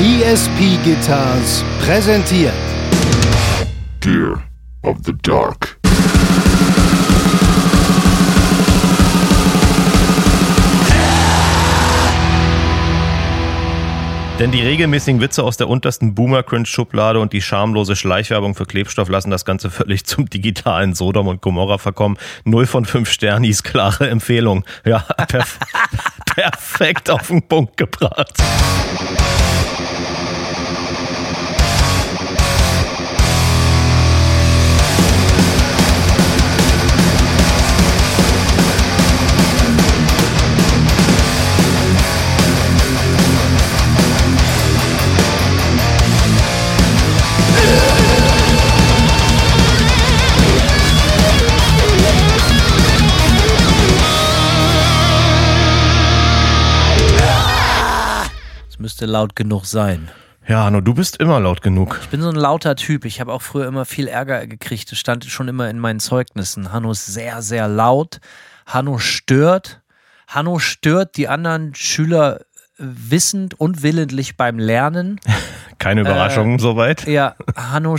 [0.00, 2.54] ESP Guitars präsentiert
[4.00, 4.42] Gear
[4.82, 5.78] of the Dark.
[14.38, 19.30] Denn die regelmäßigen Witze aus der untersten Boomer-Cringe-Schublade und die schamlose Schleichwerbung für Klebstoff lassen
[19.30, 22.16] das Ganze völlig zum digitalen Sodom und Gomorra verkommen.
[22.44, 24.64] Null von fünf Sternis, klare Empfehlung.
[24.86, 25.58] Ja, perf
[26.34, 28.32] perfekt auf den Punkt gebracht.
[58.92, 60.10] Müsste laut genug sein.
[60.46, 61.98] Ja, Hanno, du bist immer laut genug.
[62.02, 63.06] Ich bin so ein lauter Typ.
[63.06, 64.92] Ich habe auch früher immer viel Ärger gekriegt.
[64.92, 66.74] Das stand schon immer in meinen Zeugnissen.
[66.74, 68.20] Hanno ist sehr, sehr laut.
[68.66, 69.80] Hanno stört.
[70.28, 72.40] Hanno stört die anderen Schüler
[72.76, 75.18] wissend und willentlich beim Lernen.
[75.78, 77.06] Keine Überraschung soweit.
[77.06, 77.96] Ja, Hanno,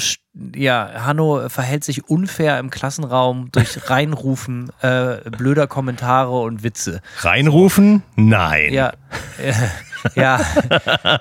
[0.56, 7.02] ja, Hanno verhält sich unfair im Klassenraum durch Reinrufen äh, blöder Kommentare und Witze.
[7.22, 8.04] Reinrufen?
[8.16, 8.72] Nein.
[8.72, 8.94] Ja,
[9.40, 9.54] äh,
[10.16, 10.40] ja,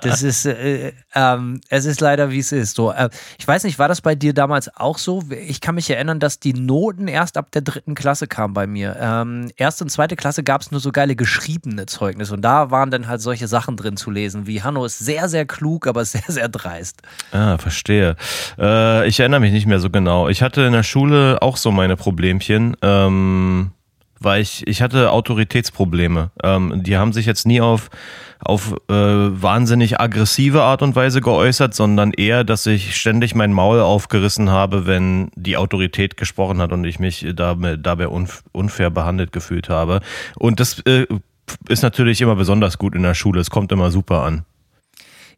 [0.02, 2.76] das ist, äh, ähm, es ist leider wie es ist.
[2.76, 5.22] So, äh, ich weiß nicht, war das bei dir damals auch so?
[5.30, 8.96] Ich kann mich erinnern, dass die Noten erst ab der dritten Klasse kamen bei mir.
[9.00, 12.90] Ähm, erste und zweite Klasse gab es nur so geile geschriebene Zeugnisse und da waren
[12.90, 16.22] dann halt solche Sachen drin zu lesen, wie Hanno ist sehr, sehr klug, aber sehr,
[16.26, 17.02] sehr dreist.
[17.32, 18.16] Ah, verstehe.
[18.58, 20.28] Äh, ich erinnere mich nicht mehr so genau.
[20.28, 23.70] Ich hatte in der Schule auch so meine Problemchen, ähm,
[24.20, 26.30] weil ich, ich hatte Autoritätsprobleme.
[26.42, 27.90] Ähm, die haben sich jetzt nie auf,
[28.44, 33.80] auf äh, wahnsinnig aggressive Art und Weise geäußert, sondern eher, dass ich ständig mein Maul
[33.80, 39.32] aufgerissen habe, wenn die Autorität gesprochen hat und ich mich dabei, dabei unf unfair behandelt
[39.32, 40.00] gefühlt habe.
[40.36, 41.06] Und das äh,
[41.68, 43.40] ist natürlich immer besonders gut in der Schule.
[43.40, 44.44] Es kommt immer super an.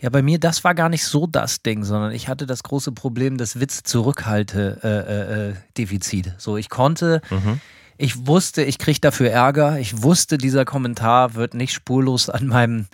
[0.01, 2.93] Ja, bei mir, das war gar nicht so das Ding, sondern ich hatte das große
[2.93, 6.35] Problem des Witz-Zurückhalte-Defizit.
[6.37, 7.23] so, ich konnte,
[7.97, 9.79] ich wusste, ich kriege dafür Ärger.
[9.79, 12.87] Ich wusste, dieser Kommentar wird nicht spurlos an meinem,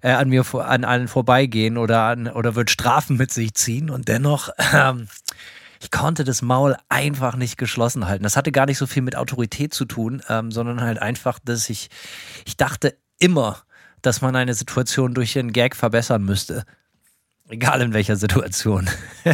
[0.00, 3.90] äh, an mir, an allen vorbeigehen oder, an, oder wird Strafen mit sich ziehen.
[3.90, 5.08] Und dennoch, ähm,
[5.80, 8.24] ich konnte das Maul einfach nicht geschlossen halten.
[8.24, 11.70] Das hatte gar nicht so viel mit Autorität zu tun, ähm, sondern halt einfach, dass
[11.70, 11.88] ich,
[12.44, 13.62] ich dachte immer,
[14.02, 16.64] dass man eine Situation durch einen Gag verbessern müsste.
[17.50, 18.88] Egal in welcher Situation.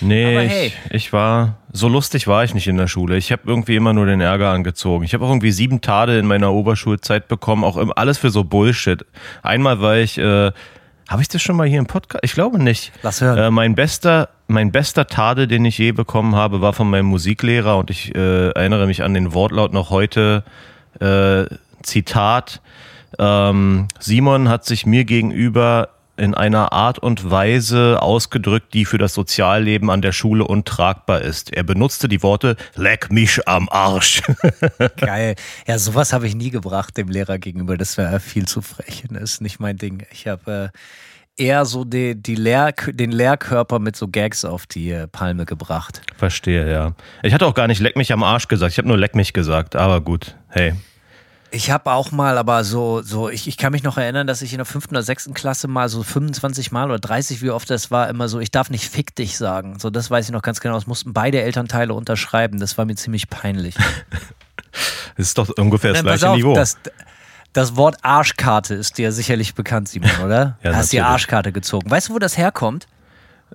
[0.00, 0.66] Nee, hey.
[0.66, 3.16] ich, ich war, so lustig war ich nicht in der Schule.
[3.16, 5.04] Ich habe irgendwie immer nur den Ärger angezogen.
[5.04, 8.44] Ich habe auch irgendwie sieben Tadel in meiner Oberschulzeit bekommen, auch im, alles für so
[8.44, 9.04] Bullshit.
[9.42, 10.52] Einmal war ich, äh,
[11.08, 12.22] habe ich das schon mal hier im Podcast?
[12.24, 12.92] Ich glaube nicht.
[13.02, 13.38] Lass hören.
[13.38, 17.78] Äh, mein bester, mein bester Tadel, den ich je bekommen habe, war von meinem Musiklehrer
[17.78, 20.44] und ich äh, erinnere mich an den Wortlaut noch heute.
[21.00, 21.46] Äh,
[21.82, 22.60] Zitat.
[23.18, 29.14] Ähm, Simon hat sich mir gegenüber in einer Art und Weise ausgedrückt, die für das
[29.14, 31.52] Sozialleben an der Schule untragbar ist.
[31.54, 34.22] Er benutzte die Worte leck mich am Arsch.
[34.96, 35.36] Geil.
[35.66, 37.76] Ja, sowas habe ich nie gebracht dem Lehrer gegenüber.
[37.76, 39.04] Das wäre viel zu frech.
[39.10, 40.06] Das ist nicht mein Ding.
[40.10, 40.70] Ich habe
[41.38, 45.46] äh, eher so die, die Lehr den Lehrkörper mit so Gags auf die äh, Palme
[45.46, 46.02] gebracht.
[46.16, 46.94] Verstehe, ja.
[47.22, 48.72] Ich hatte auch gar nicht leck mich am Arsch gesagt.
[48.72, 49.76] Ich habe nur leck mich gesagt.
[49.76, 50.74] Aber gut, hey.
[51.50, 54.52] Ich habe auch mal, aber so, so ich, ich kann mich noch erinnern, dass ich
[54.52, 57.90] in der fünften oder sechsten Klasse mal so 25 Mal oder 30, wie oft das
[57.90, 59.78] war, immer so, ich darf nicht fick dich sagen.
[59.78, 60.74] So, das weiß ich noch ganz genau.
[60.74, 62.60] Das mussten beide Elternteile unterschreiben.
[62.60, 63.74] Das war mir ziemlich peinlich.
[65.16, 66.54] Das ist doch ungefähr das gleiche auf, Niveau.
[66.54, 66.76] Das,
[67.52, 70.58] das Wort Arschkarte ist dir sicherlich bekannt, Simon, oder?
[70.62, 71.12] Ja, Hast die natürlich.
[71.12, 71.90] Arschkarte gezogen.
[71.90, 72.86] Weißt du, wo das herkommt?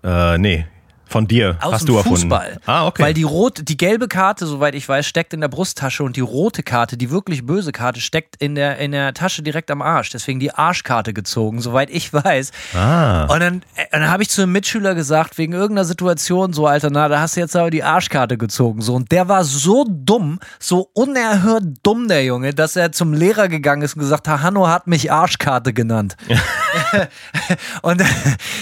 [0.03, 0.65] äh, nee,
[1.07, 1.57] von dir.
[1.61, 2.21] Aus Hast dem du erfunden.
[2.21, 2.57] Fußball.
[2.65, 3.03] Ah, okay.
[3.03, 6.21] Weil die rot, die gelbe Karte, soweit ich weiß, steckt in der Brusttasche und die
[6.21, 10.09] rote Karte, die wirklich böse Karte, steckt in der, in der Tasche direkt am Arsch.
[10.09, 12.51] Deswegen die Arschkarte gezogen, soweit ich weiß.
[12.75, 13.25] ah.
[13.25, 16.89] Und dann, äh, dann habe ich zu einem Mitschüler gesagt, wegen irgendeiner Situation, so, Alter,
[16.89, 18.81] na, da hast du jetzt aber die Arschkarte gezogen.
[18.81, 23.47] So, und der war so dumm, so unerhört dumm, der Junge, dass er zum Lehrer
[23.47, 26.15] gegangen ist und gesagt hat, Hanno hat mich Arschkarte genannt.
[27.81, 28.03] und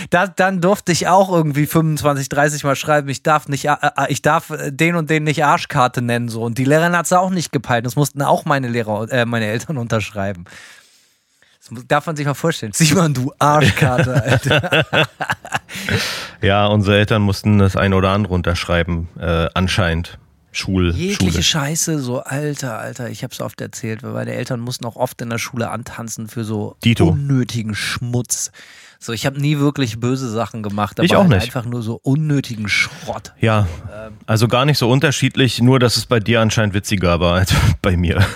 [0.10, 4.06] da, dann durfte ich auch irgendwie 25, 30 Mal schreiben, ich darf nicht, äh, äh,
[4.10, 6.44] ich darf äh, den und den nicht Arschkarte nennen, so.
[6.44, 7.86] Und die Lehrerin hat es auch nicht gepeilt.
[7.86, 10.46] Das mussten auch meine Lehrer, äh, meine Eltern unterschreiben.
[11.70, 12.74] Das darf man sich mal vorstellen.
[12.74, 14.86] Simon, du Arschkarte, Alter.
[16.42, 20.18] Ja, unsere Eltern mussten das eine oder andere unterschreiben, äh, anscheinend.
[20.54, 21.44] Schul, Jegliche Schule.
[21.44, 25.30] Scheiße, so alter, alter, ich hab's oft erzählt, weil meine Eltern mussten auch oft in
[25.30, 27.08] der Schule antanzen für so Dito.
[27.08, 28.52] unnötigen Schmutz.
[29.04, 31.44] So, ich habe nie wirklich böse Sachen gemacht, aber Ich auch halt nicht.
[31.44, 33.34] einfach nur so unnötigen Schrott.
[33.40, 33.68] Ja,
[34.28, 37.52] also gar nicht so unterschiedlich, nur dass es bei dir anscheinend witziger war als
[37.82, 38.24] bei mir.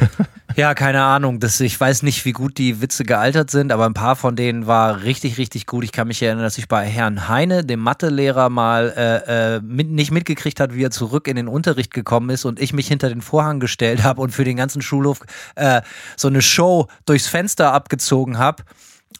[0.58, 1.42] Ja, keine Ahnung.
[1.42, 4.68] Das, ich weiß nicht, wie gut die Witze gealtert sind, aber ein paar von denen
[4.68, 5.84] war richtig, richtig gut.
[5.84, 9.90] Ich kann mich erinnern, dass ich bei Herrn Heine, dem Mathelehrer, mal äh, äh, mit,
[9.90, 13.10] nicht mitgekriegt hat, wie er zurück in den Unterricht gekommen ist und ich mich hinter
[13.10, 15.20] den Vorhang gestellt habe und für den ganzen Schulhof
[15.56, 15.82] äh,
[16.16, 18.64] so eine Show durchs Fenster abgezogen habe.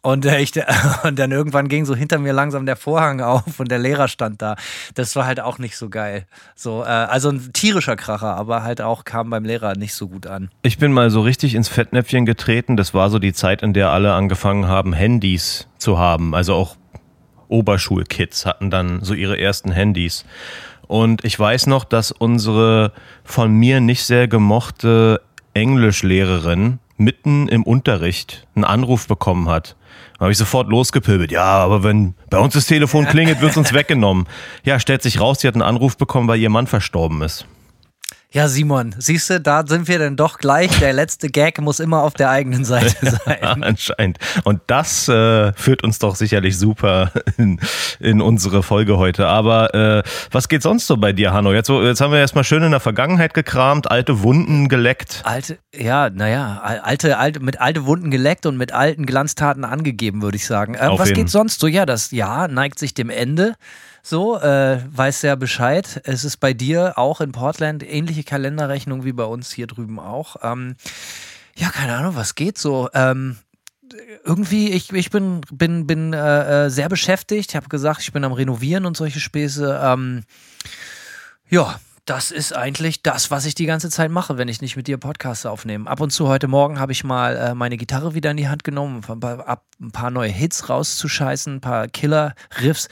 [0.06, 0.52] Und, äh, ich,
[1.04, 4.40] und dann irgendwann ging so hinter mir langsam der Vorhang auf und der Lehrer stand
[4.40, 4.56] da.
[4.94, 6.28] Das war halt auch nicht so geil.
[6.54, 10.28] So, äh, also ein tierischer Kracher, aber halt auch kam beim Lehrer nicht so gut
[10.28, 10.52] an.
[10.62, 12.78] Ich bin mal so richtig ins Fettnäpfchen getreten.
[12.78, 16.36] Das war so die Zeit, in der alle angefangen haben, Handys zu haben.
[16.36, 16.76] Also auch
[17.48, 20.24] Oberschulkids hatten dann so ihre ersten Handys.
[20.86, 22.92] Und ich weiß noch, dass unsere
[23.24, 25.20] von mir nicht sehr gemochte
[25.56, 29.76] Englischlehrerin mitten im Unterricht einen Anruf bekommen hat.
[30.18, 31.32] Da habe ich sofort losgepöbelt.
[31.32, 34.28] Ja, aber wenn bei uns das Telefon klingelt, wird es uns weggenommen.
[34.64, 37.46] Ja, stellt sich raus, sie hat einen Anruf bekommen, weil ihr Mann verstorben ist.
[38.36, 40.70] Ja, Simon, siehst du, da sind wir dann doch gleich.
[40.80, 42.94] Der letzte Gag muss immer auf der eigenen Seite
[43.26, 43.64] sein.
[43.64, 44.18] Anscheinend.
[44.44, 47.62] Und das äh, führt uns doch sicherlich super in,
[48.02, 49.28] in unsere Folge heute.
[49.28, 51.54] Aber äh, was geht sonst so bei dir, Hanno?
[51.54, 55.22] Jetzt, jetzt haben wir erstmal schön in der Vergangenheit gekramt, alte Wunden geleckt.
[55.24, 60.36] Alte, ja, naja, alte, alte, mit alte Wunden geleckt und mit alten Glanztaten angegeben, würde
[60.36, 60.76] ich sagen.
[60.76, 61.22] Äh, was jeden.
[61.22, 61.68] geht sonst so?
[61.68, 63.54] Ja, das Jahr neigt sich dem Ende.
[64.08, 66.00] So, äh, weiß ja Bescheid.
[66.04, 70.36] Es ist bei dir auch in Portland ähnliche Kalenderrechnung wie bei uns hier drüben auch.
[70.44, 70.76] Ähm,
[71.56, 72.90] ja, keine Ahnung, was geht so?
[72.94, 73.38] Ähm,
[74.24, 77.52] irgendwie, ich, ich bin, bin, bin äh, äh, sehr beschäftigt.
[77.52, 79.80] Ich habe gesagt, ich bin am Renovieren und solche Späße.
[79.84, 80.24] Ähm,
[81.50, 84.88] ja, das ist eigentlich das, was ich die ganze Zeit mache, wenn ich nicht mit
[84.88, 85.90] dir Podcasts aufnehme.
[85.90, 88.64] Ab und zu heute Morgen habe ich mal äh, meine Gitarre wieder in die Hand
[88.64, 92.90] genommen, um ein paar, ab, ein paar neue Hits rauszuscheißen, ein paar Killer-Riffs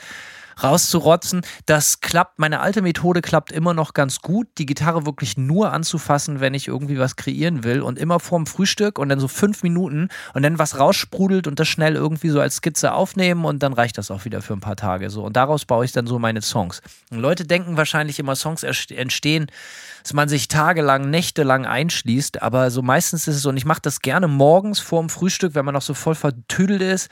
[0.61, 1.41] rauszurotzen.
[1.65, 6.39] Das klappt, meine alte Methode klappt immer noch ganz gut, die Gitarre wirklich nur anzufassen,
[6.39, 10.09] wenn ich irgendwie was kreieren will und immer vorm Frühstück und dann so fünf Minuten
[10.33, 13.97] und dann was raussprudelt und das schnell irgendwie so als Skizze aufnehmen und dann reicht
[13.97, 15.23] das auch wieder für ein paar Tage so.
[15.23, 16.81] Und daraus baue ich dann so meine Songs.
[17.09, 19.47] Und Leute denken wahrscheinlich immer, Songs entstehen,
[20.03, 23.81] dass man sich tagelang, nächtelang einschließt, aber so meistens ist es so, und ich mache
[23.81, 27.09] das gerne morgens vorm Frühstück, wenn man noch so voll vertüdelt ist,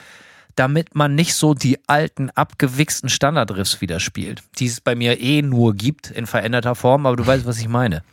[0.55, 5.41] damit man nicht so die alten, abgewichsten Standardriffs wieder spielt, die es bei mir eh
[5.41, 8.03] nur gibt in veränderter Form, aber du weißt, was ich meine.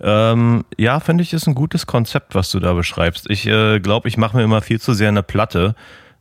[0.00, 3.28] Ähm, ja, finde ich, ist ein gutes Konzept, was du da beschreibst.
[3.30, 5.74] Ich äh, glaube, ich mache mir immer viel zu sehr eine Platte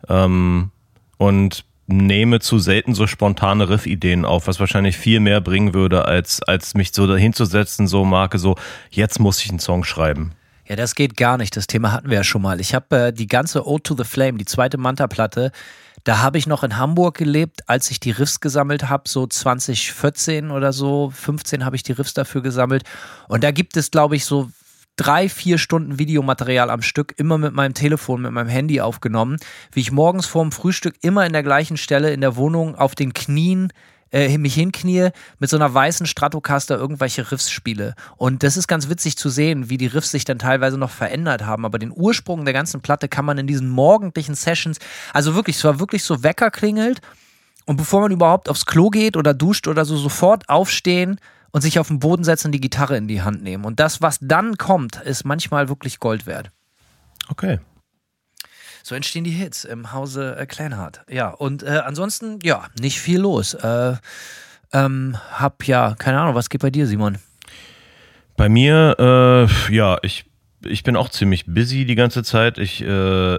[0.09, 0.71] ähm,
[1.17, 6.41] und nehme zu selten so spontane Riff-Ideen auf, was wahrscheinlich viel mehr bringen würde, als,
[6.43, 8.55] als mich so dahinzusetzen, so Marke, so,
[8.89, 10.33] jetzt muss ich einen Song schreiben.
[10.67, 11.55] Ja, das geht gar nicht.
[11.57, 12.59] Das Thema hatten wir ja schon mal.
[12.59, 15.51] Ich habe äh, die ganze Ode to the Flame, die zweite Manta-Platte,
[16.03, 20.49] da habe ich noch in Hamburg gelebt, als ich die Riffs gesammelt habe, so 2014
[20.49, 22.83] oder so, 15 habe ich die Riffs dafür gesammelt.
[23.27, 24.49] Und da gibt es, glaube ich, so
[24.95, 29.37] drei, vier Stunden Videomaterial am Stück, immer mit meinem Telefon, mit meinem Handy aufgenommen,
[29.71, 33.13] wie ich morgens vorm Frühstück immer in der gleichen Stelle in der Wohnung auf den
[33.13, 33.71] Knien
[34.11, 35.09] äh, mich hinknie,
[35.39, 37.95] mit so einer weißen Stratocaster irgendwelche Riffs spiele.
[38.17, 41.45] Und das ist ganz witzig zu sehen, wie die Riffs sich dann teilweise noch verändert
[41.45, 41.65] haben.
[41.65, 44.79] Aber den Ursprung der ganzen Platte kann man in diesen morgendlichen Sessions,
[45.13, 47.01] also wirklich, es war wirklich so Wecker klingelt
[47.65, 51.17] und bevor man überhaupt aufs Klo geht oder duscht oder so, sofort aufstehen
[51.51, 53.65] und sich auf den Boden setzen und die Gitarre in die Hand nehmen.
[53.65, 56.51] Und das, was dann kommt, ist manchmal wirklich Gold wert.
[57.29, 57.59] Okay.
[58.83, 61.01] So entstehen die Hits im Hause äh, Kleinhardt.
[61.09, 63.53] Ja, und äh, ansonsten, ja, nicht viel los.
[63.53, 63.95] Äh,
[64.73, 67.17] ähm, hab ja, keine Ahnung, was geht bei dir, Simon?
[68.37, 70.25] Bei mir, äh, ja, ich,
[70.63, 72.57] ich bin auch ziemlich busy die ganze Zeit.
[72.57, 73.37] Ich äh,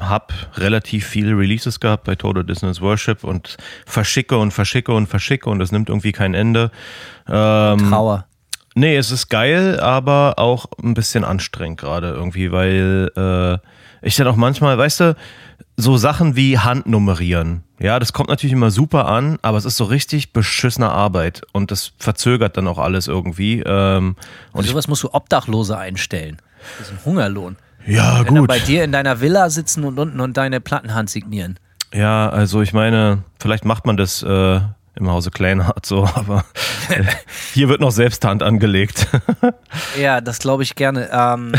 [0.00, 5.48] habe relativ viele Releases gehabt bei Total Dissonance Worship und verschicke und verschicke und verschicke
[5.48, 6.70] und es nimmt irgendwie kein Ende.
[7.28, 8.26] Ähm, Trauer.
[8.74, 13.58] Nee, es ist geil, aber auch ein bisschen anstrengend gerade irgendwie, weil äh,
[14.04, 15.16] ich dann auch manchmal, weißt du,
[15.76, 17.62] so Sachen wie Handnummerieren.
[17.80, 21.70] Ja, das kommt natürlich immer super an, aber es ist so richtig beschissene Arbeit und
[21.70, 23.60] das verzögert dann auch alles irgendwie.
[23.60, 24.16] Ähm,
[24.52, 26.38] und ich, sowas musst du Obdachlose einstellen.
[26.78, 27.56] Das ist ein Hungerlohn.
[27.86, 28.48] ja, Wenn gut.
[28.48, 31.58] bei dir in deiner Villa sitzen und unten und deine Plattenhand signieren.
[31.92, 34.60] Ja, also ich meine, vielleicht macht man das äh,
[34.96, 36.44] im Hause Kleinhardt so, aber
[36.88, 37.04] äh,
[37.52, 39.08] hier wird noch Selbsthand angelegt.
[39.98, 41.08] Ja, das glaube ich gerne.
[41.12, 41.52] Ähm,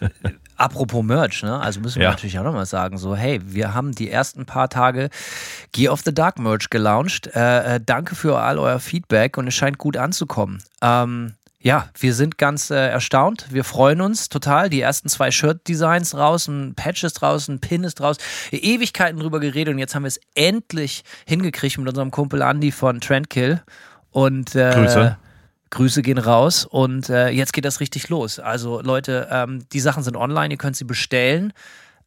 [0.58, 1.58] apropos Merch, ne?
[1.58, 2.10] Also müssen wir Ja.
[2.10, 5.08] natürlich auch nochmal sagen, so, hey, wir haben die ersten paar Tage
[5.72, 7.28] Gear of the Dark Merch gelauncht.
[7.34, 10.62] Äh, äh, danke für all euer Feedback und es scheint gut anzukommen.
[10.82, 13.46] Ähm, ja, wir sind ganz äh, erstaunt.
[13.50, 14.70] Wir freuen uns total.
[14.70, 18.16] Die ersten zwei Shirt-Designs raus, ein Patch ist draußen, Pin ist raus.
[18.52, 23.00] Ewigkeiten drüber geredet und jetzt haben wir es endlich hingekriegt mit unserem Kumpel Andy von
[23.00, 23.62] Trendkill.
[24.10, 25.16] Und äh, Grüße.
[25.70, 28.38] Grüße gehen raus und äh, jetzt geht das richtig los.
[28.38, 31.52] Also Leute, ähm, die Sachen sind online, ihr könnt sie bestellen.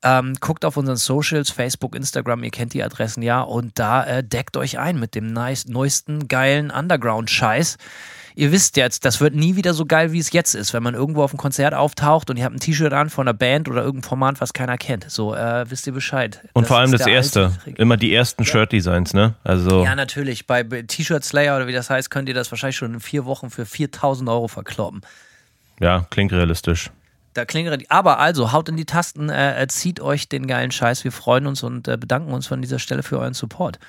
[0.03, 4.23] Ähm, guckt auf unseren Socials, Facebook, Instagram, ihr kennt die Adressen ja und da äh,
[4.23, 7.77] deckt euch ein mit dem nice, neuesten geilen Underground-Scheiß.
[8.35, 10.93] Ihr wisst jetzt, das wird nie wieder so geil, wie es jetzt ist, wenn man
[10.93, 13.83] irgendwo auf einem Konzert auftaucht und ihr habt ein T-Shirt an von einer Band oder
[13.83, 15.09] irgendein Format, was keiner kennt.
[15.09, 16.41] So, äh, wisst ihr Bescheid.
[16.53, 17.51] Und vor allem das erste.
[17.77, 19.35] Immer die ersten Shirt-Designs, ne?
[19.43, 19.83] Also.
[19.83, 20.47] Ja, natürlich.
[20.47, 23.49] Bei T-Shirt Slayer oder wie das heißt, könnt ihr das wahrscheinlich schon in vier Wochen
[23.49, 25.01] für 4000 Euro verkloppen.
[25.79, 26.91] Ja, klingt realistisch.
[27.33, 27.89] Da klingelt.
[27.89, 31.03] Aber also, haut in die Tasten, äh, zieht euch den geilen Scheiß.
[31.03, 33.79] Wir freuen uns und äh, bedanken uns von dieser Stelle für euren Support.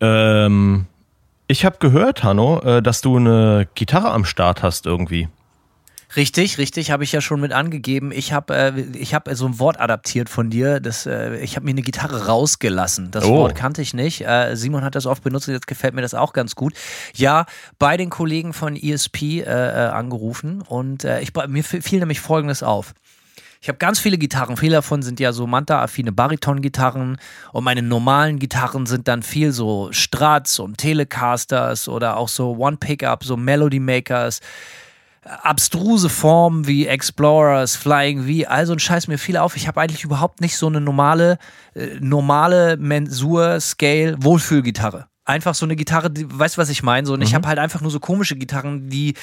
[0.00, 0.86] Ähm,
[1.46, 5.28] ich habe gehört, Hanno, äh, dass du eine Gitarre am Start hast irgendwie.
[6.16, 8.12] Richtig, richtig, habe ich ja schon mit angegeben.
[8.12, 10.78] Ich habe äh, ich hab so ein Wort adaptiert von dir.
[10.78, 13.10] Das, äh, ich habe mir eine Gitarre rausgelassen.
[13.10, 13.38] Das Oh.
[13.38, 14.24] Wort kannte ich nicht.
[14.24, 16.74] Äh, Simon hat das oft benutzt und jetzt gefällt mir das auch ganz gut.
[17.16, 17.46] Ja,
[17.80, 22.62] bei den Kollegen von ESP äh, äh, angerufen und äh, ich, mir fiel nämlich Folgendes
[22.62, 22.94] auf.
[23.64, 24.58] Ich habe ganz viele Gitarren.
[24.58, 27.16] Viele davon sind ja so Manta-affine Bariton-Gitarren.
[27.50, 33.24] Und meine normalen Gitarren sind dann viel so Strats und Telecasters oder auch so One-Pickup,
[33.24, 34.40] so Melody Makers.
[35.22, 39.56] Abstruse Formen wie Explorers, Flying V, also ein Scheiß mir viel auf.
[39.56, 41.38] Ich habe eigentlich überhaupt nicht so eine normale,
[41.74, 45.06] äh, normale Mensur, Scale, Wohlfühlgitarre.
[45.24, 47.06] Einfach so eine Gitarre, die, weißt du, was ich meine?
[47.06, 49.14] So, und ich habe halt einfach nur so komische Gitarren, die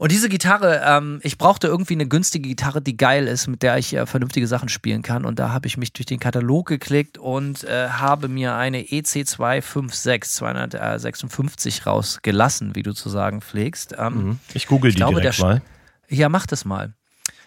[0.00, 3.76] und diese Gitarre, ähm, ich brauchte irgendwie eine günstige Gitarre, die geil ist, mit der
[3.76, 5.26] ich äh, vernünftige Sachen spielen kann.
[5.26, 9.00] Und da habe ich mich durch den Katalog geklickt und äh, habe mir eine E
[9.02, 13.94] EC256 256 rausgelassen, wie du zu sagen pflegst.
[13.98, 15.62] Ähm, Ich google Ich die glaube, direkt der mal.
[16.08, 16.94] Ja, mach das mal.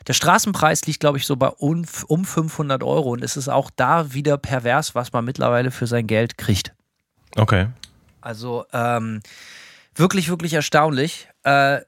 [0.06, 3.72] Der Straßenpreis liegt, glaube ich, so bei um, um 500 Euro und es ist auch
[3.76, 6.76] da wieder pervers, was man mittlerweile für sein Geld kriegt.
[7.36, 7.70] Okay.
[8.22, 9.22] Also ähm,
[9.96, 11.30] wirklich, wirklich erstaunlich.
[11.42, 11.80] Äh,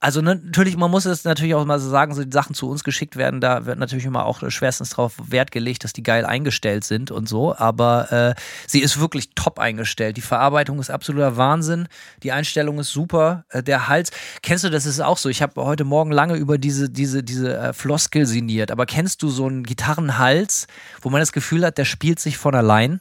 [0.00, 2.68] also ne, natürlich, man muss es natürlich auch mal so sagen, so die Sachen zu
[2.70, 6.24] uns geschickt werden, da wird natürlich immer auch schwerstens darauf Wert gelegt, dass die geil
[6.24, 10.16] eingestellt sind und so, aber äh, sie ist wirklich top eingestellt.
[10.16, 11.88] Die Verarbeitung ist absoluter Wahnsinn,
[12.22, 14.12] die Einstellung ist super, äh, der Hals,
[14.42, 17.58] kennst du, das ist auch so, ich habe heute Morgen lange über diese, diese, diese
[17.58, 20.68] äh, Floskel sinniert, aber kennst du so einen Gitarrenhals,
[21.02, 23.00] wo man das Gefühl hat, der spielt sich von allein?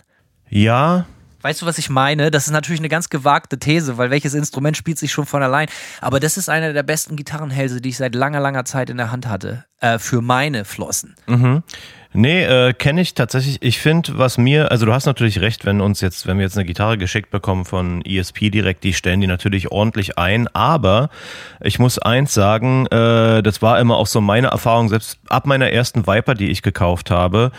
[0.49, 1.05] Ja,
[1.47, 2.29] Weißt du, was ich meine?
[2.29, 5.69] Das ist natürlich eine ganz gewagte These, weil welches Instrument spielt sich schon von allein?
[6.01, 9.13] Aber das ist einer der besten Gitarrenhälse, die ich seit langer, langer Zeit in der
[9.13, 9.63] Hand hatte.
[9.79, 11.15] Äh, für meine Flossen.
[12.11, 13.61] Nee, äh, kenne ich tatsächlich.
[13.61, 16.57] Ich finde, was mir, also du hast natürlich recht, wenn uns jetzt, wenn wir jetzt
[16.57, 20.49] eine Gitarre geschickt bekommen von ESP direkt, die stellen die natürlich ordentlich ein.
[20.49, 21.09] Aber
[21.61, 25.71] ich muss eins sagen, äh, das war immer auch so meine Erfahrung, selbst ab meiner
[25.71, 27.53] ersten Viper, die ich gekauft habe.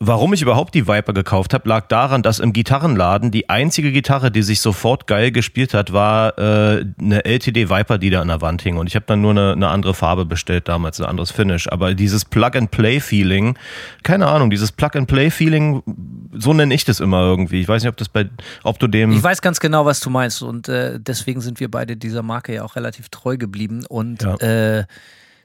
[0.00, 4.30] Warum ich überhaupt die Viper gekauft habe, lag daran, dass im Gitarrenladen die einzige Gitarre,
[4.30, 8.40] die sich sofort geil gespielt hat, war äh, eine LTD Viper, die da an der
[8.40, 8.76] Wand hing.
[8.76, 11.68] Und ich habe dann nur eine, eine andere Farbe bestellt damals, ein anderes Finish.
[11.70, 13.56] Aber dieses Plug-and-Play-Feeling,
[14.02, 15.82] keine Ahnung, dieses Plug-and-Play-Feeling,
[16.32, 17.60] so nenne ich das immer irgendwie.
[17.60, 18.28] Ich weiß nicht, ob das bei,
[18.62, 19.12] ob du dem.
[19.12, 20.42] Ich weiß ganz genau, was du meinst.
[20.42, 23.84] Und äh, deswegen sind wir beide dieser Marke ja auch relativ treu geblieben.
[23.88, 24.34] Und Ja.
[24.36, 24.84] äh,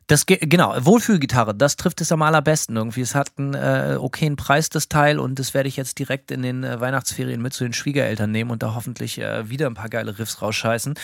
[0.10, 3.02] das ge- genau, Wohlfühlgitarre, das trifft es am allerbesten irgendwie.
[3.02, 6.42] Es hat einen äh, okayen Preis, das Teil, und das werde ich jetzt direkt in
[6.42, 9.90] den äh, Weihnachtsferien mit zu den Schwiegereltern nehmen und da hoffentlich äh, wieder ein paar
[9.90, 10.96] geile Riffs rausscheißen.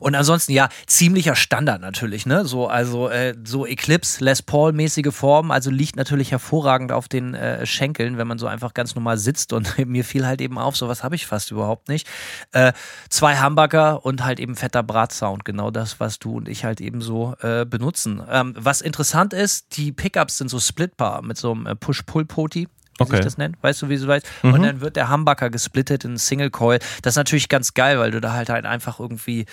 [0.00, 2.46] Und ansonsten, ja, ziemlicher Standard natürlich, ne?
[2.46, 7.66] So, also äh, so Eclipse, Les Paul-mäßige Form, also liegt natürlich hervorragend auf den äh,
[7.66, 11.04] Schenkeln, wenn man so einfach ganz normal sitzt und mir fiel halt eben auf, sowas
[11.04, 12.08] habe ich fast überhaupt nicht.
[12.52, 12.72] Äh,
[13.10, 17.02] zwei Hamburger und halt eben fetter Bratsound, genau das, was du und ich halt eben
[17.02, 18.22] so äh, benutzen.
[18.30, 22.68] Ähm, was interessant ist, die Pickups sind so splitbar mit so einem äh, Push-Pull-Poti.
[22.96, 23.16] Wie Okay.
[23.16, 24.24] sich das nennt, weißt du, wie du weißt?
[24.44, 26.78] Und dann wird der Humbucker gesplittet in Single Coil.
[27.02, 29.46] Das ist natürlich ganz geil, weil du da halt, halt einfach irgendwie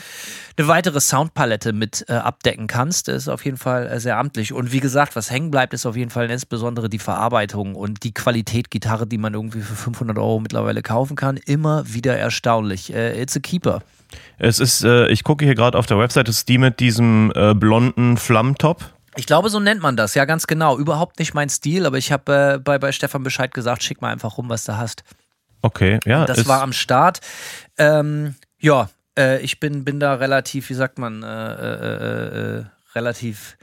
[0.57, 3.07] eine weitere Soundpalette mit äh, abdecken kannst.
[3.07, 4.53] Das ist auf jeden Fall äh, sehr amtlich.
[4.53, 8.13] Und wie gesagt, was hängen bleibt, ist auf jeden Fall insbesondere die Verarbeitung und die
[8.13, 11.37] Qualität Gitarre, die man irgendwie für 500 Euro mittlerweile kaufen kann.
[11.37, 12.93] Immer wieder erstaunlich.
[12.93, 13.81] Äh, it's a keeper.
[14.37, 17.53] Es ist, äh, ich gucke hier gerade auf der Website, ist die mit diesem äh,
[17.53, 18.91] blonden Flammtop.
[19.15, 20.77] Ich glaube, so nennt man das, ja, ganz genau.
[20.77, 24.11] Überhaupt nicht mein Stil, aber ich habe äh, bei, bei Stefan Bescheid gesagt, schick mal
[24.11, 25.03] einfach rum, was du hast.
[25.61, 26.25] Okay, ja.
[26.25, 27.19] Das ist, war am Start.
[27.77, 32.63] Ähm, ja, äh, ich bin, bin da relativ, wie sagt man, äh, äh,
[32.95, 33.57] relativ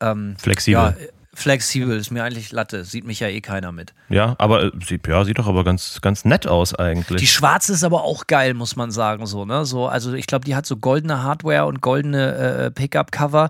[0.00, 0.82] ähm, Flexibel.
[0.82, 0.94] Ja,
[1.38, 2.84] Flexibel, ist mir eigentlich Latte.
[2.84, 3.94] Sieht mich ja eh keiner mit.
[4.08, 7.20] Ja, aber äh, sieht, ja, sieht doch aber ganz, ganz nett aus eigentlich.
[7.20, 9.26] Die schwarze ist aber auch geil, muss man sagen.
[9.26, 9.64] So, ne?
[9.64, 13.48] so, also ich glaube, die hat so goldene Hardware und goldene äh, Pickup-Cover.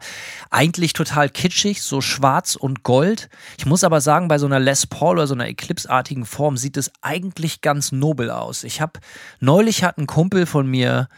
[0.50, 3.30] Eigentlich total kitschig, so schwarz und gold.
[3.56, 6.76] Ich muss aber sagen, bei so einer Les Paul oder so einer Eclipse-artigen Form sieht
[6.76, 8.64] es eigentlich ganz nobel aus.
[8.64, 9.00] Ich habe
[9.40, 11.08] neulich hat ein Kumpel von mir,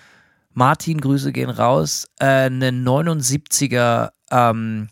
[0.53, 4.89] Martin, Grüße gehen raus, äh, eine 79er ähm,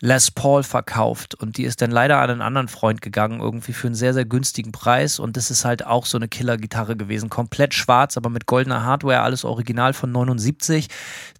[0.00, 3.86] Les Paul verkauft und die ist dann leider an einen anderen Freund gegangen, irgendwie für
[3.86, 7.30] einen sehr, sehr günstigen Preis und das ist halt auch so eine Killer-Gitarre gewesen.
[7.30, 10.88] Komplett schwarz, aber mit goldener Hardware, alles original von 79.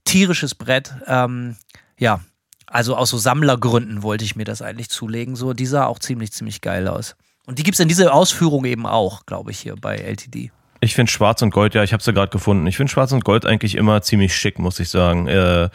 [0.05, 1.57] Tierisches Brett, ähm,
[1.99, 2.21] ja,
[2.67, 5.37] also aus so Sammlergründen wollte ich mir das eigentlich zulegen.
[5.37, 7.15] So, die sah auch ziemlich, ziemlich geil aus.
[7.47, 10.51] Und die gibt es in dieser Ausführung eben auch, glaube ich, hier bei LTD.
[10.81, 12.67] Ich finde Schwarz und Gold, ja, ich habe sie gerade gefunden.
[12.67, 15.27] Ich finde Schwarz und Gold eigentlich immer ziemlich schick, muss ich sagen.
[15.27, 15.71] Äh,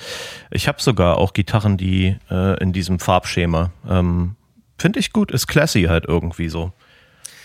[0.51, 3.71] ich habe sogar auch Gitarren, die äh, in diesem Farbschema.
[3.89, 4.35] Ähm,
[4.77, 6.71] finde ich gut, ist classy halt irgendwie so.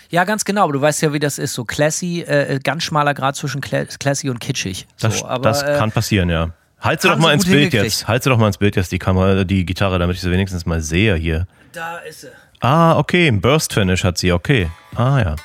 [0.09, 1.53] Ja, ganz genau, aber du weißt ja, wie das ist.
[1.53, 4.87] So classy, äh, ganz schmaler Grad zwischen classy und kitschig.
[4.99, 6.51] Das, so, aber, das äh, kann passieren, ja.
[6.79, 8.07] Halt sie doch mal ins Bild jetzt.
[8.07, 10.65] Halt sie doch mal ins Bild jetzt, die Kamera, die Gitarre, damit ich sie wenigstens
[10.65, 11.47] mal sehe hier.
[11.73, 12.27] Da ist sie.
[12.59, 14.69] Ah, okay, ein Burst Finish hat sie, okay.
[14.95, 15.35] Ah ja.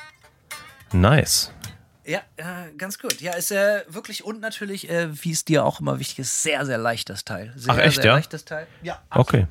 [0.91, 1.52] Nice.
[2.05, 2.43] Ja, äh,
[2.77, 3.21] ganz gut.
[3.21, 6.65] Ja, ist äh, wirklich und natürlich, äh, wie es dir auch immer wichtig ist, sehr,
[6.65, 7.53] sehr leichtes Teil.
[7.55, 8.15] Sehr, Ach, echt, sehr ja?
[8.15, 8.67] leichtes Teil.
[8.81, 9.01] Ja.
[9.09, 9.47] Okay.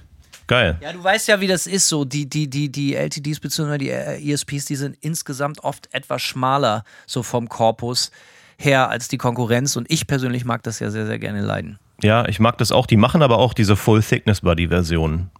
[0.46, 0.76] Geil.
[0.80, 2.04] Ja, du weißt ja, wie das ist so.
[2.04, 3.78] Die, die, die, die LTDs bzw.
[3.78, 8.10] die äh, ESPs, die sind insgesamt oft etwas schmaler, so vom Korpus
[8.58, 9.76] her als die Konkurrenz.
[9.76, 11.78] Und ich persönlich mag das ja sehr, sehr gerne leiden.
[12.02, 12.86] Ja, ich mag das auch.
[12.86, 15.30] Die machen aber auch diese Full Thickness Body Versionen.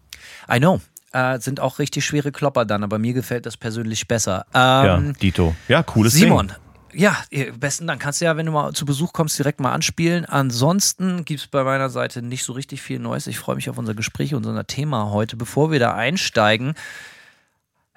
[0.50, 0.80] I know.
[1.12, 4.46] Äh, sind auch richtig schwere Klopper dann, aber mir gefällt das persönlich besser.
[4.54, 5.54] Ja, Ähm, Dito.
[5.68, 6.48] Ja, cooles Simon.
[6.48, 6.56] Ding.
[6.94, 7.16] Ja,
[7.58, 8.02] besten Dank.
[8.02, 10.24] Kannst du ja, wenn du mal zu Besuch kommst, direkt mal anspielen.
[10.24, 13.26] Ansonsten gibt es bei meiner Seite nicht so richtig viel Neues.
[13.26, 15.36] Ich freue mich auf unser Gespräch und unser Thema heute.
[15.36, 16.74] Bevor wir da einsteigen,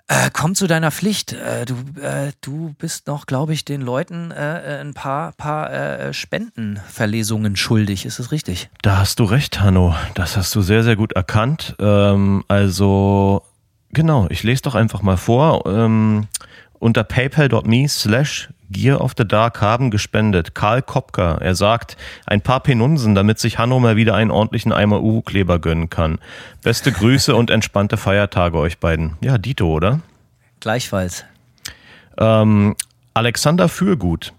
[0.07, 1.33] äh, komm zu deiner Pflicht.
[1.33, 5.73] Äh, du, äh, du bist noch, glaube ich, den Leuten äh, äh, ein paar, paar
[5.73, 8.05] äh, Spendenverlesungen schuldig.
[8.05, 8.69] Ist das richtig?
[8.83, 9.95] Da hast du recht, Hanno.
[10.13, 11.75] Das hast du sehr, sehr gut erkannt.
[11.79, 13.41] Ähm, also,
[13.91, 15.65] genau, ich lese doch einfach mal vor.
[15.65, 16.27] Ähm,
[16.77, 20.55] unter paypal.me slash Gear of the Dark haben gespendet.
[20.55, 25.01] Karl Kopka, er sagt, ein paar Penunsen, damit sich Hanno mal wieder einen ordentlichen Eimer
[25.01, 26.19] Uhu-Kleber gönnen kann.
[26.63, 29.17] Beste Grüße und entspannte Feiertage euch beiden.
[29.21, 30.01] Ja, Dito, oder?
[30.59, 31.25] Gleichfalls.
[32.17, 32.75] Ähm,
[33.13, 34.33] Alexander Fürgut.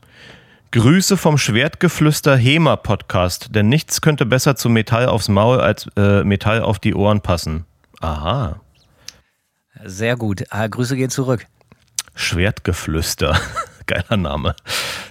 [0.73, 6.25] Grüße vom Schwertgeflüster HEMA Podcast, denn nichts könnte besser zu Metall aufs Maul als äh,
[6.25, 7.65] Metall auf die Ohren passen.
[8.01, 8.61] Aha.
[9.85, 10.45] Sehr gut.
[10.51, 11.47] Ah, Grüße gehen zurück.
[12.15, 13.39] Schwertgeflüster.
[13.87, 14.55] geiler Name.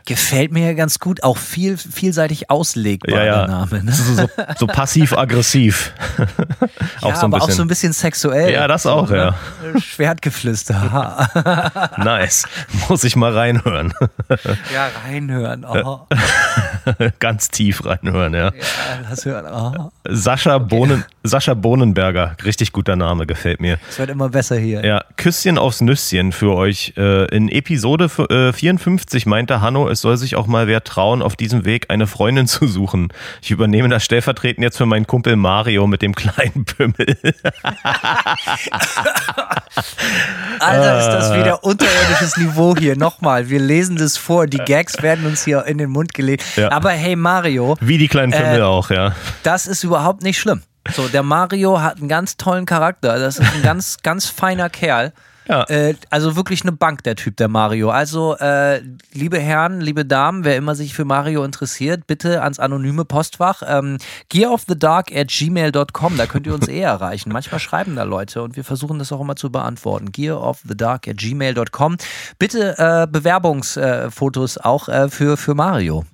[0.05, 3.47] Gefällt mir ja ganz gut, auch viel, vielseitig auslegbarer ja, ja.
[3.47, 3.83] Name.
[3.83, 3.91] Ne?
[3.91, 5.93] So, so passiv-aggressiv.
[7.01, 8.51] ja, so aber auch so ein bisschen sexuell.
[8.51, 9.35] Ja, das auch, so, ja.
[9.63, 9.81] Ne?
[9.81, 11.29] Schwertgeflüster.
[11.97, 12.45] nice.
[12.89, 13.93] Muss ich mal reinhören.
[14.73, 15.65] ja, reinhören.
[15.65, 16.07] Oh.
[17.19, 18.45] ganz tief reinhören, ja.
[18.45, 18.51] ja
[19.09, 19.45] lass hören.
[19.51, 19.91] Oh.
[20.07, 20.65] Sascha, okay.
[20.69, 23.79] Bohnen, Sascha Bohnenberger, richtig guter Name, gefällt mir.
[23.89, 24.85] Es wird immer besser hier.
[24.85, 28.29] Ja, Küsschen aufs Nüsschen für euch äh, in Episode 4.
[28.29, 32.07] Äh, 1954 meinte Hanno, es soll sich auch mal wer trauen, auf diesem Weg eine
[32.07, 33.09] Freundin zu suchen.
[33.41, 37.17] Ich übernehme das stellvertretend jetzt für meinen Kumpel Mario mit dem kleinen Pümmel.
[40.59, 42.97] Alter, ist das wieder unterirdisches Niveau hier.
[42.97, 44.47] Nochmal, wir lesen das vor.
[44.47, 46.43] Die Gags werden uns hier in den Mund gelegt.
[46.55, 46.71] Ja.
[46.71, 47.77] Aber hey, Mario.
[47.81, 49.13] Wie die kleinen Pümmel äh, auch, ja.
[49.43, 50.63] Das ist überhaupt nicht schlimm.
[50.93, 53.17] So, der Mario hat einen ganz tollen Charakter.
[53.19, 55.13] Das ist ein ganz, ganz feiner Kerl.
[55.47, 55.63] Ja.
[55.69, 57.89] Äh, also wirklich eine Bank, der Typ, der Mario.
[57.89, 58.81] Also, äh,
[59.13, 63.61] liebe Herren, liebe Damen, wer immer sich für Mario interessiert, bitte ans anonyme Postfach.
[63.67, 63.97] Ähm,
[64.29, 67.31] gearofthedark at gmail.com, da könnt ihr uns eh erreichen.
[67.31, 70.11] Manchmal schreiben da Leute und wir versuchen das auch immer zu beantworten.
[70.11, 71.97] gearofthedark at gmail.com.
[72.39, 76.05] Bitte äh, Bewerbungsfotos auch äh, für, für Mario.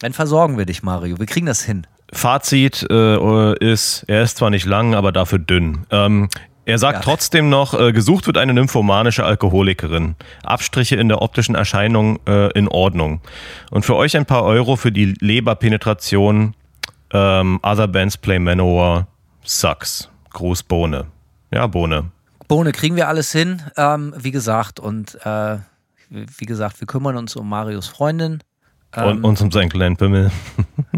[0.00, 1.18] Dann versorgen wir dich, Mario.
[1.18, 1.86] Wir kriegen das hin.
[2.12, 5.86] Fazit äh, ist, er ist zwar nicht lang, aber dafür dünn.
[5.90, 6.28] Ähm,
[6.66, 7.02] er sagt Ja.
[7.02, 10.16] trotzdem noch, äh, gesucht wird eine nymphomanische Alkoholikerin.
[10.42, 13.20] Abstriche in der optischen Erscheinung äh, in Ordnung.
[13.70, 16.54] Und für euch ein paar Euro für die Leberpenetration.
[17.12, 19.06] Ähm, Other Bands Play Manowar.
[19.42, 20.08] Sucks.
[20.30, 21.06] Gruß Bohne.
[21.52, 22.10] Ja, Bohne.
[22.48, 23.62] Bohne, kriegen wir alles hin.
[23.76, 25.58] Ähm, wie gesagt, und äh,
[26.10, 28.42] wie gesagt, wir kümmern uns um Marios Freundin.
[28.96, 30.30] Und, und zum seinen kleinen Pimmel.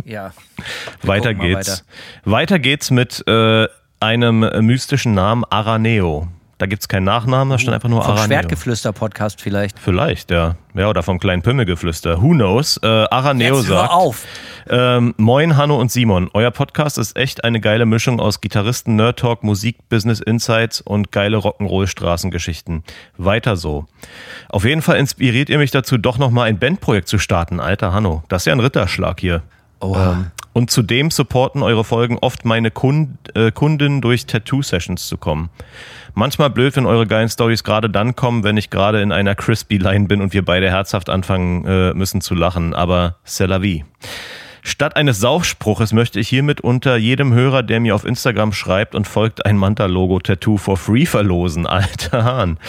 [0.04, 0.32] Ja.
[1.02, 1.84] Weiter geht's.
[2.24, 2.58] Weiter.
[2.58, 3.68] geht's mit äh,
[4.00, 6.28] einem äh, mystischen Namen Araneo.
[6.58, 8.38] Da gibt's keinen Nachnamen, da stand einfach nur Vom Araneo.
[8.38, 9.78] Schwertgeflüster-Podcast vielleicht.
[9.78, 10.56] Vielleicht, ja.
[10.74, 12.22] Ja, oder vom kleinen Pimmelgeflüster.
[12.22, 12.78] Who knows?
[12.82, 13.92] Äh, Araneo Jetzt hör sagt.
[13.92, 14.24] auf.
[14.70, 16.30] Ähm, moin, Hanno und Simon.
[16.32, 21.12] Euer Podcast ist echt eine geile Mischung aus Gitarristen, Nerd Talk, Musik, Business Insights und
[21.12, 22.84] geile Rock'n'Roll-Straßengeschichten.
[23.18, 23.84] Weiter so.
[24.48, 27.60] Auf jeden Fall inspiriert ihr mich dazu, doch nochmal ein Bandprojekt zu starten.
[27.60, 29.42] Alter Hanno, das ist ja ein Ritterschlag hier.
[29.82, 35.50] Ähm, und zudem supporten eure Folgen oft meine Kund, äh, Kunden durch Tattoo-Sessions zu kommen.
[36.14, 40.06] Manchmal blöd, wenn eure geilen Stories gerade dann kommen, wenn ich gerade in einer Crispy-Line
[40.06, 42.72] bin und wir beide herzhaft anfangen äh, müssen zu lachen.
[42.72, 43.84] Aber c'est la vie.
[44.66, 49.06] Statt eines Saufspruches möchte ich hiermit unter jedem Hörer, der mir auf Instagram schreibt und
[49.06, 51.66] folgt, ein Manta-Logo-Tattoo for free verlosen.
[51.68, 52.58] Alter Hahn.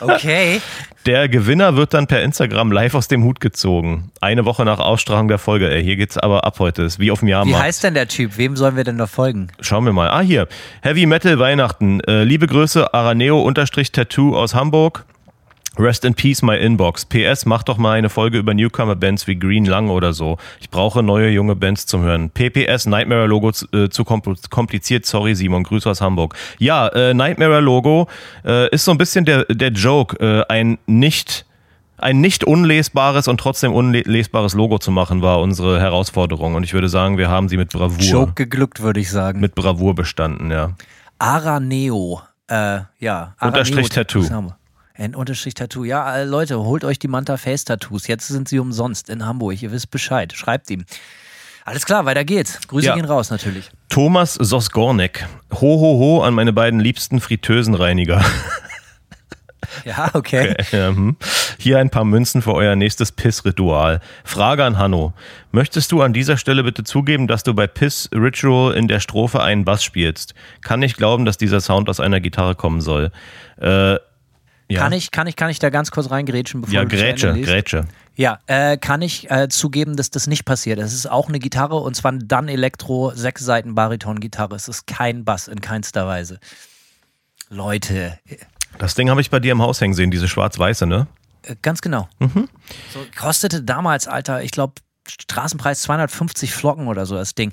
[0.00, 0.60] Okay.
[1.06, 4.10] Der Gewinner wird dann per Instagram live aus dem Hut gezogen.
[4.20, 5.68] Eine Woche nach Ausstrahlung der Folge.
[5.70, 6.82] Ey, hier geht's aber ab heute.
[6.82, 7.64] Ist wie auf dem Wie Jahrmarkt.
[7.64, 8.36] heißt denn der Typ?
[8.36, 9.48] Wem sollen wir denn da folgen?
[9.60, 10.10] Schauen wir mal.
[10.10, 10.46] Ah, hier.
[10.82, 12.00] Heavy Metal Weihnachten.
[12.00, 15.04] Äh, liebe Grüße, Araneo-Tattoo aus Hamburg.
[15.78, 17.06] Rest in Peace, my Inbox.
[17.06, 20.36] PS, mach doch mal eine Folge über Newcomer-Bands wie Green Lung oder so.
[20.60, 22.28] Ich brauche neue junge Bands zum Hören.
[22.30, 25.06] PPS, Nightmare-Logo äh, zu kompl- kompliziert.
[25.06, 25.62] Sorry, Simon.
[25.62, 26.34] Grüße aus Hamburg.
[26.58, 28.06] Ja, äh, Nightmare-Logo
[28.44, 30.16] äh, ist so ein bisschen der, der Joke.
[30.20, 31.46] Äh, ein nicht
[31.98, 36.56] ein nicht unlesbares und trotzdem unlesbares Logo zu machen, war unsere Herausforderung.
[36.56, 39.38] Und ich würde sagen, wir haben sie mit Bravour, Joke geglückt, würde ich sagen.
[39.40, 40.72] mit Bravour bestanden, ja.
[41.20, 42.20] Araneo.
[42.48, 43.34] Äh, ja.
[43.40, 44.52] Unterstrich Araneo- Tattoo.
[45.02, 45.82] Ein Unterstrich Tattoo.
[45.82, 48.06] Ja, äh, Leute, holt euch die Manta Face Tattoos.
[48.06, 49.60] Jetzt sind sie umsonst in Hamburg.
[49.60, 50.32] Ihr wisst Bescheid.
[50.32, 50.84] Schreibt ihm.
[51.64, 52.60] Alles klar, weiter geht's.
[52.68, 52.94] Grüße Ja.
[52.94, 53.68] gehen raus natürlich.
[53.88, 55.26] Thomas Sosgornek.
[55.54, 58.24] Ho, ho, ho an meine beiden liebsten Fritteusenreiniger.
[59.84, 60.54] Ja, okay.
[60.72, 61.16] Ähm,
[61.58, 64.00] Hier ein paar Münzen für euer nächstes Piss-Ritual.
[64.22, 65.14] Frage an Hanno.
[65.50, 69.40] Möchtest du an dieser Stelle bitte zugeben, dass du bei Piss Ritual in der Strophe
[69.42, 70.34] einen Bass spielst?
[70.60, 73.12] Kann nicht glauben, dass dieser Sound aus einer Gitarre kommen soll.
[73.60, 73.96] Äh,
[74.68, 74.80] ja.
[74.80, 77.32] Kann ich, kann ich, kann ich da ganz kurz reingrätschen, bevor Ja, Grätsche?
[77.40, 77.86] Grätsche.
[78.14, 80.78] Ja, äh, kann ich äh, zugeben, dass das nicht passiert.
[80.78, 84.54] Es ist auch eine Gitarre und zwar Dann Elektro, sechs Seiten Bariton-Gitarre.
[84.54, 86.38] Es ist kein Bass in keinster Weise.
[87.48, 88.18] Leute,
[88.78, 91.06] Das Ding habe ich bei dir im Haus hängen sehen, diese schwarz-weiße, ne?
[91.42, 92.08] äh, ganz genau.
[92.18, 92.48] Mhm.
[92.92, 94.74] So, kostete damals, Alter, ich glaube,
[95.08, 97.52] Straßenpreis 250 Flocken oder so das Ding.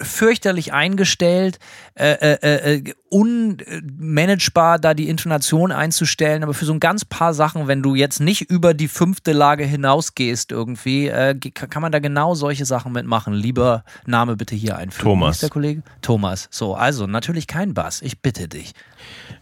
[0.00, 1.58] Fürchterlich eingestellt,
[1.94, 6.42] äh, äh, äh, unmanagebar, da die Intonation einzustellen.
[6.42, 9.64] Aber für so ein ganz paar Sachen, wenn du jetzt nicht über die fünfte Lage
[9.64, 13.34] hinausgehst irgendwie, äh, kann man da genau solche Sachen mitmachen.
[13.34, 15.10] Lieber Name bitte hier einfügen.
[15.10, 15.38] Thomas.
[15.38, 15.82] Der Kollege?
[16.02, 16.48] Thomas.
[16.50, 18.02] So, also natürlich kein Bass.
[18.02, 18.72] Ich bitte dich.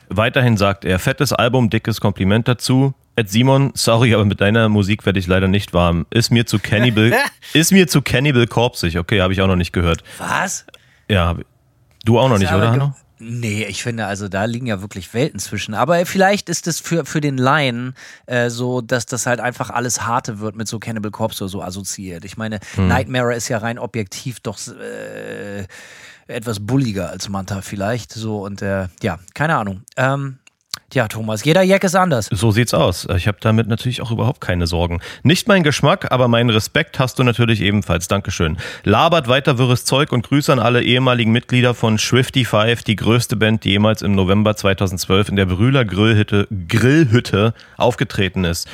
[0.08, 2.94] Weiterhin sagt er, fettes Album, dickes Kompliment dazu.
[3.16, 6.06] Ed Simon, sorry, aber mit deiner Musik werde ich leider nicht warm.
[6.10, 7.12] Ist mir zu Cannibal,
[7.52, 8.98] ist mir zu Cannibal Corpsig.
[8.98, 10.02] Okay, habe ich auch noch nicht gehört.
[10.18, 10.66] Was?
[11.08, 11.36] Ja,
[12.04, 12.94] du auch noch nicht, oder Hanno?
[13.20, 15.72] Nee, ich finde, also da liegen ja wirklich Welten zwischen.
[15.74, 17.94] Aber vielleicht ist es für, für den Laien
[18.26, 21.62] äh, so, dass das halt einfach alles harte wird mit so Cannibal Corpse oder so
[21.62, 22.24] assoziiert.
[22.24, 22.88] Ich meine, Hm.
[22.88, 25.66] Nightmare ist ja rein objektiv doch äh,
[26.26, 28.12] etwas bulliger als Manta vielleicht.
[28.12, 29.82] So und äh, ja, keine Ahnung.
[29.96, 30.38] Ähm,
[30.94, 32.28] ja, Thomas, jeder Jack ist anders.
[32.30, 33.06] So sieht's aus.
[33.16, 35.00] Ich habe damit natürlich auch überhaupt keine Sorgen.
[35.22, 38.08] Nicht mein Geschmack, aber meinen Respekt hast du natürlich ebenfalls.
[38.08, 38.56] Dankeschön.
[38.84, 43.36] Labert weiter wirres Zeug und Grüße an alle ehemaligen Mitglieder von Swifty Five, die größte
[43.36, 48.68] Band, die jemals im November 2012 in der Brühler Grillhütte, Grillhütte aufgetreten ist.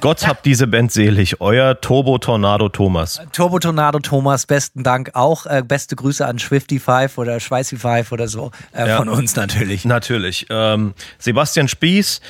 [0.00, 1.40] Gott habt diese Band selig.
[1.40, 3.20] Euer Turbo Tornado Thomas.
[3.32, 5.10] Turbo Tornado Thomas, besten Dank.
[5.14, 8.50] Auch äh, beste Grüße an Swifty Five oder Schweißy Five oder so.
[8.72, 8.96] Äh, Ja.
[8.98, 9.84] Von uns natürlich.
[9.84, 10.46] Natürlich.
[10.50, 12.20] Ähm, Sebastian Spieß,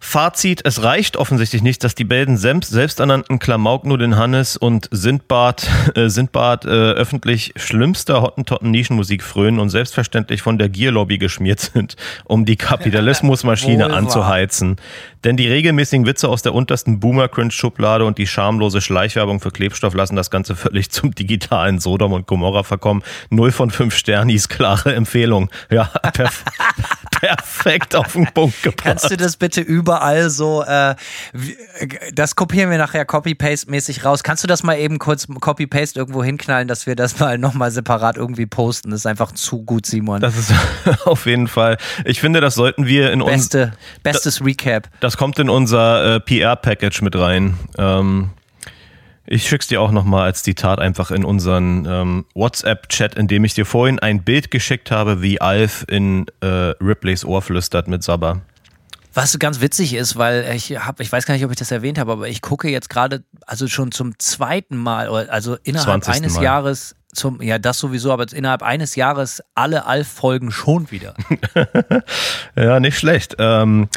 [0.00, 4.88] Fazit, es reicht offensichtlich nicht, dass die beiden selbst, selbsternannten Klamauk nur den Hannes und
[4.92, 11.96] Sindbad, äh, Sindbad äh, öffentlich schlimmster Hottentotten-Nischenmusik frönen und selbstverständlich von der Gear-Lobby geschmiert sind,
[12.24, 14.76] um die Kapitalismusmaschine anzuheizen.
[15.24, 20.14] Denn die regelmäßigen Witze aus der untersten Boomer-Cringe-Schublade und die schamlose Schleichwerbung für Klebstoff lassen
[20.14, 23.02] das Ganze völlig zum digitalen Sodom und Gomorra verkommen.
[23.30, 25.50] Null von fünf Sternis, klare Empfehlung.
[25.70, 26.44] Ja, perf
[27.20, 28.84] perfekt auf den Punkt gebracht.
[28.84, 30.96] Kannst du das bitte überall so, äh, äh,
[32.12, 34.22] das kopieren wir nachher Copy-Paste-mäßig raus.
[34.22, 38.16] Kannst du das mal eben kurz Copy-Paste irgendwo hinknallen, dass wir das mal nochmal separat
[38.16, 38.90] irgendwie posten?
[38.90, 40.20] Das ist einfach zu gut, Simon.
[40.20, 40.52] Das ist
[41.04, 41.76] auf jeden Fall.
[42.04, 43.48] Ich finde, das sollten wir in uns.
[43.48, 44.88] Beste, bestes Recap.
[45.00, 47.56] Das kommt in unser äh, PR-Package mit rein.
[47.76, 48.30] Ähm,
[49.30, 53.54] ich schick's dir auch nochmal als Zitat einfach in unseren ähm, WhatsApp-Chat, in dem ich
[53.54, 56.46] dir vorhin ein Bild geschickt habe, wie Alf in äh,
[56.80, 58.40] Ripleys Ohr flüstert mit Sabba.
[59.12, 61.98] Was ganz witzig ist, weil ich habe, ich weiß gar nicht, ob ich das erwähnt
[61.98, 66.14] habe, aber ich gucke jetzt gerade, also schon zum zweiten Mal, also innerhalb 20.
[66.14, 66.44] eines Mal.
[66.44, 71.14] Jahres zum, ja, das sowieso, aber innerhalb eines Jahres alle Alf-Folgen schon wieder.
[72.56, 73.36] ja, nicht schlecht.
[73.38, 73.88] Ähm,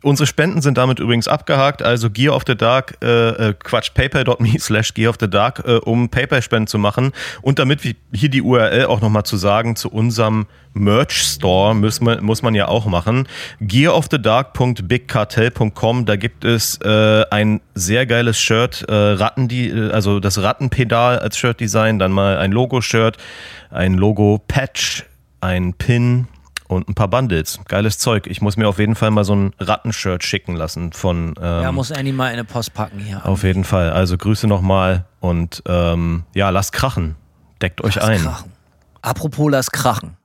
[0.00, 4.50] Unsere Spenden sind damit übrigens abgehakt, also Gear of the Dark, äh, äh, Quatsch, paypal.me
[4.60, 7.10] slash Gear of the Dark, äh, um Paypal-Spenden zu machen.
[7.42, 12.22] Und damit wir hier die URL auch nochmal zu sagen, zu unserem Merch-Store muss man,
[12.22, 13.26] muss man ja auch machen.
[13.60, 20.40] gearofthedark.bigcartel.com, da gibt es äh, ein sehr geiles Shirt, äh, Ratten, die, äh, also das
[20.40, 23.16] Rattenpedal als Shirt-Design, dann mal ein Logo-Shirt,
[23.70, 25.06] ein Logo-Patch,
[25.40, 26.28] ein Pin,
[26.68, 27.58] und ein paar Bundles.
[27.66, 28.26] Geiles Zeug.
[28.26, 31.34] Ich muss mir auf jeden Fall mal so ein Rattenshirt schicken lassen von.
[31.40, 33.24] Ähm, ja, muss Annie mal in eine Post packen hier.
[33.26, 33.90] Auf jeden Fall.
[33.90, 37.16] Also Grüße nochmal und ähm, ja, lasst krachen.
[37.60, 38.20] Deckt euch Lass ein.
[38.22, 38.52] Krachen.
[39.02, 40.16] Apropos lass krachen.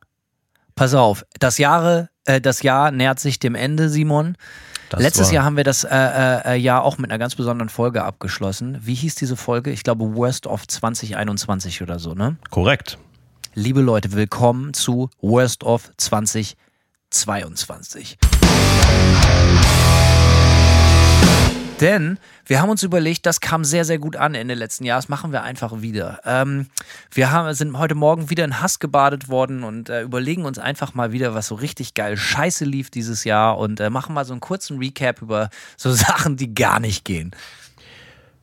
[0.75, 4.35] Pass auf, das, Jahre, äh, das Jahr nähert sich dem Ende, Simon.
[4.89, 7.69] Das Letztes war- Jahr haben wir das äh, äh, Jahr auch mit einer ganz besonderen
[7.69, 8.79] Folge abgeschlossen.
[8.81, 9.71] Wie hieß diese Folge?
[9.71, 12.37] Ich glaube Worst of 2021 oder so, ne?
[12.49, 12.97] Korrekt.
[13.55, 18.17] Liebe Leute, willkommen zu Worst of 2022.
[21.79, 25.31] Denn wir haben uns überlegt, das kam sehr, sehr gut an Ende letzten Jahres, machen
[25.31, 26.19] wir einfach wieder.
[26.25, 26.65] Ähm,
[27.11, 30.95] wir haben, sind heute Morgen wieder in Hass gebadet worden und äh, überlegen uns einfach
[30.95, 34.33] mal wieder, was so richtig geil scheiße lief dieses Jahr und äh, machen mal so
[34.33, 37.29] einen kurzen Recap über so Sachen, die gar nicht gehen.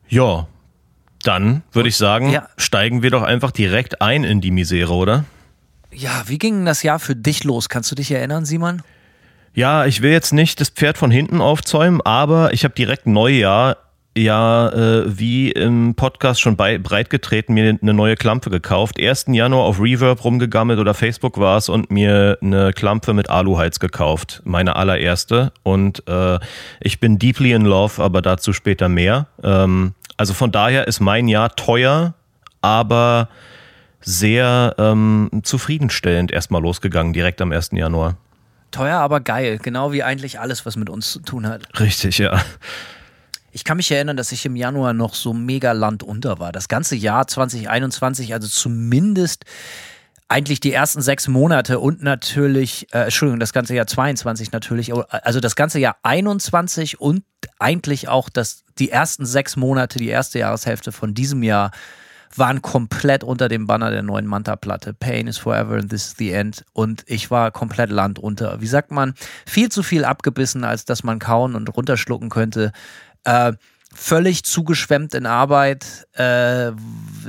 [0.07, 0.47] Ja,
[1.23, 2.47] dann würde ich sagen, Ja.
[2.57, 5.25] steigen wir doch einfach direkt ein in die Misere, oder?
[5.93, 7.67] Ja, wie ging das Jahr für dich los?
[7.69, 8.81] Kannst du dich erinnern, Simon?
[9.53, 13.75] Ja, ich will jetzt nicht das Pferd von hinten aufzäumen, aber ich habe direkt Neujahr
[14.17, 18.99] ja äh, wie im Podcast schon bei, breitgetreten mir eine neue Klampe gekauft.
[18.99, 19.25] 1.
[19.29, 24.41] Januar auf Reverb rumgegammelt oder Facebook war es und mir eine Klampe mit Aluhals gekauft.
[24.43, 25.53] Meine allererste.
[25.63, 26.39] Und äh,
[26.81, 29.27] ich bin deeply in love, aber dazu später mehr.
[29.43, 32.13] Ähm, also von daher ist mein Jahr teuer,
[32.61, 33.27] aber
[34.01, 37.71] sehr ähm, zufriedenstellend erstmal losgegangen, direkt am 1.
[37.71, 38.17] Januar.
[38.69, 39.57] Teuer, aber geil.
[39.57, 41.63] Genau wie eigentlich alles, was mit uns zu tun hat.
[41.79, 42.39] Richtig, ja.
[43.51, 46.51] Ich kann mich erinnern, dass ich im Januar noch so mega landunter war.
[46.51, 49.45] Das ganze Jahr 2021, also zumindest
[50.31, 55.41] eigentlich die ersten sechs Monate und natürlich, äh, Entschuldigung, das ganze Jahr 22 natürlich, also
[55.41, 57.23] das ganze Jahr 21 und
[57.59, 61.71] eigentlich auch das, die ersten sechs Monate, die erste Jahreshälfte von diesem Jahr
[62.37, 64.93] waren komplett unter dem Banner der neuen Manta-Platte.
[64.93, 66.63] Pain is forever and this is the end.
[66.71, 68.61] Und ich war komplett landunter.
[68.61, 69.15] Wie sagt man?
[69.45, 72.71] Viel zu viel abgebissen, als dass man kauen und runterschlucken könnte.
[73.25, 73.51] Äh,
[73.93, 76.07] völlig zugeschwemmt in Arbeit.
[76.13, 76.71] Äh,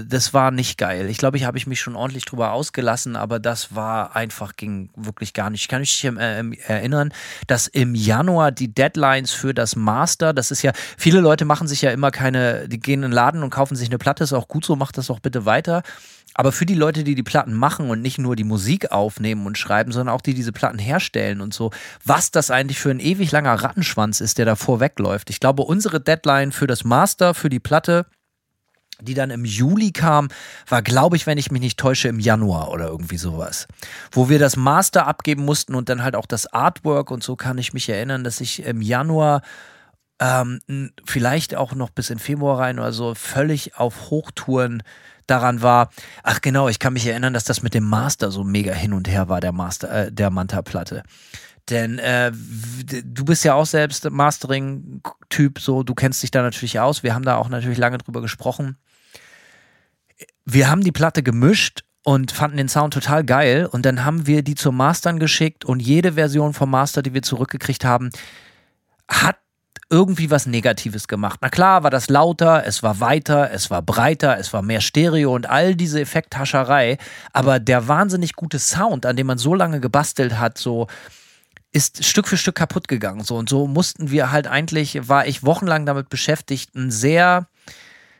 [0.09, 1.09] das war nicht geil.
[1.11, 4.91] Ich glaube, ich habe ich mich schon ordentlich drüber ausgelassen, aber das war einfach, ging
[4.95, 5.63] wirklich gar nicht.
[5.63, 7.13] Ich kann mich äh, erinnern,
[7.47, 11.83] dass im Januar die Deadlines für das Master, das ist ja, viele Leute machen sich
[11.83, 14.49] ja immer keine, die gehen in den Laden und kaufen sich eine Platte, ist auch
[14.49, 15.83] gut so, macht das auch bitte weiter.
[16.35, 19.59] Aber für die Leute, die die Platten machen und nicht nur die Musik aufnehmen und
[19.59, 21.71] schreiben, sondern auch die diese Platten herstellen und so,
[22.05, 25.31] was das eigentlich für ein ewig langer Rattenschwanz ist, der da vorwegläuft.
[25.31, 28.07] Ich glaube, unsere Deadline für das Master, für die Platte,
[29.01, 30.29] die dann im Juli kam,
[30.69, 33.67] war, glaube ich, wenn ich mich nicht täusche, im Januar oder irgendwie sowas.
[34.11, 37.59] Wo wir das Master abgeben mussten und dann halt auch das Artwork und so kann
[37.59, 39.43] ich mich erinnern, dass ich im Januar
[40.21, 40.61] ähm,
[41.05, 44.83] vielleicht auch noch bis in Februar rein oder so völlig auf Hochtouren
[45.33, 45.91] daran war.
[46.23, 49.09] Ach genau, ich kann mich erinnern, dass das mit dem Master so mega hin und
[49.09, 51.03] her war, der Master, äh, der Manta-Platte.
[51.71, 57.03] Denn äh, du bist ja auch selbst Mastering-Typ, so du kennst dich da natürlich aus.
[57.03, 58.77] Wir haben da auch natürlich lange drüber gesprochen.
[60.45, 63.67] Wir haben die Platte gemischt und fanden den Sound total geil.
[63.71, 67.23] Und dann haben wir die zum Mastern geschickt und jede Version vom Master, die wir
[67.23, 68.11] zurückgekriegt haben,
[69.09, 69.37] hat
[69.93, 71.41] irgendwie was Negatives gemacht.
[71.43, 75.35] Na klar, war das lauter, es war weiter, es war breiter, es war mehr Stereo
[75.35, 76.97] und all diese Effekthascherei.
[77.35, 80.87] Aber der wahnsinnig gute Sound, an dem man so lange gebastelt hat, so
[81.73, 83.23] ist Stück für Stück kaputt gegangen.
[83.23, 87.47] So und so mussten wir halt eigentlich, war ich wochenlang damit beschäftigt, ein sehr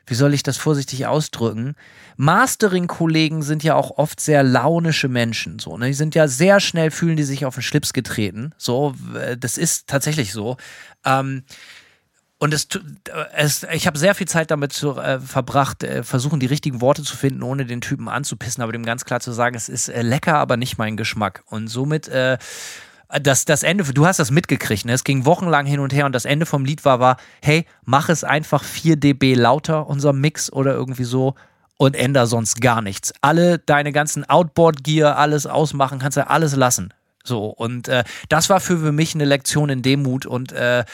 [0.07, 1.75] wie soll ich das vorsichtig ausdrücken?
[2.17, 5.59] Mastering-Kollegen sind ja auch oft sehr launische Menschen.
[5.59, 5.87] So, ne?
[5.87, 8.55] Die sind ja sehr schnell, fühlen die sich auf den Schlips getreten.
[8.59, 8.95] So,
[9.39, 10.57] das ist tatsächlich so.
[11.05, 11.45] Ähm,
[12.43, 12.67] und es,
[13.37, 17.05] es, ich habe sehr viel Zeit damit zu, äh, verbracht, äh, versuchen die richtigen Worte
[17.05, 20.03] zu finden, ohne den Typen anzupissen, aber dem ganz klar zu sagen, es ist äh,
[20.03, 21.45] lecker, aber nicht mein Geschmack.
[21.47, 22.39] Und somit äh,
[23.21, 24.93] das, das Ende, du hast das mitgekriegt, ne?
[24.93, 28.09] es ging wochenlang hin und her und das Ende vom Lied war, war, hey, mach
[28.09, 31.37] es einfach 4 dB lauter, unser Mix oder irgendwie so
[31.77, 33.13] und änder sonst gar nichts.
[33.21, 36.93] Alle deine ganzen Outboard-Gear, alles ausmachen, kannst du alles lassen.
[37.25, 40.85] So, und äh, das war für, mich eine Lektion in Demut und äh,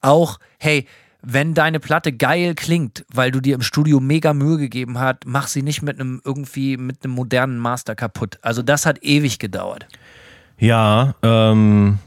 [0.00, 0.86] auch, hey,
[1.22, 5.48] wenn deine Platte geil klingt, weil du dir im Studio mega Mühe gegeben hast, mach
[5.48, 8.38] sie nicht mit einem irgendwie mit einem modernen Master kaputt.
[8.42, 9.86] Also das hat ewig gedauert.
[10.58, 11.98] Ja, ähm,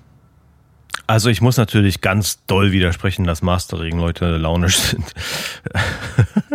[1.07, 5.05] also ich muss natürlich ganz doll widersprechen, dass Mastering-Leute launisch sind.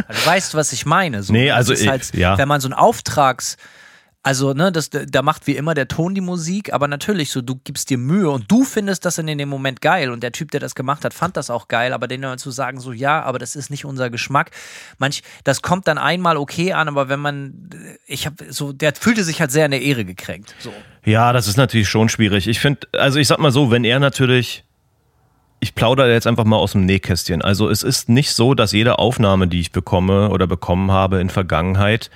[0.06, 1.22] Also, du weißt, was ich meine.
[1.22, 2.38] So, Nee, also ich- halt, ja.
[2.38, 3.56] wenn man so einen Auftrags,
[4.28, 7.58] also ne, das, da macht wie immer der Ton die Musik, aber natürlich so, du
[7.64, 10.60] gibst dir Mühe und du findest das in dem Moment geil und der Typ, der
[10.60, 13.56] das gemacht hat, fand das auch geil, aber denen zu sagen so, ja, aber das
[13.56, 14.50] ist nicht unser Geschmack.
[14.98, 17.70] Manch, das kommt dann einmal okay an, aber wenn man,
[18.06, 20.54] ich habe so, der fühlte sich halt sehr in der Ehre gekränkt.
[20.58, 20.74] So.
[21.06, 22.48] Ja, das ist natürlich schon schwierig.
[22.48, 24.64] Ich finde, also ich sag mal so, wenn er natürlich,
[25.60, 27.42] ich plaudere jetzt einfach mal aus dem Nähkästchen.
[27.42, 31.30] Also es ist nicht so, dass jede Aufnahme, die ich bekomme oder bekommen habe in
[31.30, 32.10] Vergangenheit,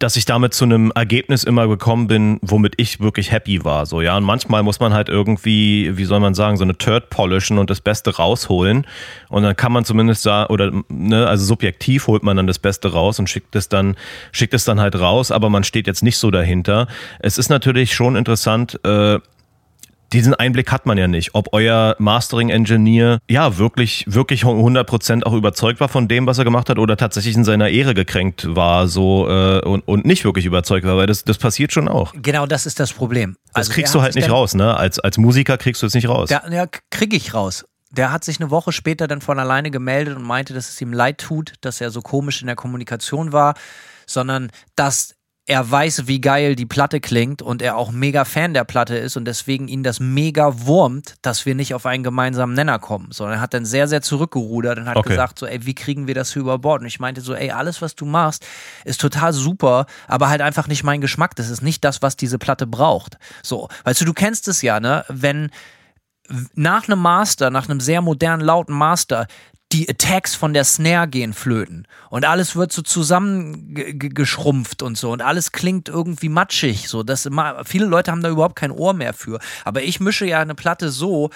[0.00, 3.86] dass ich damit zu einem Ergebnis immer gekommen bin, womit ich wirklich happy war.
[3.86, 4.16] So, ja.
[4.16, 7.70] Und manchmal muss man halt irgendwie, wie soll man sagen, so eine Turd polishen und
[7.70, 8.84] das Beste rausholen.
[9.28, 12.92] Und dann kann man zumindest sagen, oder, ne, also subjektiv holt man dann das Beste
[12.92, 13.96] raus und schickt es dann,
[14.32, 16.88] schickt es dann halt raus, aber man steht jetzt nicht so dahinter.
[17.20, 19.18] Es ist natürlich schon interessant, äh,
[20.12, 25.80] diesen Einblick hat man ja nicht, ob euer Mastering-Engineer ja wirklich, wirklich 100% auch überzeugt
[25.80, 29.28] war von dem, was er gemacht hat oder tatsächlich in seiner Ehre gekränkt war so
[29.28, 32.12] äh, und, und nicht wirklich überzeugt war, weil das, das passiert schon auch.
[32.16, 33.36] Genau, das ist das Problem.
[33.48, 34.76] Das Also kriegst der du halt nicht raus, ne?
[34.76, 36.28] Als, als Musiker kriegst du es nicht raus.
[36.28, 37.64] Der, ja, kriege ich raus.
[37.90, 40.92] Der hat sich eine Woche später dann von alleine gemeldet und meinte, dass es ihm
[40.92, 43.54] leid tut, dass er so komisch in der Kommunikation war,
[44.06, 45.14] sondern dass
[45.48, 49.16] er weiß, wie geil die Platte klingt und er auch mega Fan der Platte ist
[49.16, 53.08] und deswegen ihn das mega wurmt, dass wir nicht auf einen gemeinsamen Nenner kommen.
[53.12, 55.08] Sondern er hat dann sehr, sehr zurückgerudert und hat Okay.
[55.08, 56.82] gesagt, so, ey, wie kriegen wir das hier über Bord?
[56.82, 58.46] Und ich meinte so, ey, alles, was du machst,
[58.84, 61.34] ist total super, aber halt einfach nicht mein Geschmack.
[61.36, 63.16] Das ist nicht das, was diese Platte braucht.
[63.42, 65.06] So, weißt du, du kennst es ja, ne?
[65.08, 65.50] Wenn
[66.54, 69.26] nach einem Master, nach einem sehr modernen, lauten Master,
[69.72, 75.20] die Attacks von der Snare gehen flöten und alles wird so zusammengeschrumpft und so und
[75.20, 76.88] alles klingt irgendwie matschig.
[76.88, 79.38] So, das immer, viele Leute haben da überhaupt kein Ohr mehr für.
[79.64, 81.30] Aber ich mische ja eine Platte so,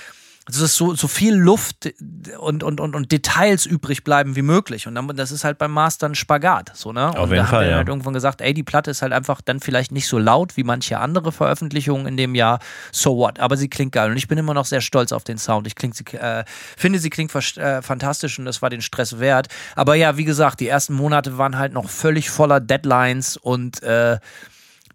[0.46, 1.94] dass so, so viel Luft
[2.38, 4.88] und, und, und, und Details übrig bleiben wie möglich.
[4.88, 6.72] Und dann, das ist halt beim Master ein Spagat.
[6.74, 7.10] So, ne?
[7.10, 7.76] Auf und jeden da hat Fall, er ja.
[7.76, 10.64] halt irgendwann gesagt, ey, die Platte ist halt einfach dann vielleicht nicht so laut wie
[10.64, 12.58] manche andere Veröffentlichungen in dem Jahr.
[12.90, 13.38] So what?
[13.38, 14.10] Aber sie klingt geil.
[14.10, 15.68] Und ich bin immer noch sehr stolz auf den Sound.
[15.68, 16.44] Ich klingt, sie, äh,
[16.76, 19.46] finde, sie klingt äh, fantastisch und das war den Stress wert.
[19.76, 24.18] Aber ja, wie gesagt, die ersten Monate waren halt noch völlig voller Deadlines und äh,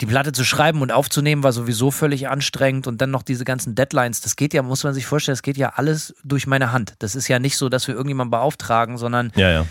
[0.02, 3.76] die Platte zu schreiben und aufzunehmen war sowieso völlig anstrengend und dann noch diese ganzen
[3.76, 4.22] Deadlines.
[4.22, 6.94] Das geht ja, muss man sich vorstellen, das geht ja alles durch meine Hand.
[7.00, 9.66] Das ist ja nicht so, dass wir irgendjemanden beauftragen, sondern ja, ja.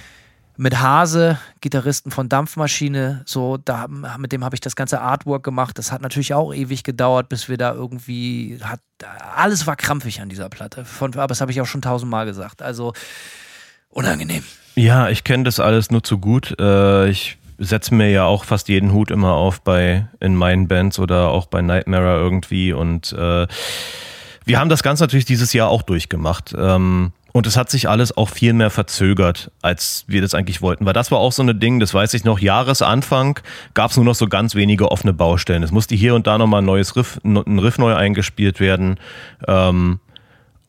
[0.56, 5.78] mit Hase, Gitarristen von Dampfmaschine, so, da, mit dem habe ich das ganze Artwork gemacht.
[5.78, 8.80] Das hat natürlich auch ewig gedauert, bis wir da irgendwie, hat,
[9.36, 10.84] alles war krampfig an dieser Platte.
[10.84, 12.62] Von, aber das habe ich auch schon tausendmal gesagt.
[12.62, 12.94] Also,
[13.90, 14.42] unangenehm.
[14.74, 16.54] Ja, ich kenne das alles nur zu gut.
[16.60, 20.98] Äh, ich setze mir ja auch fast jeden Hut immer auf bei in meinen Bands
[20.98, 23.46] oder auch bei Nightmare irgendwie und äh,
[24.46, 26.54] wir haben das Ganze natürlich dieses Jahr auch durchgemacht.
[26.56, 30.86] Ähm, und es hat sich alles auch viel mehr verzögert, als wir das eigentlich wollten.
[30.86, 33.40] Weil das war auch so ein Ding, das weiß ich noch, Jahresanfang
[33.74, 35.62] gab es nur noch so ganz wenige offene Baustellen.
[35.62, 38.98] Es musste hier und da nochmal ein neues Riff, ein Riff neu eingespielt werden.
[39.46, 40.00] Ähm,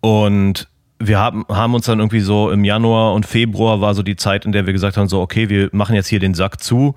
[0.01, 0.67] und
[0.99, 4.45] wir haben, haben uns dann irgendwie so im Januar und Februar war so die Zeit,
[4.45, 6.95] in der wir gesagt haben, so, okay, wir machen jetzt hier den Sack zu.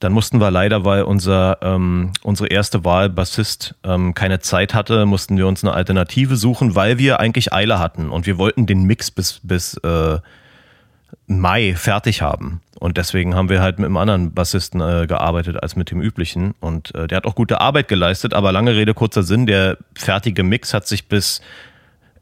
[0.00, 5.06] Dann mussten wir leider, weil unser, ähm, unsere erste Wahl Bassist ähm, keine Zeit hatte,
[5.06, 8.84] mussten wir uns eine Alternative suchen, weil wir eigentlich Eile hatten und wir wollten den
[8.84, 10.18] Mix bis, bis äh,
[11.26, 12.60] Mai fertig haben.
[12.80, 16.54] Und deswegen haben wir halt mit einem anderen Bassisten äh, gearbeitet als mit dem üblichen.
[16.60, 20.42] Und äh, der hat auch gute Arbeit geleistet, aber lange Rede, kurzer Sinn, der fertige
[20.42, 21.40] Mix hat sich bis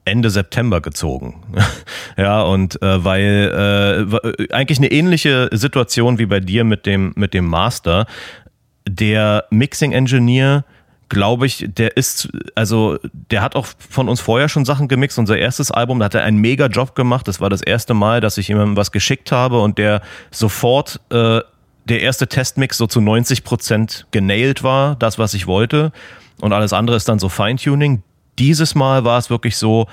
[0.04, 1.42] Ende September gezogen.
[2.16, 7.34] ja, und äh, weil äh, eigentlich eine ähnliche Situation wie bei dir mit dem, mit
[7.34, 8.06] dem Master.
[8.88, 10.64] Der Mixing Engineer,
[11.08, 12.98] glaube ich, der ist, also
[13.30, 15.18] der hat auch von uns vorher schon Sachen gemixt.
[15.18, 17.28] Unser erstes Album, da hat er einen mega Job gemacht.
[17.28, 21.40] Das war das erste Mal, dass ich jemandem was geschickt habe und der sofort äh,
[21.84, 25.92] der erste Testmix so zu 90 Prozent genailt war, das, was ich wollte.
[26.40, 28.02] Und alles andere ist dann so Feintuning.
[28.38, 29.86] Dieses Mal war es wirklich so,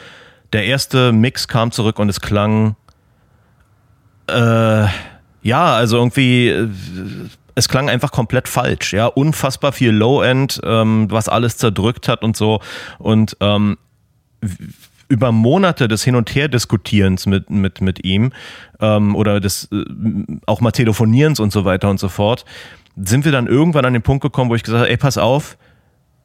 [0.54, 2.76] der erste Mix kam zurück und es klang,
[4.28, 4.86] äh,
[5.42, 6.70] ja, also irgendwie, äh,
[7.56, 12.38] es klang einfach komplett falsch, ja, unfassbar viel Low-End, ähm, was alles zerdrückt hat und
[12.38, 12.62] so.
[12.98, 13.78] Und ähm,
[15.10, 18.32] über Monate des Hin- und Her-Diskutierens mit, mit, mit ihm
[18.80, 19.84] ähm, oder des äh,
[20.46, 22.46] auch mal Telefonierens und so weiter und so fort,
[22.96, 25.58] sind wir dann irgendwann an den Punkt gekommen, wo ich gesagt habe, ey, pass auf,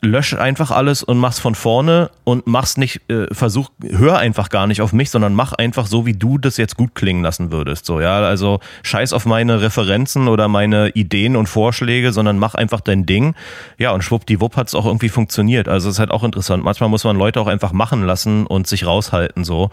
[0.05, 4.67] lösch einfach alles und mach's von vorne und mach's nicht, äh, versuch, hör einfach gar
[4.67, 7.87] nicht auf mich, sondern mach einfach so, wie du das jetzt gut klingen lassen würdest.
[7.87, 12.81] So, ja, also scheiß auf meine Referenzen oder meine Ideen und Vorschläge, sondern mach einfach
[12.81, 13.35] dein Ding.
[13.79, 15.69] Ja, und schwuppdiwupp hat's auch irgendwie funktioniert.
[15.69, 16.63] Also es ist halt auch interessant.
[16.63, 19.71] Manchmal muss man Leute auch einfach machen lassen und sich raushalten so.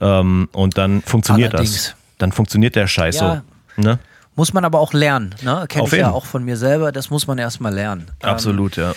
[0.00, 1.74] Ähm, und dann funktioniert Allerdings.
[1.88, 1.96] das.
[2.18, 3.42] Dann funktioniert der Scheiß Ja.
[3.76, 3.82] so.
[3.82, 3.98] Ne?
[4.36, 5.64] Muss man aber auch lernen, ne?
[5.68, 6.16] Kenn Auf ich ja jeden.
[6.16, 8.06] auch von mir selber, das muss man erstmal lernen.
[8.20, 8.92] Ähm, Absolut, ja.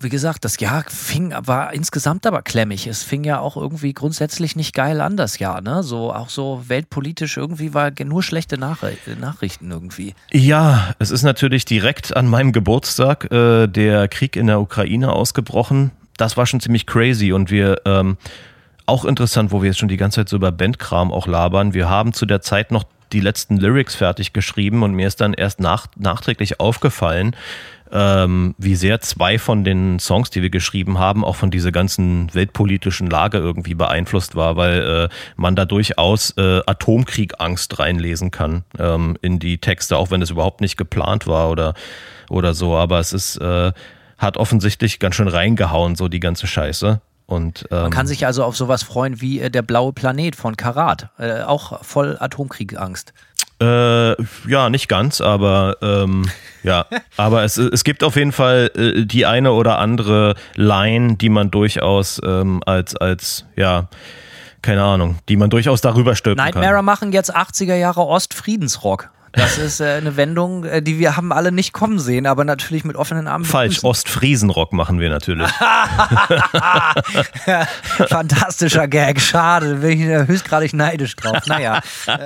[0.00, 2.86] Wie gesagt, das Jahr fing, war insgesamt aber klemmig.
[2.86, 5.82] Es fing ja auch irgendwie grundsätzlich nicht geil an, das Jahr, ne?
[5.82, 10.14] So, auch so weltpolitisch irgendwie war nur schlechte Nachri Nachrichten irgendwie.
[10.32, 15.90] Ja, es ist natürlich direkt an meinem Geburtstag äh, der Krieg in der Ukraine ausgebrochen.
[16.16, 18.16] Das war schon ziemlich crazy und wir ähm,
[18.86, 21.74] auch interessant, wo wir jetzt schon die ganze Zeit so über Bandkram auch labern.
[21.74, 25.34] Wir haben zu der Zeit noch die letzten Lyrics fertig geschrieben und mir ist dann
[25.34, 27.36] erst nach, nachträglich aufgefallen,
[27.92, 32.32] ähm, wie sehr zwei von den Songs, die wir geschrieben haben, auch von dieser ganzen
[32.34, 39.16] weltpolitischen Lage irgendwie beeinflusst war, weil äh, man da durchaus äh, Atomkriegangst reinlesen kann ähm,
[39.22, 41.74] in die Texte, auch wenn es überhaupt nicht geplant war oder,
[42.28, 42.76] oder so.
[42.76, 43.72] Aber es ist, äh,
[44.18, 47.00] hat offensichtlich ganz schön reingehauen, so die ganze Scheiße.
[47.30, 50.56] Und, ähm, Man kann sich also auf sowas freuen wie äh, der blaue Planet von
[50.56, 51.10] Karat.
[51.16, 53.12] Äh, auch voll Atomkriegangst.
[53.60, 54.16] Äh,
[54.48, 56.30] ja, nicht ganz, aber ähm,
[56.62, 56.86] ja,
[57.18, 61.50] aber es, es gibt auf jeden Fall äh, die eine oder andere Line, die man
[61.50, 63.88] durchaus ähm, als als ja
[64.62, 66.84] keine Ahnung, die man durchaus darüber stülpen Nightmare kann.
[66.84, 69.10] machen jetzt 80er Jahre Ostfriedensrock.
[69.32, 72.84] Das ist äh, eine Wendung, äh, die wir haben alle nicht kommen sehen, aber natürlich
[72.84, 73.44] mit offenen Armen.
[73.44, 73.84] Falsch.
[73.84, 75.48] Ostfriesenrock machen wir natürlich.
[78.08, 81.38] Fantastischer Gag, schade, bin ich äh, höchstgradig neidisch drauf.
[81.46, 81.80] Naja.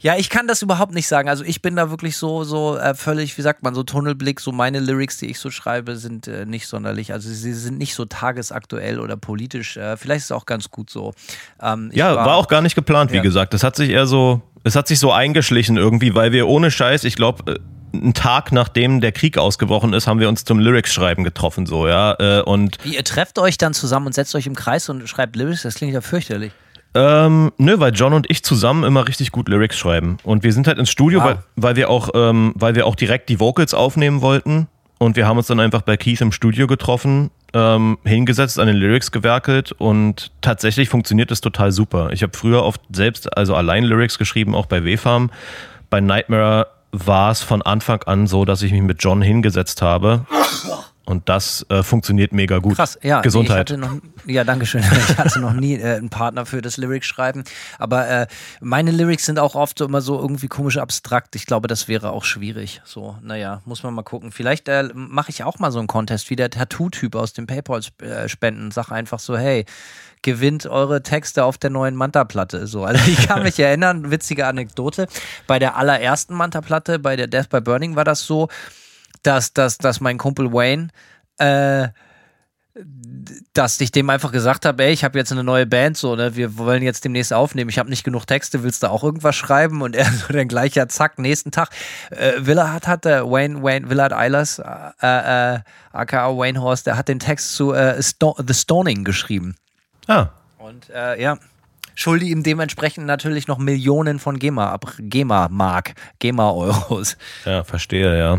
[0.00, 1.28] Ja, ich kann das überhaupt nicht sagen.
[1.28, 4.38] Also ich bin da wirklich so, so äh, völlig, wie sagt man, so Tunnelblick.
[4.38, 7.12] So meine Lyrics, die ich so schreibe, sind äh, nicht sonderlich.
[7.12, 9.76] Also sie sind nicht so tagesaktuell oder politisch.
[9.76, 11.14] Äh, vielleicht ist es auch ganz gut so.
[11.60, 13.22] Ähm, Ja, war auch gar nicht geplant, wie Ja.
[13.22, 13.52] gesagt.
[13.54, 17.04] Das hat sich eher so, es hat sich so eingeschlichen irgendwie, weil wir ohne Scheiß,
[17.04, 17.60] ich glaube,
[17.92, 21.88] einen Tag nachdem der Krieg ausgebrochen ist, haben wir uns zum Lyrics schreiben getroffen, so,
[21.88, 22.14] ja.
[22.18, 25.36] äh, Und Wie, ihr trefft euch dann zusammen und setzt euch im Kreis und schreibt
[25.36, 25.62] Lyrics?
[25.62, 26.52] Das klingt ja fürchterlich.
[26.94, 30.16] Ähm, nö, weil John und ich zusammen immer richtig gut Lyrics schreiben.
[30.22, 31.26] Und wir sind halt ins Studio, Wow.
[31.26, 34.68] weil, weil wir auch, ähm, weil wir auch direkt die Vocals aufnehmen wollten.
[34.98, 38.76] Und wir haben uns dann einfach bei Keith im Studio getroffen, ähm, hingesetzt, an den
[38.76, 42.10] Lyrics gewerkelt und tatsächlich funktioniert das total super.
[42.12, 45.30] Ich habe früher oft selbst, also allein Lyrics geschrieben, auch bei WFARM.
[45.90, 50.26] Bei Nightmare war es von Anfang an so, dass ich mich mit John hingesetzt habe.
[51.08, 52.76] Und das äh, funktioniert mega gut.
[52.76, 53.22] Krass, ja.
[53.22, 53.70] Gesundheit.
[53.70, 54.84] Nee, ich hatte noch, ja, danke schön.
[55.08, 57.44] Ich hatte noch nie äh, einen Partner für das Lyrics-Schreiben.
[57.78, 58.26] Aber äh,
[58.60, 61.34] meine Lyrics sind auch oft so immer so irgendwie komisch abstrakt.
[61.34, 62.82] Ich glaube, das wäre auch schwierig.
[62.84, 64.32] So, naja, muss man mal gucken.
[64.32, 68.70] Vielleicht äh, mache ich auch mal so einen Contest wie der Tattoo-Typ aus dem Paypal-Spenden.
[68.70, 69.64] Sag einfach so, hey,
[70.20, 72.66] gewinnt eure Texte auf der neuen Manta-Platte.
[72.66, 75.08] So, also ich kann mich erinnern, witzige Anekdote.
[75.46, 78.48] Bei der allerersten Manta-Platte, bei der Death by Burning, war das so,
[79.22, 80.88] dass, dass, dass mein Kumpel Wayne
[81.38, 81.88] äh,
[83.52, 86.36] dass ich dem einfach gesagt habe, ey, ich habe jetzt eine neue Band, so, ne,
[86.36, 89.82] wir wollen jetzt demnächst aufnehmen, ich habe nicht genug Texte, willst du auch irgendwas schreiben?
[89.82, 91.70] Und er so dann gleich, ja, zack, nächsten Tag.
[92.10, 95.58] Äh, Willard hat, äh, Wayne, Wayne, Willard Eilers, äh, äh,
[95.92, 99.56] aka Wayne Horst, der hat den Text zu äh, Sto The Stoning geschrieben.
[100.06, 101.38] Ah, Und äh, ja,
[101.98, 107.16] schulde ihm dementsprechend natürlich noch Millionen von GEMA, ab, GEMA-Mark, GEMA-Euros.
[107.44, 108.38] ja, verstehe, ja.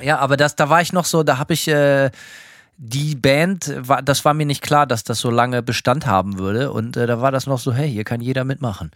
[0.00, 2.10] Ja, aber das, da war ich noch so, da habe ich äh,
[2.78, 6.72] die Band, war, das war mir nicht klar, dass das so lange Bestand haben würde.
[6.72, 8.90] Und äh, da war das noch so, hey, hier kann jeder mitmachen.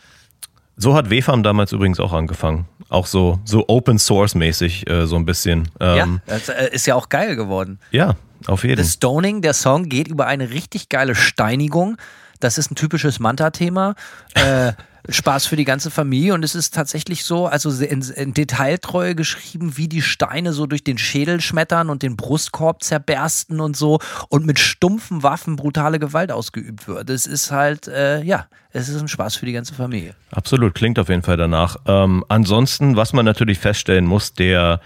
[0.79, 2.67] So hat WFAM damals übrigens auch angefangen.
[2.89, 5.69] Auch so, so Open Source mäßig, äh, so ein bisschen.
[5.79, 7.79] Ähm, ja, das äh, ist ja auch geil geworden.
[7.91, 8.15] ja.
[8.47, 11.99] auf jeden The Stoning, der Song geht über eine richtig geile Steinigung.
[12.41, 13.95] Das ist ein typisches Manta-Thema.
[14.35, 14.73] Äh,
[15.09, 19.77] Spaß für die ganze Familie und es ist tatsächlich so, also in, in Detailtreue geschrieben,
[19.77, 24.45] wie die Steine so durch den Schädel schmettern und den Brustkorb zerbersten und so und
[24.45, 27.09] mit stumpfen Waffen brutale Gewalt ausgeübt wird.
[27.11, 30.15] Es ist halt, äh, ja, es ist ein Spaß für die ganze Familie.
[30.31, 31.77] Absolut, klingt auf jeden Fall danach.
[31.87, 34.81] Ähm, ansonsten, was man natürlich feststellen muss, der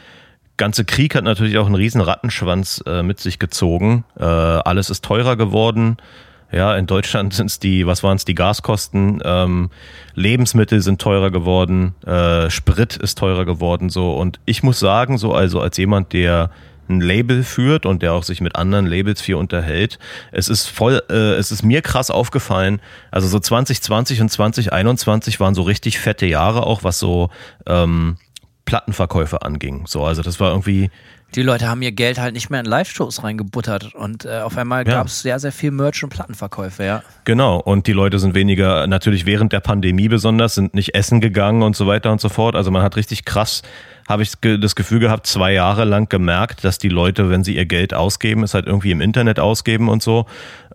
[0.56, 4.04] ganze Krieg hat natürlich auch einen riesen Rattenschwanz äh, mit sich gezogen.
[4.16, 5.96] Äh, alles ist teurer geworden.
[6.54, 9.70] Ja, in Deutschland sind es die, was waren es, die Gaskosten, ähm,
[10.14, 14.14] Lebensmittel sind teurer geworden, äh, Sprit ist teurer geworden, so.
[14.14, 16.50] Und ich muss sagen, so, also als jemand, der
[16.88, 19.98] ein Label führt und der auch sich mit anderen Labels viel unterhält.
[20.32, 22.80] Es ist voll, äh, es ist mir krass aufgefallen.
[23.10, 27.30] Also so 2020 und 2021 waren so richtig fette Jahre auch, was so
[27.66, 28.16] ähm,
[28.64, 29.84] Plattenverkäufe anging.
[29.86, 30.90] So, also das war irgendwie.
[31.34, 34.86] Die Leute haben ihr Geld halt nicht mehr in Live-Shows reingebuttert und äh, auf einmal
[34.86, 34.94] Ja.
[34.98, 37.02] gab es sehr, sehr viel Merch und Plattenverkäufe, ja.
[37.24, 41.62] Genau, und die Leute sind weniger, natürlich während der Pandemie besonders, sind nicht essen gegangen
[41.64, 42.54] und so weiter und so fort.
[42.54, 43.62] Also man hat richtig krass,
[44.08, 47.66] habe ich das Gefühl gehabt, zwei Jahre lang gemerkt, dass die Leute, wenn sie ihr
[47.66, 50.26] Geld ausgeben, es halt irgendwie im Internet ausgeben und so.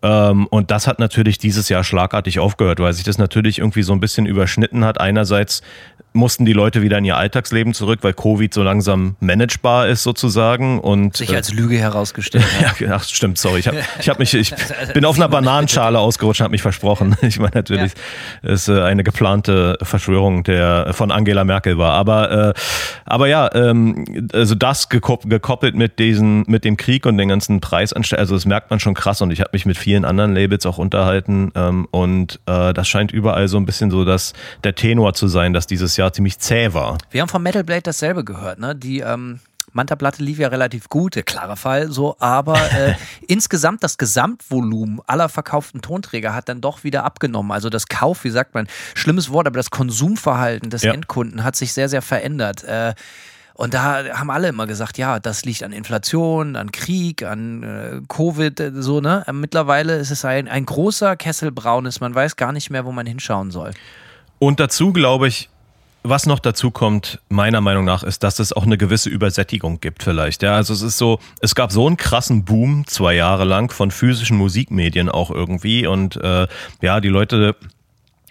[0.01, 3.93] Ähm, und das hat natürlich dieses Jahr schlagartig aufgehört, weil sich das natürlich irgendwie so
[3.93, 4.99] ein bisschen überschnitten hat.
[4.99, 5.61] Einerseits
[6.13, 10.79] mussten die Leute wieder in ihr Alltagsleben zurück, weil Covid so langsam managebar ist sozusagen
[10.79, 12.43] und Sich äh, als Lüge herausgestellt.
[12.61, 12.79] hat.
[12.79, 13.59] ja, ach, stimmt, sorry.
[13.59, 14.53] Ich, hab, ich, hab mich, ich
[14.93, 17.15] bin auf einer Bananenschale ausgerutscht habe mich versprochen.
[17.29, 17.91] Ich meine, natürlich
[18.41, 21.93] ist äh, eine geplante Verschwörung der von Angela Merkel war.
[21.93, 22.53] Aber, äh,
[23.05, 27.61] aber ja, ähm, also das gekop- gekoppelt mit diesen, mit dem Krieg und den ganzen
[27.61, 30.65] Preisanstellungen, also das merkt man schon krass und ich habe mich mit vielen anderen Labels
[30.65, 34.33] auch unterhalten ähm, und äh, das scheint überall so ein bisschen so dass
[34.63, 36.97] der Tenor zu sein, dass dieses Jahr ziemlich zäh war.
[37.11, 38.75] Wir haben von Metal Blade dasselbe gehört, ne?
[38.75, 39.39] Die ähm,
[39.73, 42.95] Manta-Platte lief ja relativ gut, der klare Fall, so, aber äh,
[43.27, 47.51] insgesamt das Gesamtvolumen aller verkauften Tonträger hat dann doch wieder abgenommen.
[47.51, 50.93] Also das Kauf, wie sagt man, schlimmes Wort, aber das Konsumverhalten des Ja.
[50.93, 52.63] Endkunden hat sich sehr, sehr verändert.
[52.63, 52.93] Äh,
[53.53, 58.01] und da haben alle immer gesagt, ja, das liegt an Inflation, an Krieg, an äh,
[58.07, 59.25] Covid, äh, so, ne?
[59.27, 62.93] Äh, Mittlerweile ist es ein, ein großer Kessel braunes, man weiß gar nicht mehr, wo
[62.93, 63.71] man hinschauen soll.
[64.39, 65.49] Und dazu glaube ich,
[66.03, 70.03] was noch dazu kommt, meiner Meinung nach, ist, dass es auch eine gewisse Übersättigung gibt
[70.03, 70.41] vielleicht.
[70.43, 73.91] Ja, also es ist so, es gab so einen krassen Boom zwei Jahre lang von
[73.91, 76.47] physischen Musikmedien auch irgendwie und äh,
[76.81, 77.55] ja, die Leute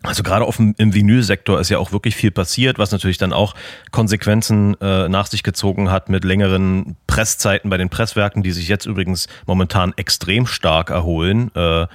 [0.02, 3.32] also gerade auf dem, im Vinylsektor ist ja auch wirklich viel passiert, was natürlich dann
[3.32, 3.54] auch
[3.90, 8.86] Konsequenzen äh, nach sich gezogen hat mit längeren Presszeiten bei den Presswerken, die sich jetzt
[8.86, 11.50] übrigens momentan extrem stark erholen.
[11.54, 11.86] Äh,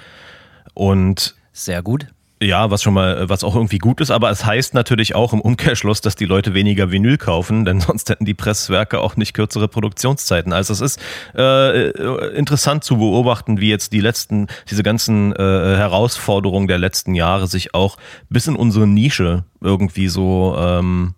[0.73, 2.07] und Sehr gut.
[2.45, 5.41] Ja, was schon mal, was auch irgendwie gut ist, aber es heißt natürlich auch im
[5.41, 9.67] Umkehrschluss, dass die Leute weniger Vinyl kaufen, denn sonst hätten die Presswerke auch nicht kürzere
[9.67, 10.53] Produktionszeiten.
[10.53, 10.99] Also es ist
[11.35, 17.15] äh, äh, interessant zu beobachten, wie jetzt die letzten, diese ganzen äh, Herausforderungen der letzten
[17.15, 17.97] Jahre sich auch
[18.29, 21.15] bis in unsere Nische irgendwie so ähm,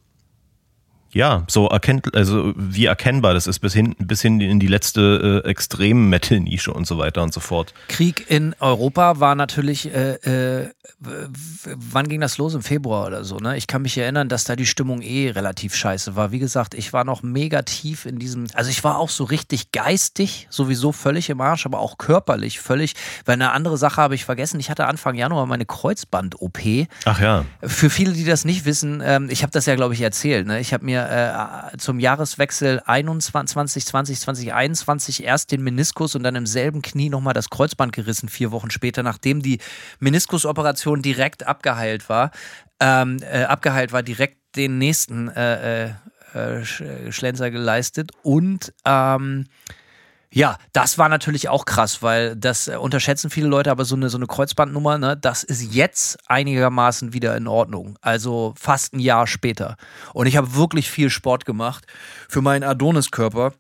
[1.15, 5.41] ja, so erkennt, also wie erkennbar das ist, bis hin, bis hin in die letzte
[5.45, 7.73] äh, extrem Metal-Nische und so weiter und so fort.
[7.87, 12.53] Krieg in Europa war natürlich, äh, äh, wann ging das los?
[12.53, 13.55] Im Februar oder so, ne?
[13.55, 16.33] Ich kann mich erinnern, dass da die Stimmung eh relativ scheiße war.
[16.33, 19.71] Wie gesagt, ich war noch mega tief in diesem, also ich war auch so richtig
[19.71, 22.93] geistig, sowieso völlig im Arsch, aber auch körperlich völlig,
[23.23, 24.59] weil eine andere Sache habe ich vergessen.
[24.59, 26.59] Ich hatte Anfang Januar meine Kreuzband-OP.
[27.05, 27.45] Ach ja.
[27.63, 30.45] Für viele, die das nicht wissen, ähm, ich habe das ja, glaube ich, erzählt.
[30.45, 30.59] Ne?
[30.59, 36.45] Ich habe mir äh, zum Jahreswechsel 21, 2020, 2021 erst den Meniskus und dann im
[36.45, 39.59] selben Knie nochmal das Kreuzband gerissen, vier Wochen später, nachdem die
[39.99, 42.31] Meniskusoperation direkt abgeheilt war.
[42.79, 45.89] Ähm, äh, abgeheilt war, direkt den nächsten äh, äh,
[46.33, 49.45] äh, Sch- Schlenzer geleistet und ähm,
[50.35, 54.09] ja, das war natürlich auch krass, weil das äh, unterschätzen viele Leute, aber so eine,
[54.09, 57.97] so eine Kreuzbandnummer, ne, das ist jetzt einigermaßen wieder in Ordnung.
[58.01, 59.77] Also fast ein Jahr später.
[60.13, 61.85] Und ich habe wirklich viel Sport gemacht
[62.27, 63.53] für meinen Adoniskörper.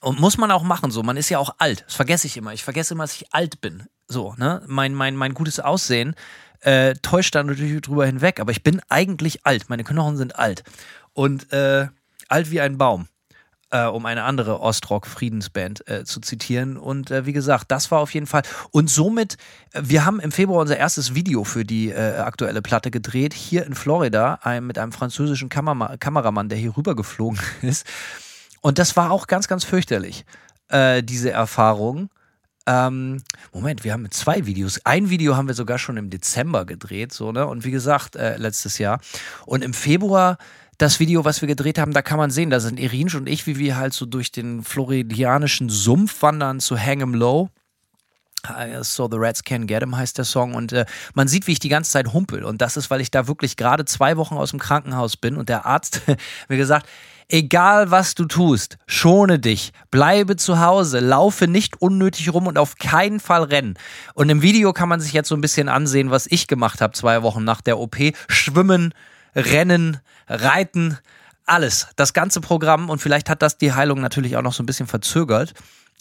[0.00, 1.04] Und muss man auch machen, so.
[1.04, 1.84] Man ist ja auch alt.
[1.86, 2.52] Das vergesse ich immer.
[2.52, 3.84] Ich vergesse immer, dass ich alt bin.
[4.08, 4.62] So, ne?
[4.66, 6.16] Mein, mein, mein gutes Aussehen
[6.60, 8.40] äh, täuscht da natürlich drüber hinweg.
[8.40, 9.70] Aber ich bin eigentlich alt.
[9.70, 10.64] Meine Knochen sind alt.
[11.12, 11.86] Und äh,
[12.28, 13.06] alt wie ein Baum
[13.70, 16.76] äh, um eine andere Ostrock-Friedensband äh, zu zitieren.
[16.76, 18.42] Und äh, wie gesagt, das war auf jeden Fall.
[18.70, 19.36] Und somit,
[19.72, 23.66] äh, wir haben im Februar unser erstes Video für die äh, aktuelle Platte gedreht, hier
[23.66, 27.86] in Florida, ein, mit einem französischen Kamera Kameramann, der hier rübergeflogen ist.
[28.60, 30.24] Und das war auch ganz, ganz fürchterlich,
[30.68, 32.10] äh, diese Erfahrung.
[32.66, 34.80] Ähm, Moment, wir haben zwei Videos.
[34.84, 37.46] Ein Video haben wir sogar schon im Dezember gedreht, so, ne?
[37.46, 39.00] Und wie gesagt, letztes Jahr.
[39.46, 40.36] Und im Februar,
[40.78, 43.46] das Video, was wir gedreht haben, da kann man sehen, da sind Irinsch und ich,
[43.46, 47.50] wie wir halt so durch den floridianischen Sumpf wandern zu Hang 'em Low.
[48.48, 51.52] Uh, So the Rats Can Get 'em heißt der Song und äh, man sieht, wie
[51.52, 54.36] ich die ganze Zeit humpel und das ist, weil ich da wirklich gerade zwei Wochen
[54.36, 56.02] aus dem Krankenhaus bin und der Arzt
[56.48, 56.86] mir gesagt,
[57.28, 62.76] egal was du tust, schone dich, bleibe zu Hause, laufe nicht unnötig rum und auf
[62.76, 63.74] keinen Fall rennen.
[64.14, 66.92] Und im Video kann man sich jetzt so ein bisschen ansehen, was ich gemacht habe
[66.92, 67.96] zwei Wochen nach der OP,
[68.28, 68.94] schwimmen,
[69.38, 70.98] rennen, reiten,
[71.46, 74.66] alles, das ganze Programm und vielleicht hat das die Heilung natürlich auch noch so ein
[74.66, 75.54] bisschen verzögert.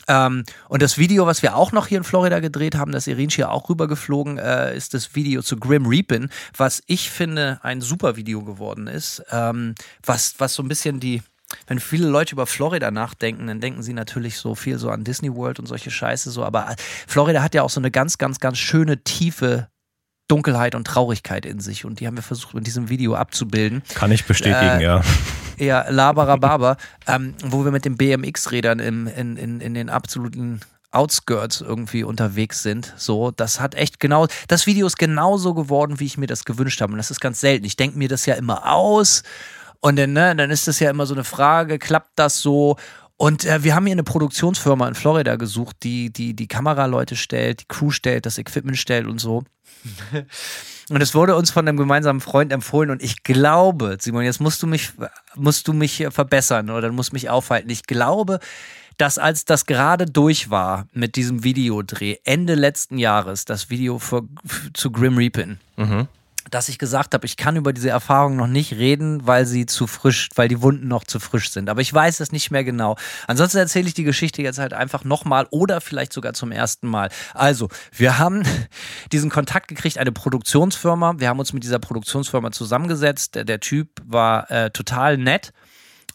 [0.08, 3.36] Ähm, und das Video, was wir auch noch hier in Florida gedreht haben, das Irinsch
[3.36, 8.16] hier auch rübergeflogen, äh, ist das Video zu Grim Reapin, was ich finde ein super
[8.16, 9.76] Video geworden ist, ähm,
[10.06, 11.22] was, was so ein bisschen die,
[11.68, 15.34] wenn viele Leute über Florida nachdenken, dann denken sie natürlich so viel so an Disney
[15.34, 16.76] World und solche Scheiße so, aber
[17.08, 19.68] Florida hat ja auch so eine ganz, ganz, ganz schöne, tiefe
[20.28, 21.86] Dunkelheit und Traurigkeit in sich.
[21.86, 23.84] Und die haben wir versucht, mit diesem Video abzubilden.
[23.94, 25.02] Kann ich bestätigen, Äh, ja.
[25.60, 30.60] Ja, Labarababer, ähm, wo wir mit den BMX-Rädern im, in, in, in den absoluten
[30.92, 32.94] Outskirts irgendwie unterwegs sind.
[32.96, 36.80] So, das hat echt genau, das Video ist genauso geworden, wie ich mir das gewünscht
[36.80, 36.92] habe.
[36.92, 37.66] Und das ist ganz selten.
[37.66, 39.24] Ich denke mir das ja immer aus
[39.80, 42.78] und dann, ne, dann ist das ja immer so eine Frage, klappt das so?
[43.18, 47.62] Und äh, wir haben hier eine Produktionsfirma in Florida gesucht, die, die die Kameraleute stellt,
[47.62, 49.44] die Crew stellt, das Equipment stellt und so.
[50.90, 54.64] Und es wurde uns von einem gemeinsamen Freund empfohlen und ich glaube, Simon, jetzt musst
[54.64, 54.94] du mich,
[55.36, 57.70] musst du mich verbessern oder musst mich aufhalten.
[57.70, 58.40] Ich glaube,
[58.98, 64.24] dass als das gerade durch war mit diesem Videodreh, Ende letzten Jahres, das Video für,
[64.74, 65.60] zu Grim Reapin,
[66.50, 69.88] dass ich gesagt habe, ich kann über diese Erfahrung noch nicht reden, weil sie zu
[69.88, 71.70] frisch, weil die Wunden noch zu frisch sind.
[71.70, 72.96] Aber ich weiß es nicht mehr genau.
[73.28, 77.10] Ansonsten erzähle ich die Geschichte jetzt halt einfach nochmal oder vielleicht sogar zum ersten Mal.
[77.34, 78.44] Also, wir haben
[79.12, 81.16] diesen Kontakt gekriegt, eine Produktionsfirma.
[81.18, 83.36] Wir haben uns mit dieser Produktionsfirma zusammengesetzt.
[83.36, 85.54] Der, der Typ war äh, total nett.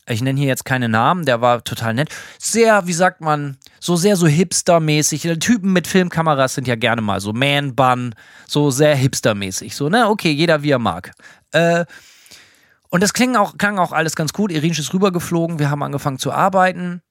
[0.09, 2.09] Ich nenne hier jetzt keine Namen, der war total nett.
[2.39, 5.23] Sehr, wie sagt man, so sehr so hipstermäßig.
[5.41, 8.15] Typen mit Filmkameras sind ja gerne mal so Man-Bun,
[8.47, 9.75] so sehr hipstermäßig.
[9.75, 10.09] So, ne?
[10.09, 11.13] Okay, jeder wie er mag.
[11.51, 11.85] Äh,
[12.91, 14.53] und das klang auch, klang auch alles ganz gut.
[14.53, 17.03] Irinsch ist rübergeflogen, wir haben angefangen zu arbeiten.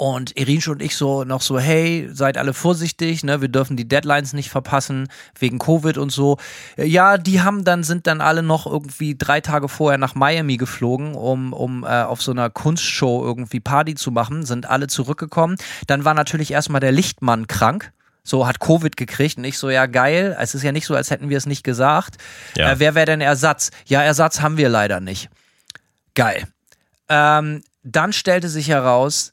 [0.00, 3.40] Und Irinsch und ich so noch so, hey, seid alle vorsichtig, ne?
[3.40, 6.38] Wir dürfen die Deadlines nicht verpassen, wegen Covid und so.
[6.76, 11.16] Ja, die haben dann, sind dann alle noch irgendwie drei Tage vorher nach Miami geflogen,
[11.16, 15.56] um, um äh, auf so einer Kunstshow irgendwie Party zu machen, sind alle zurückgekommen.
[15.88, 17.92] Dann war natürlich erstmal der Lichtmann krank.
[18.22, 21.10] So hat Covid gekriegt und ich so, ja geil, es ist ja nicht so, als
[21.10, 22.18] hätten wir es nicht gesagt.
[22.56, 22.70] Ja.
[22.70, 23.72] Äh, wer wäre denn Ersatz?
[23.86, 25.28] Ja, Ersatz haben wir leider nicht.
[26.14, 26.46] Geil.
[27.08, 29.32] Ähm, dann stellte sich heraus,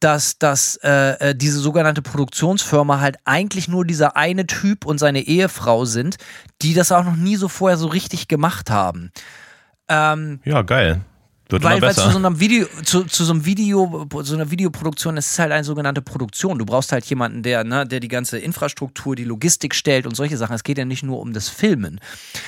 [0.00, 5.20] dass, dass äh, äh, diese sogenannte Produktionsfirma halt eigentlich nur dieser eine Typ und seine
[5.20, 6.16] Ehefrau sind,
[6.62, 9.10] die das auch noch nie so vorher so richtig gemacht haben.
[9.88, 11.00] Ähm, Ja, geil.
[11.50, 15.16] Wird weil, weil zu so einem Video, zu, zu so einem Video, so einer Videoproduktion,
[15.16, 16.58] es ist halt eine sogenannte Produktion.
[16.58, 20.36] Du brauchst halt jemanden, der, ne, der die ganze Infrastruktur, die Logistik stellt und solche
[20.36, 20.54] Sachen.
[20.54, 22.00] Es geht ja nicht nur um das Filmen.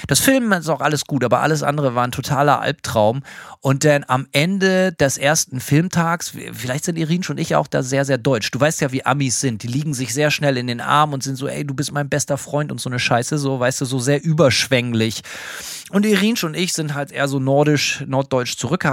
[0.06, 3.22] Das Filmen ist auch alles gut, aber alles andere war ein totaler Albtraum.
[3.60, 8.04] Und dann am Ende des ersten Filmtags, vielleicht sind Irin und ich auch da sehr,
[8.04, 8.50] sehr deutsch.
[8.50, 9.62] Du weißt ja, wie Amis sind.
[9.62, 12.08] Die liegen sich sehr schnell in den Arm und sind so, ey, du bist mein
[12.10, 15.22] bester Freund und so eine Scheiße, so, weißt du, so sehr überschwänglich.
[15.90, 18.89] Und Irinsch und ich sind halt eher so nordisch, norddeutsch zurückhaltend.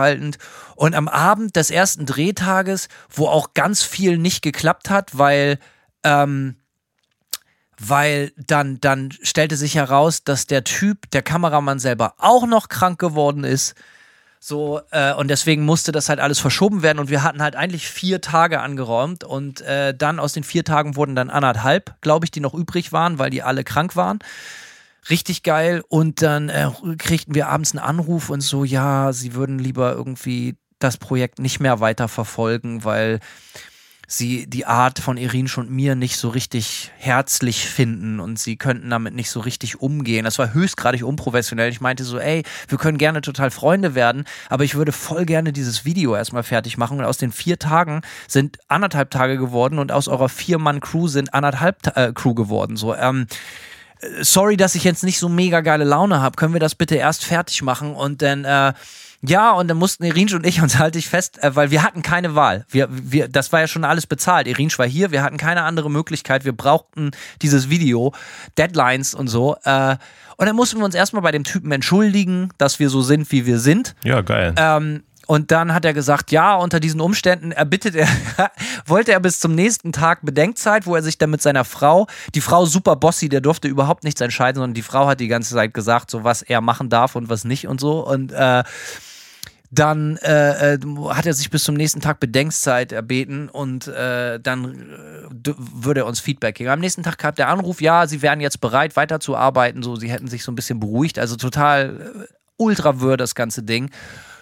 [0.75, 5.59] Und am Abend des ersten Drehtages, wo auch ganz viel nicht geklappt hat, weil,
[6.03, 6.57] ähm,
[7.79, 12.99] weil dann, dann stellte sich heraus, dass der Typ, der Kameramann selber auch noch krank
[12.99, 13.75] geworden ist.
[14.39, 17.87] So, äh, und deswegen musste das halt alles verschoben werden und wir hatten halt eigentlich
[17.87, 22.31] vier Tage angeräumt und äh, dann aus den vier Tagen wurden dann anderthalb, glaube ich,
[22.31, 24.19] die noch übrig waren, weil die alle krank waren.
[25.09, 25.83] Richtig geil.
[25.87, 30.55] Und dann äh, kriegten wir abends einen Anruf und so, ja, sie würden lieber irgendwie
[30.79, 33.19] das Projekt nicht mehr weiter verfolgen, weil
[34.09, 38.89] sie die Art von Irinsch und mir nicht so richtig herzlich finden und sie könnten
[38.89, 40.23] damit nicht so richtig umgehen.
[40.23, 41.69] Das war höchstgradig unprofessionell.
[41.69, 45.51] Ich meinte so, ey, wir können gerne total Freunde werden, aber ich würde voll gerne
[45.51, 49.91] dieses Video erstmal fertig machen und aus den vier Tagen sind anderthalb Tage geworden und
[49.91, 52.77] aus eurer Vier-Mann-Crew sind anderthalb äh, Crew geworden.
[52.77, 53.27] So, ähm,
[54.21, 56.35] sorry, dass ich jetzt nicht so mega geile Laune habe.
[56.35, 58.73] Können wir das bitte erst fertig machen und dann äh,
[59.21, 62.01] ja, und dann mussten Irinsch und ich uns halte ich fest, äh, weil wir hatten
[62.01, 62.65] keine Wahl.
[62.69, 64.47] Wir, wir, das war ja schon alles bezahlt.
[64.47, 66.45] Irinsch war hier, wir hatten keine andere Möglichkeit.
[66.45, 68.13] Wir brauchten dieses Video,
[68.57, 69.55] Deadlines und so.
[69.63, 69.97] Äh,
[70.37, 73.47] und dann mussten wir uns erstmal bei dem Typen entschuldigen, dass wir so sind, wie
[73.47, 73.95] wir sind.
[74.03, 74.53] Ja, geil.
[74.55, 78.07] Ähm, und dann hat er gesagt, ja, unter diesen Umständen erbittet er,
[78.85, 82.41] wollte er bis zum nächsten Tag Bedenkzeit, wo er sich dann mit seiner Frau, die
[82.41, 85.73] Frau super bossy, der durfte überhaupt nichts entscheiden, sondern die Frau hat die ganze Zeit
[85.73, 88.07] gesagt, so was er machen darf und was nicht und so.
[88.07, 88.63] Und äh,
[89.69, 94.93] dann äh, äh, hat er sich bis zum nächsten Tag Bedenkzeit erbeten und äh, dann
[95.45, 96.69] äh, würde er uns Feedback geben.
[96.69, 100.27] Am nächsten Tag kam der Anruf, ja, sie wären jetzt bereit weiterzuarbeiten, so sie hätten
[100.27, 103.89] sich so ein bisschen beruhigt, also total äh, ultra wirr das ganze Ding.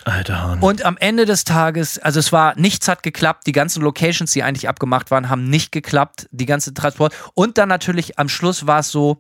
[0.05, 0.59] Alter Hahn.
[0.59, 4.43] Und am Ende des Tages, also es war, nichts hat geklappt, die ganzen Locations, die
[4.43, 7.13] eigentlich abgemacht waren, haben nicht geklappt, die ganze Transport.
[7.33, 9.19] Und dann natürlich am Schluss war es so,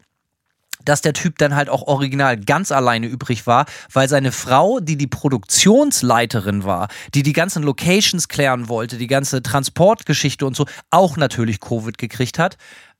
[0.83, 4.97] dass der Typ dann halt auch original ganz alleine übrig war, weil seine Frau, die
[4.97, 11.17] die Produktionsleiterin war, die die ganzen Locations klären wollte, die ganze Transportgeschichte und so, auch
[11.17, 12.57] natürlich Covid gekriegt hat.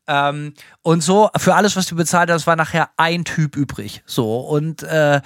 [0.08, 4.02] Ähm, und so, für alles, was du bezahlt hast, war nachher ein Typ übrig.
[4.06, 5.22] So, und äh,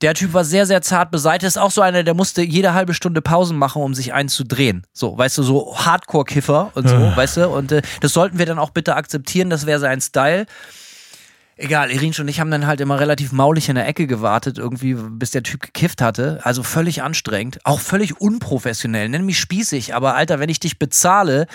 [0.00, 1.48] der Typ war sehr, sehr zart beseitigt.
[1.48, 4.44] Ist auch so einer, der musste jede halbe Stunde Pausen machen, um sich einen zu
[4.44, 4.86] drehen.
[4.92, 7.48] So, weißt du, so Hardcore-Kiffer und so, weißt du.
[7.48, 10.46] Und äh, das sollten wir dann auch bitte akzeptieren, das wäre sein Style.
[11.56, 14.94] Egal, Irinsch und ich haben dann halt immer relativ maulig in der Ecke gewartet, irgendwie,
[14.94, 16.40] bis der Typ gekifft hatte.
[16.42, 19.08] Also völlig anstrengend, auch völlig unprofessionell.
[19.08, 21.46] Nenn mich spießig, aber Alter, wenn ich dich bezahle,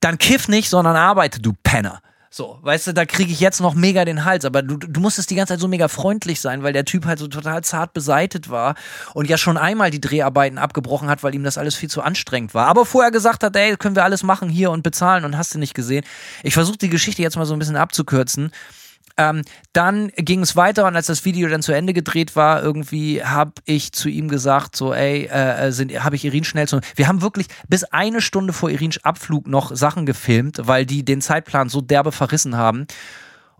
[0.00, 2.00] dann kiff nicht, sondern arbeite, du Penner.
[2.30, 5.30] So, weißt du, da kriege ich jetzt noch mega den Hals, aber du, du musstest
[5.30, 8.50] die ganze Zeit so mega freundlich sein, weil der Typ halt so total zart beseitet
[8.50, 8.74] war
[9.14, 12.52] und ja schon einmal die Dreharbeiten abgebrochen hat, weil ihm das alles viel zu anstrengend
[12.52, 12.66] war.
[12.66, 15.58] Aber vorher gesagt hat, ey, können wir alles machen hier und bezahlen und hast du
[15.58, 16.04] nicht gesehen.
[16.42, 18.52] Ich versuche die Geschichte jetzt mal so ein bisschen abzukürzen.
[19.18, 19.42] Ähm,
[19.72, 23.52] dann ging es weiter und als das Video dann zu Ende gedreht war, irgendwie habe
[23.64, 26.80] ich zu ihm gesagt, so, ey, äh, sind, habe ich Irin schnell zu.
[26.94, 31.20] Wir haben wirklich bis eine Stunde vor Irins Abflug noch Sachen gefilmt, weil die den
[31.20, 32.86] Zeitplan so derbe verrissen haben.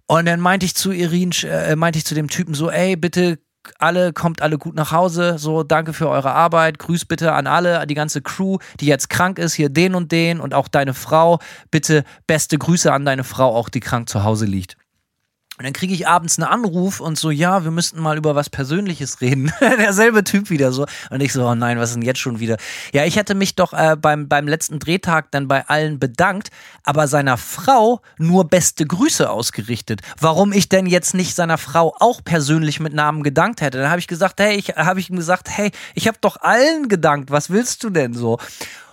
[0.06, 3.38] Und dann meinte ich zu Irin, äh, meinte ich zu dem Typen so, ey, bitte
[3.78, 7.84] alle, kommt alle gut nach Hause, so danke für eure Arbeit, grüß bitte an alle,
[7.86, 11.40] die ganze Crew, die jetzt krank ist, hier den und den und auch deine Frau,
[11.70, 14.76] bitte beste Grüße an deine Frau, auch die krank zu Hause liegt.
[15.58, 18.48] Und dann kriege ich abends einen Anruf und so, ja, wir müssten mal über was
[18.48, 19.52] Persönliches reden.
[19.60, 20.86] Derselbe Typ wieder so.
[21.10, 22.58] Und ich so, oh nein, was ist denn jetzt schon wieder?
[22.92, 26.50] Ja, ich hätte mich doch äh, beim, beim letzten Drehtag dann bei allen bedankt,
[26.84, 30.02] aber seiner Frau nur beste Grüße ausgerichtet.
[30.20, 33.78] Warum ich denn jetzt nicht seiner Frau auch persönlich mit Namen gedankt hätte?
[33.78, 37.32] Dann habe ich gesagt, hey, ich habe ihm gesagt, hey, ich habe doch allen gedankt.
[37.32, 38.38] Was willst du denn so?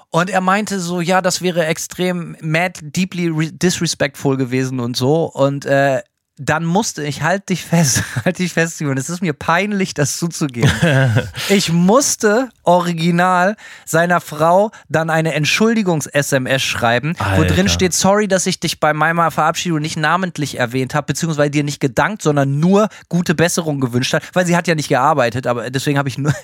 [0.10, 5.26] Und er meinte so, ja, das wäre extrem mad, deeply disrespectful gewesen und so.
[5.26, 6.02] Und äh,
[6.38, 10.18] dann musste ich, halt dich fest, halt dich fest, Simon, es ist mir peinlich, das
[10.18, 10.72] zuzugeben.
[11.50, 13.56] ich musste original
[13.86, 17.42] seiner Frau dann eine Entschuldigungs-SMS schreiben, Alter.
[17.42, 21.52] wo drin steht, sorry, dass ich dich bei meiner Verabschiedung nicht namentlich erwähnt habe, beziehungsweise
[21.52, 25.48] dir nicht gedankt, sondern nur gute Besserung gewünscht hat, weil sie hat ja nicht gearbeitet,
[25.48, 26.34] aber deswegen habe ich nur...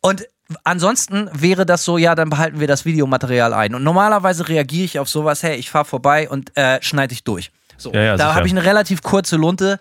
[0.00, 0.26] Und
[0.64, 3.74] Ansonsten wäre das so, ja, dann behalten wir das Videomaterial ein.
[3.74, 7.50] Und normalerweise reagiere ich auf sowas, hey, ich fahre vorbei und äh, schneide ich durch.
[7.78, 9.78] So, ja, ja, da habe ich eine relativ kurze Lunte.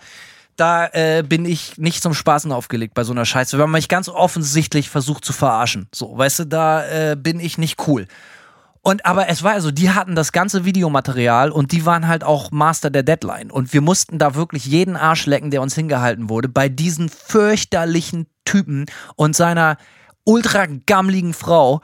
[0.56, 3.90] Da äh, bin ich nicht zum Spaßen aufgelegt bei so einer Scheiße, weil man mich
[3.90, 5.88] ganz offensichtlich versucht zu verarschen.
[5.94, 8.08] So, weißt du, da äh, bin ich nicht cool.
[8.82, 12.52] Und aber es war also, die hatten das ganze Videomaterial und die waren halt auch
[12.52, 13.52] Master der Deadline.
[13.52, 18.28] Und wir mussten da wirklich jeden Arsch lecken, der uns hingehalten wurde, bei diesen fürchterlichen
[18.46, 18.86] Typen
[19.16, 19.78] und seiner
[20.24, 21.82] ultra gammligen Frau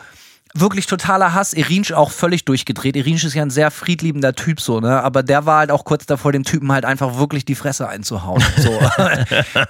[0.53, 1.53] wirklich totaler Hass.
[1.53, 2.95] Irinsch auch völlig durchgedreht.
[2.95, 5.01] Irinsch ist ja ein sehr friedliebender Typ, so, ne?
[5.01, 8.43] Aber der war halt auch kurz davor, dem Typen halt einfach wirklich die Fresse einzuhauen.
[8.57, 8.79] So.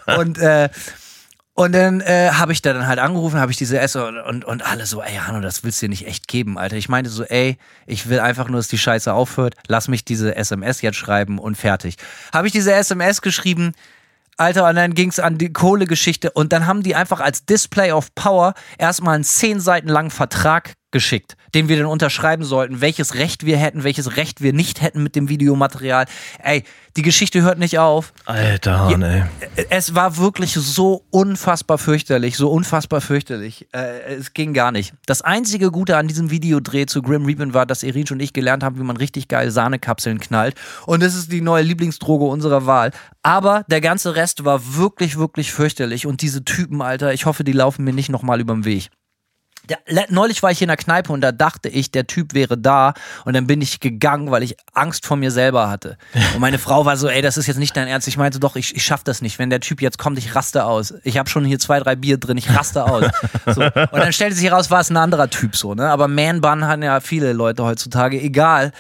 [0.18, 0.70] und, äh,
[1.56, 4.44] und dann äh, habe ich da dann halt angerufen, habe ich diese S und, und,
[4.44, 6.78] und alle so, ey Hanno, das willst du dir nicht echt geben, Alter.
[6.78, 9.54] Ich meinte so, ey, ich will einfach nur, dass die Scheiße aufhört.
[9.68, 11.98] Lass mich diese SMS jetzt schreiben und fertig.
[12.34, 13.74] Habe ich diese SMS geschrieben,
[14.38, 17.92] Alter, und dann ging es an die Kohlegeschichte und dann haben die einfach als Display
[17.92, 23.16] of Power erstmal einen zehn Seiten langen Vertrag geschickt, den wir dann unterschreiben sollten, welches
[23.16, 26.06] Recht wir hätten, welches Recht wir nicht hätten mit dem Videomaterial.
[26.42, 26.64] Ey,
[26.96, 28.14] die Geschichte hört nicht auf.
[28.26, 29.24] Alter, Hahn, ey.
[29.70, 33.68] Es war wirklich so unfassbar fürchterlich, so unfassbar fürchterlich.
[33.74, 34.94] Äh, es ging gar nicht.
[35.08, 38.64] Das einzige Gute an diesem Videodreh zu Grim Reaper war, dass Irin und ich gelernt
[38.64, 40.56] haben, wie man richtig geil Sahnekapseln knallt.
[40.86, 42.92] Und das ist die neue Lieblingsdroge unserer Wahl.
[43.24, 46.06] Aber der ganze Rest war wirklich, wirklich fürchterlich.
[46.06, 48.92] Und diese Typen, Alter, ich hoffe, die laufen mir nicht nochmal über den Weg.
[50.10, 52.94] Neulich war ich in der Kneipe und da dachte ich, der Typ wäre da
[53.24, 55.98] und dann bin ich gegangen, weil ich Angst vor mir selber hatte.
[56.34, 58.08] Und meine Frau war so, ey, das ist jetzt nicht dein Ernst.
[58.08, 59.40] Ich meinte doch, ich, ich schaff das nicht.
[59.40, 60.94] Wenn der Typ jetzt kommt, ich raste aus.
[61.04, 63.06] Ich habe schon hier zwei, drei Bier drin, ich raste aus.
[63.46, 63.62] So.
[63.62, 65.90] Und dann stellte sich heraus, war es ein anderer Typ so, ne?
[65.90, 68.72] Aber Man-Bun haben ja viele Leute heutzutage, egal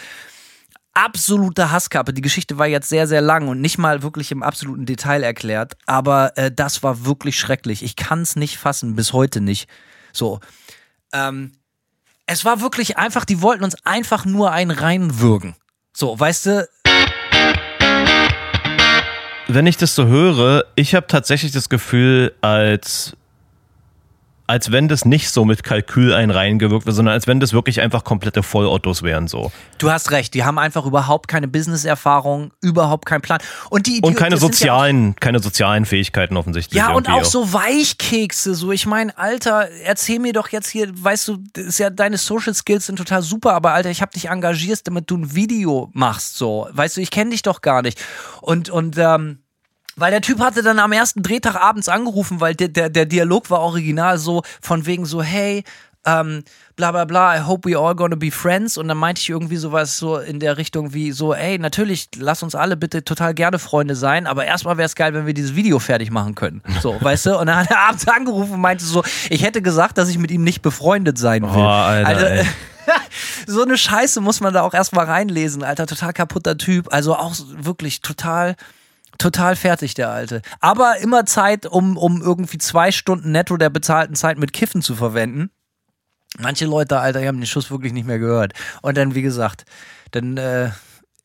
[0.93, 2.13] absolute Hasskappe.
[2.13, 5.73] Die Geschichte war jetzt sehr, sehr lang und nicht mal wirklich im absoluten Detail erklärt,
[5.85, 7.83] aber äh, das war wirklich schrecklich.
[7.83, 9.67] Ich kann es nicht fassen, bis heute nicht.
[10.11, 10.39] So.
[11.13, 11.51] Ähm,
[12.25, 15.55] es war wirklich einfach, die wollten uns einfach nur einen reinwürgen.
[15.93, 16.69] So, weißt du?
[19.47, 23.15] Wenn ich das so höre, ich habe tatsächlich das Gefühl, als
[24.53, 27.81] als wenn das nicht so mit Kalkül ein reingewirkt wird, sondern als wenn das wirklich
[27.81, 29.51] einfach komplette Vollottos wären so.
[29.79, 33.39] Du hast recht, die haben einfach überhaupt keine Business-Erfahrung, überhaupt keinen Plan.
[33.71, 36.77] Und, die, die und keine sozialen, ja keine sozialen Fähigkeiten offensichtlich.
[36.77, 40.87] Ja, und auch, auch, so Weichkekse, so ich meine, Alter, erzähl mir doch jetzt hier,
[40.93, 44.29] weißt du, ist ja deine Social Skills sind total super, aber Alter, ich habe dich
[44.29, 46.67] engagiert, damit du ein Video machst, so.
[46.73, 47.99] Weißt du, ich kenne dich doch gar nicht.
[48.41, 49.39] Und und ähm
[49.95, 53.49] weil der Typ hatte dann am ersten Drehtag abends angerufen, weil der, der, der Dialog
[53.49, 55.63] war original so von wegen so, hey,
[56.05, 56.43] ähm,
[56.75, 58.77] bla bla bla, I hope we all gonna be friends.
[58.77, 62.43] Und dann meinte ich irgendwie sowas so in der Richtung wie so, ey, natürlich, lass
[62.43, 65.55] uns alle bitte total gerne Freunde sein, aber erstmal wäre es geil, wenn wir dieses
[65.55, 66.61] Video fertig machen können.
[66.81, 67.39] So, weißt du?
[67.39, 70.31] Und dann hat er abends angerufen und meinte so, ich hätte gesagt, dass ich mit
[70.31, 71.61] ihm nicht befreundet sein will.
[71.61, 72.45] Oh, Alter, also, ey.
[73.47, 76.91] so eine Scheiße muss man da auch erstmal reinlesen, Alter, total kaputter Typ.
[76.91, 78.55] Also auch wirklich total
[79.17, 80.41] Total fertig, der Alte.
[80.59, 84.95] Aber immer Zeit, um, um irgendwie zwei Stunden netto der bezahlten Zeit mit Kiffen zu
[84.95, 85.51] verwenden.
[86.39, 88.53] Manche Leute, Alter, die haben den Schuss wirklich nicht mehr gehört.
[88.81, 89.65] Und dann, wie gesagt,
[90.11, 90.71] dann äh,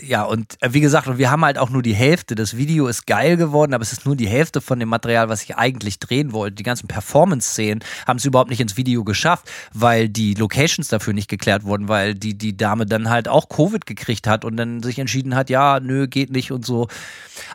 [0.01, 2.37] ja, und äh, wie gesagt, und wir haben halt auch nur die Hälfte.
[2.37, 5.43] Das Video ist geil geworden, aber es ist nur die Hälfte von dem Material, was
[5.43, 6.55] ich eigentlich drehen wollte.
[6.55, 11.29] Die ganzen Performance-Szenen haben es überhaupt nicht ins Video geschafft, weil die Locations dafür nicht
[11.29, 15.01] geklärt wurden, weil die, die Dame dann halt auch Covid gekriegt hat und dann sich
[15.01, 16.87] entschieden hat, ja, nö, geht nicht und so.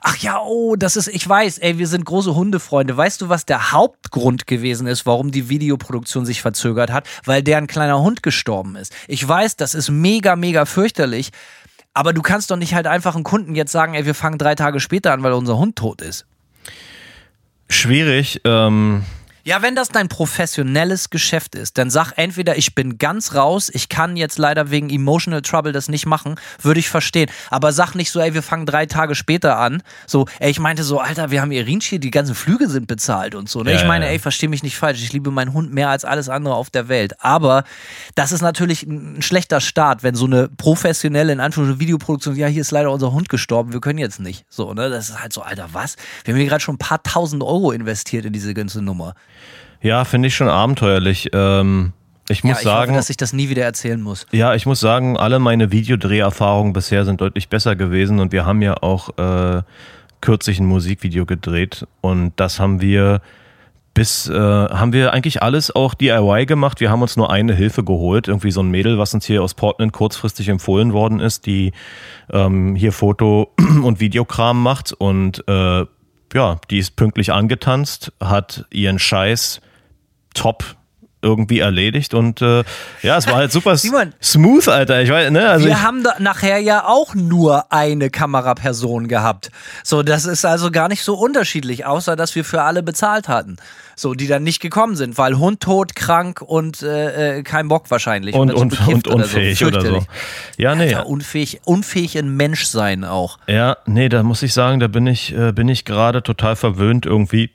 [0.02, 2.98] Ach ja, oh, das ist, ich weiß, ey, wir sind große Hundefreunde.
[2.98, 7.08] Weißt du, was der Hauptgrund gewesen ist, warum die Videoproduktion sich verzögert hat?
[7.24, 8.94] Weil der ein kleiner Hund gestorben ist.
[9.08, 11.32] Ich weiß, das ist mega, mega fürchterlich.
[11.94, 14.56] Aber du kannst doch nicht halt einfach einen Kunden jetzt sagen, ey, wir fangen drei
[14.56, 16.26] Tage später an, weil unser Hund tot ist.
[17.70, 18.42] Schwierig.
[18.46, 19.04] Ähm,
[19.46, 23.90] Ja, wenn das dein professionelles Geschäft ist, dann sag entweder, ich bin ganz raus, ich
[23.90, 27.30] kann jetzt leider wegen Emotional Trouble das nicht machen, würde ich verstehen.
[27.50, 29.84] Aber sag nicht so, ey, wir fangen drei Tage später an.
[30.08, 33.36] So, ey, ich meinte so, Alter, wir haben ihr Rienchi, die ganzen Flüge sind bezahlt
[33.36, 33.64] und so.
[33.64, 33.72] Ne?
[33.72, 34.12] Ja, ich meine, ja.
[34.12, 36.88] ey, versteh mich nicht falsch, ich liebe meinen Hund mehr als alles andere auf der
[36.88, 37.22] Welt.
[37.22, 37.66] Aber
[38.16, 42.62] das ist natürlich ein schlechter Start, wenn so eine professionelle, in Anführungszeichen, Videoproduktion, ja, hier
[42.62, 44.46] ist leider unser Hund gestorben, wir können jetzt nicht.
[44.48, 44.90] So, ne?
[44.90, 45.98] Das ist halt so, Alter, was?
[46.24, 49.16] Wir haben hier gerade schon ein paar tausend Euro investiert in diese ganze Nummer.
[49.82, 51.30] Ja, finde ich schon abenteuerlich.
[51.34, 51.94] Ähm,
[52.30, 54.26] ich muss ja, ich sagen, hoffe, dass ich das nie wieder erzählen muss.
[54.32, 58.62] Ja, ich muss sagen, alle meine Videodreherfahrungen bisher sind deutlich besser gewesen und wir haben
[58.62, 59.62] ja auch äh,
[60.22, 63.22] kürzlich ein Musikvideo gedreht und das haben wir
[63.94, 66.80] bis äh, haben wir eigentlich alles auch DIY gemacht.
[66.80, 69.54] Wir haben uns nur eine Hilfe geholt, irgendwie so ein Mädel, was uns hier aus
[69.54, 71.74] Portland kurzfristig empfohlen worden ist, die
[72.32, 73.52] ähm, hier Foto-
[73.84, 75.86] und Videokram macht und äh,
[76.34, 79.62] ja, die ist pünktlich angetanzt, hat ihren Scheiß
[80.34, 80.76] top
[81.24, 82.64] irgendwie erledigt und äh,
[83.02, 84.14] ja, es war halt super Simon.
[84.22, 85.02] smooth, Alter.
[85.02, 89.50] Ich weiß, ne, also Wir haben da nachher ja auch nur eine Kameraperson gehabt.
[89.84, 93.58] So, das ist also gar nicht so unterschiedlich, außer dass wir für alle bezahlt hatten.
[93.96, 97.92] So, die dann nicht gekommen sind, weil Hund tot, krank und äh, äh, kein Bock
[97.92, 98.34] wahrscheinlich.
[98.34, 99.88] und, oder so und, und unfähig oder so.
[99.88, 100.08] Fürchterlich.
[100.58, 100.92] Ja, nee.
[100.92, 103.38] Ja, unfähig, unfähig in Mensch sein auch.
[103.48, 107.06] Ja, nee, da muss ich sagen, da bin ich, äh, bin ich gerade total verwöhnt
[107.06, 107.52] irgendwie.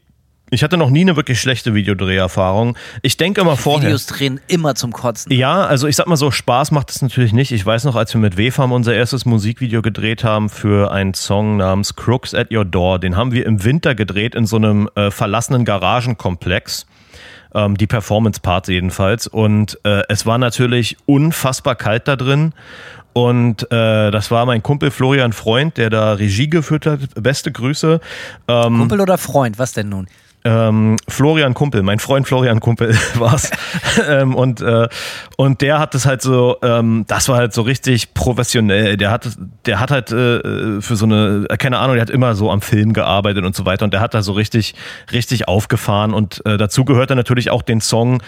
[0.51, 2.77] Ich hatte noch nie eine wirklich schlechte Videodreherfahrung.
[3.03, 3.89] Ich denke immer vorher.
[3.89, 5.33] Videos drehen immer zum Kotzen.
[5.33, 7.53] Ja, also ich sag mal so, Spaß macht es natürlich nicht.
[7.53, 11.59] Ich weiß noch, als wir mit WFAM unser erstes Musikvideo gedreht haben für einen Song
[11.59, 15.11] namens Crooks at Your Door, den haben wir im Winter gedreht in so einem äh,
[15.11, 16.87] verlassenen Garagenkomplex.
[17.55, 19.27] Ähm, die Performance-Parts jedenfalls.
[19.27, 22.53] Und äh, es war natürlich unfassbar kalt da drin.
[23.15, 27.01] Und äh, das war mein Kumpel Florian Freund, der da Regie geführt hat.
[27.15, 28.01] Beste Grüße.
[28.49, 30.09] Ähm, Kumpel oder Freund, was denn nun?
[30.49, 33.51] Ähm, Florian Kumpel, mein Freund Florian Kumpel war's.
[34.09, 34.89] ähm, und, äh,
[35.37, 38.97] und der hat es halt so, ähm, das war halt so richtig professionell.
[38.97, 39.29] Der hat,
[39.67, 42.95] der hat halt äh, für so eine, keine Ahnung, der hat immer so am Film
[42.95, 43.85] gearbeitet und so weiter.
[43.85, 44.75] Und der hat da so richtig,
[45.13, 46.15] richtig aufgefahren.
[46.15, 48.23] Und äh, dazu gehört dann natürlich auch den Song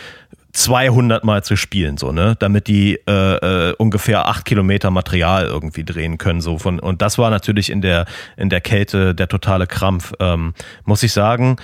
[0.53, 5.85] 200 Mal zu spielen, so, ne, damit die äh, äh, ungefähr acht Kilometer Material irgendwie
[5.85, 9.67] drehen können, so von, und das war natürlich in der, in der Kälte der totale
[9.67, 11.57] Krampf, ähm, muss ich sagen,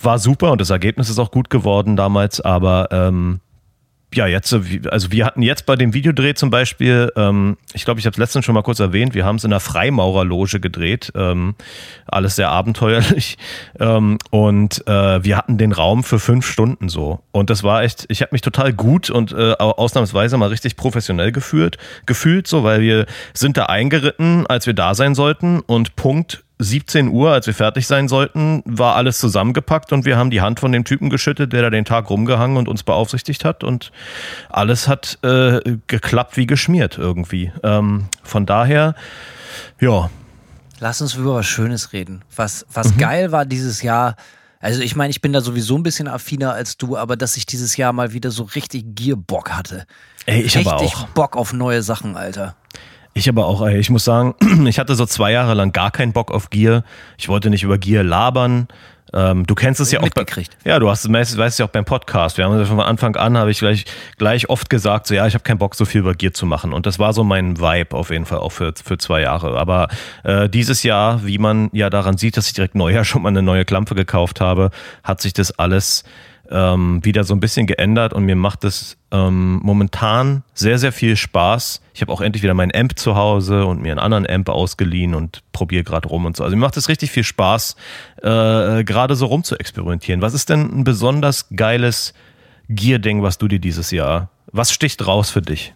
[0.00, 3.40] war super und das Ergebnis ist auch gut geworden damals, aber ähm,
[4.14, 4.60] ja, jetzt, äh,
[4.90, 8.18] also wir hatten jetzt bei dem Videodreh zum Beispiel, ähm, ich glaube, ich habe es
[8.18, 11.54] letztens schon mal kurz erwähnt, wir haben es in einer Freimaurerloge gedreht, ähm,
[12.06, 13.36] alles sehr abenteuerlich.
[13.80, 17.20] Ähm, und äh, wir hatten den Raum für fünf Stunden so.
[17.32, 20.76] Und das war echt, ich habe mich total gut und äh, au- ausnahmsweise mal richtig
[20.76, 25.58] professionell gefühlt, gefühlt so, weil wir sind da eingeritten, als wir da sein sollten.
[25.60, 30.30] Und Punkt 17 Uhr, als wir fertig sein sollten, war alles zusammengepackt und wir haben
[30.30, 33.64] die Hand von dem Typen geschüttet, der da den Tag rumgehangen und uns beaufsichtigt hat
[33.64, 33.90] und
[34.48, 37.52] alles hat äh, geklappt wie geschmiert irgendwie.
[37.62, 38.94] Ähm, von daher,
[39.80, 40.10] ja,
[40.80, 42.22] Lass uns über was Schönes reden.
[42.34, 44.16] Was, was geil war dieses Jahr.
[44.60, 47.46] Also ich meine, ich bin da sowieso ein bisschen affiner als du, aber dass ich
[47.46, 49.86] dieses Jahr mal wieder so richtig Gierbock hatte.
[50.26, 51.06] ey, ich richtig aber auch.
[51.08, 52.56] Bock auf neue Sachen, Alter.
[53.16, 54.34] Ich aber auch, ey, ich muss sagen,
[54.66, 56.82] ich hatte so zwei Jahre lang gar keinen Bock auf Gier.
[57.16, 58.66] Ich wollte nicht über Gier labern.
[59.12, 60.08] Ähm, du kennst es ja auch.
[60.08, 60.24] Bei,
[60.64, 62.36] ja, du hast es meistens, weißt ja auch beim Podcast.
[62.36, 63.84] Wir haben ja von Anfang an, habe ich gleich,
[64.18, 66.72] gleich oft gesagt, so ja, ich habe keinen Bock, so viel über Gier zu machen.
[66.72, 69.56] Und das war so mein Vibe auf jeden Fall auch für, für zwei Jahre.
[69.56, 69.88] Aber
[70.24, 73.42] äh, dieses Jahr, wie man ja daran sieht, dass ich direkt neuer schon mal eine
[73.42, 74.70] neue Klampe gekauft habe,
[75.04, 76.02] hat sich das alles
[76.54, 81.16] ähm, wieder so ein bisschen geändert und mir macht es ähm, momentan sehr, sehr viel
[81.16, 81.82] Spaß.
[81.92, 85.14] Ich habe auch endlich wieder meinen Amp zu Hause und mir einen anderen Amp ausgeliehen
[85.14, 86.44] und probiere gerade rum und so.
[86.44, 87.74] Also mir macht es richtig viel Spaß,
[88.22, 90.22] äh, gerade so rum zu experimentieren.
[90.22, 92.14] Was ist denn ein besonders geiles
[92.68, 95.74] Gear-Ding, was du dir dieses Jahr, was sticht raus für dich?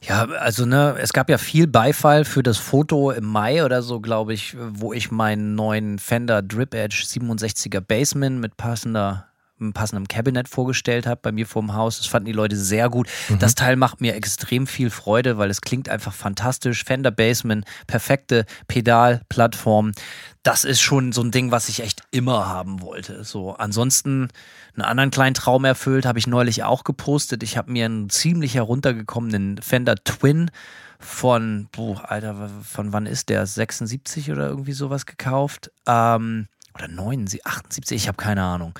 [0.00, 4.00] Ja, also ne, es gab ja viel Beifall für das Foto im Mai oder so,
[4.00, 9.25] glaube ich, wo ich meinen neuen Fender Drip Edge 67er Bassman mit passender
[9.60, 11.98] einem passenden Cabinet vorgestellt habe bei mir vorm Haus.
[11.98, 13.08] Das fanden die Leute sehr gut.
[13.28, 13.38] Mhm.
[13.38, 16.84] Das Teil macht mir extrem viel Freude, weil es klingt einfach fantastisch.
[16.84, 19.92] Fender Bassman, perfekte Pedalplattform.
[20.42, 23.24] Das ist schon so ein Ding, was ich echt immer haben wollte.
[23.24, 24.28] So, ansonsten
[24.74, 27.42] einen anderen kleinen Traum erfüllt, habe ich neulich auch gepostet.
[27.42, 30.50] Ich habe mir einen ziemlich heruntergekommenen Fender Twin
[30.98, 33.46] von, boah, Alter, von wann ist der?
[33.46, 35.70] 76 oder irgendwie sowas gekauft.
[35.86, 38.74] Ähm, oder 79, 78, ich habe keine Ahnung.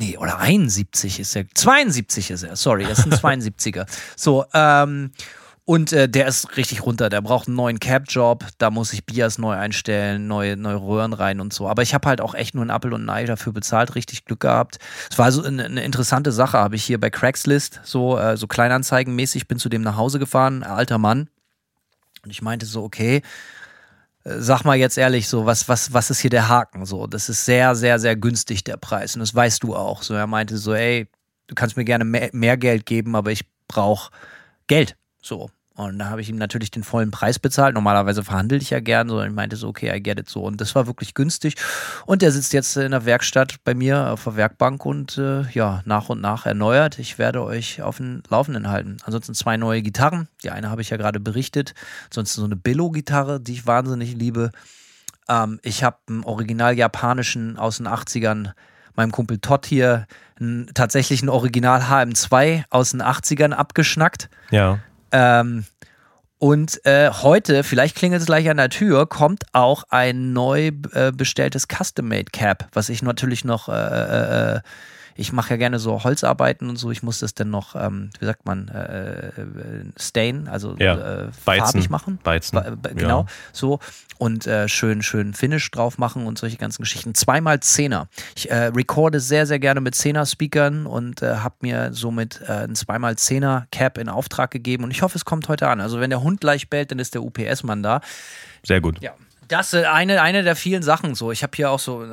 [0.00, 1.44] Nee, oder 71 ist er.
[1.54, 3.84] 72 ist er, sorry, das ist ein 72er.
[4.16, 5.10] So, ähm,
[5.66, 7.10] und äh, der ist richtig runter.
[7.10, 8.46] Der braucht einen neuen Cap-Job.
[8.56, 11.68] Da muss ich Bias neu einstellen, neue, neue Röhren rein und so.
[11.68, 13.94] Aber ich habe halt auch echt nur einen Apple und ein Ei dafür bezahlt.
[13.94, 14.78] Richtig Glück gehabt.
[15.10, 16.56] Es war so eine, eine interessante Sache.
[16.56, 20.62] Habe ich hier bei Craigslist so, äh, so Kleinanzeigenmäßig, bin zu dem nach Hause gefahren,
[20.62, 21.28] alter Mann.
[22.24, 23.20] Und ich meinte so, okay,
[24.24, 26.84] sag mal jetzt ehrlich, so, was, was, was ist hier der Haken?
[26.84, 29.14] So, das ist sehr, sehr, sehr günstig, der Preis.
[29.14, 30.02] Und das weißt du auch.
[30.02, 31.08] So, er meinte so, ey,
[31.46, 34.10] du kannst mir gerne mehr, mehr Geld geben, aber ich brauche
[34.66, 34.96] Geld.
[35.22, 35.50] So.
[35.86, 37.74] Und da habe ich ihm natürlich den vollen Preis bezahlt.
[37.74, 39.22] Normalerweise verhandle ich ja gern, so.
[39.22, 40.42] ich meinte so, okay, I get it so.
[40.42, 41.56] Und das war wirklich günstig.
[42.06, 45.82] Und der sitzt jetzt in der Werkstatt bei mir auf der Werkbank und äh, ja,
[45.84, 46.98] nach und nach erneuert.
[46.98, 48.98] Ich werde euch auf den Laufenden halten.
[49.04, 50.28] Ansonsten zwei neue Gitarren.
[50.42, 51.74] Die eine habe ich ja gerade berichtet.
[52.12, 54.50] Sonst so eine Billo-Gitarre, die ich wahnsinnig liebe.
[55.28, 58.52] Ähm, ich habe einen original japanischen aus den 80ern
[58.96, 60.06] meinem Kumpel Todd hier
[60.38, 64.28] einen, tatsächlich ein Original HM2 aus den 80ern abgeschnackt.
[64.50, 64.78] Ja.
[65.12, 65.64] Ähm,
[66.38, 71.12] und äh, heute, vielleicht klingelt es gleich an der Tür, kommt auch ein neu äh,
[71.12, 74.60] bestelltes Custom-Made Cap, was ich natürlich noch äh, äh, äh
[75.14, 76.90] ich mache ja gerne so Holzarbeiten und so.
[76.90, 79.32] Ich muss das dann noch, ähm, wie sagt man, äh, äh
[79.96, 81.26] stain, also ja.
[81.26, 82.18] äh, farbig machen.
[82.22, 82.60] Beizen.
[82.80, 83.26] Be genau, ja.
[83.52, 83.80] so.
[84.18, 87.14] Und äh, schön, schön Finish drauf machen und solche ganzen Geschichten.
[87.14, 88.08] Zweimal Zehner.
[88.36, 92.74] Ich äh, recorde sehr, sehr gerne mit Zehner-Speakern und äh, habe mir somit äh, ein
[92.74, 94.84] zweimal Zehner Cap in Auftrag gegeben.
[94.84, 95.80] Und ich hoffe, es kommt heute an.
[95.80, 98.00] Also wenn der Hund gleich bellt, dann ist der UPS-Mann da.
[98.62, 99.00] Sehr gut.
[99.00, 99.14] Ja.
[99.50, 101.32] Das ist eine, eine der vielen Sachen so.
[101.32, 102.06] Ich habe hier auch so,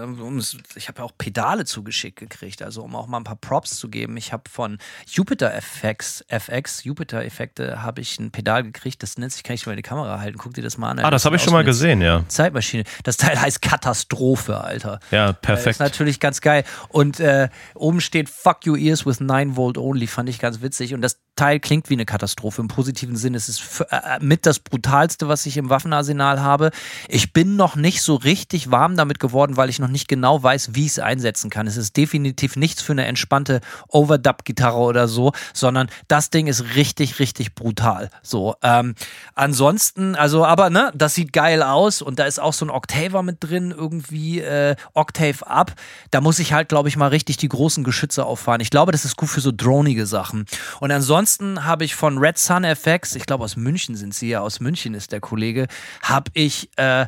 [0.73, 4.17] ich habe auch Pedale zugeschickt gekriegt, also um auch mal ein paar Props zu geben.
[4.17, 9.33] Ich habe von Jupiter FX, FX, Jupiter Effekte, habe ich ein Pedal gekriegt, das nennt
[9.33, 10.99] sich, kann ich mal in die Kamera halten, guck dir das mal an.
[10.99, 12.23] Ah, das habe ich schon mal gesehen, ja.
[12.27, 12.85] Zeitmaschine.
[13.03, 14.99] Das Teil heißt Katastrophe, Alter.
[15.11, 15.67] Ja, perfekt.
[15.67, 16.63] Das ist natürlich ganz geil.
[16.89, 20.95] Und äh, oben steht Fuck your ears with 9 Volt only, fand ich ganz witzig.
[20.95, 23.37] Und das Teil klingt wie eine Katastrophe im positiven Sinne.
[23.37, 26.71] Es ist äh, mit das brutalste, was ich im Waffenarsenal habe.
[27.07, 30.69] Ich bin noch nicht so richtig warm damit geworden, weil ich noch nicht genau weiß,
[30.73, 31.67] wie ich es einsetzen kann.
[31.67, 37.19] Es ist definitiv nichts für eine entspannte Overdub-Gitarre oder so, sondern das Ding ist richtig,
[37.19, 38.09] richtig brutal.
[38.21, 38.95] So, ähm,
[39.35, 43.23] ansonsten, also, aber ne, das sieht geil aus und da ist auch so ein Octaver
[43.23, 45.73] mit drin, irgendwie äh, Octave Up.
[46.11, 48.61] Da muss ich halt, glaube ich, mal richtig die großen Geschütze auffahren.
[48.61, 50.45] Ich glaube, das ist gut für so dronige Sachen.
[50.79, 54.41] Und ansonsten habe ich von Red Sun FX, ich glaube aus München sind sie ja,
[54.41, 55.67] aus München ist der Kollege,
[56.01, 57.07] habe ich äh,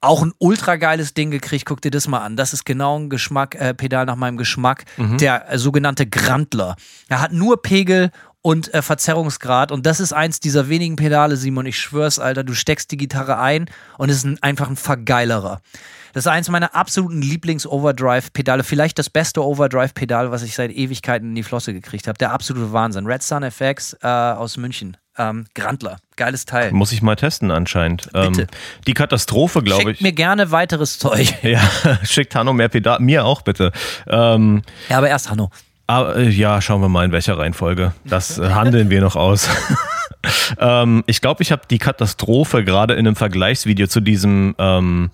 [0.00, 1.66] auch ein ultra geiles Ding gekriegt.
[1.66, 2.36] Guck dir das mal an.
[2.36, 4.84] Das ist genau ein Geschmack, äh, Pedal nach meinem Geschmack.
[4.96, 5.18] Mhm.
[5.18, 6.76] Der äh, sogenannte Grandler.
[7.08, 8.10] Er hat nur Pegel
[8.42, 9.72] und äh, Verzerrungsgrad.
[9.72, 11.66] Und das ist eins dieser wenigen Pedale, Simon.
[11.66, 13.66] Ich schwör's, Alter, du steckst die Gitarre ein
[13.98, 15.60] und es ist ein, einfach ein Vergeilerer.
[16.12, 18.64] Das ist eins meiner absoluten Lieblings-Overdrive-Pedale.
[18.64, 22.18] Vielleicht das beste Overdrive-Pedal, was ich seit Ewigkeiten in die Flosse gekriegt habe.
[22.18, 23.06] Der absolute Wahnsinn.
[23.06, 24.96] Red Sun FX äh, aus München.
[25.18, 25.98] Ähm, Grandler.
[26.16, 26.72] Geiles Teil.
[26.72, 28.08] Muss ich mal testen anscheinend.
[28.14, 28.42] Ähm, bitte.
[28.42, 28.48] Ähm,
[28.86, 29.98] die Katastrophe, glaube ich.
[29.98, 31.34] Schickt mir gerne weiteres Zeug.
[31.42, 31.60] Ja,
[32.02, 33.00] schickt Hanno mehr Pedal.
[33.00, 33.72] Mir auch bitte.
[34.08, 35.50] Ähm, ja, aber erst Hanno.
[35.90, 37.92] Aber, äh, ja, schauen wir mal in welcher Reihenfolge.
[38.04, 39.48] Das äh, handeln wir noch aus.
[40.60, 45.10] ähm, ich glaube, ich habe die Katastrophe gerade in einem Vergleichsvideo zu diesem ähm,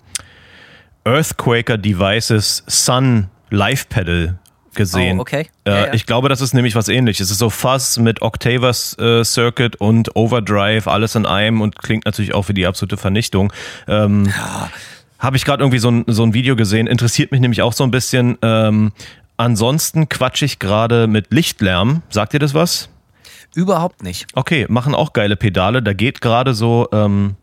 [1.03, 4.37] Earthquaker Devices Sun Live Pedal
[4.75, 5.17] gesehen.
[5.17, 5.47] Oh, okay.
[5.65, 5.93] Äh, ja, ja.
[5.95, 7.25] Ich glaube, das ist nämlich was ähnliches.
[7.25, 12.05] Es ist so Fuzz mit Octavers äh, Circuit und Overdrive, alles in einem und klingt
[12.05, 13.51] natürlich auch wie die absolute Vernichtung.
[13.87, 14.69] Ähm, ja.
[15.17, 17.83] Habe ich gerade irgendwie so ein, so ein Video gesehen, interessiert mich nämlich auch so
[17.83, 18.37] ein bisschen.
[18.43, 18.91] Ähm,
[19.37, 22.01] ansonsten quatsch ich gerade mit Lichtlärm.
[22.09, 22.89] Sagt ihr das was?
[23.55, 24.27] Überhaupt nicht.
[24.33, 25.81] Okay, machen auch geile Pedale.
[25.81, 26.87] Da geht gerade so.
[26.91, 27.35] Ähm,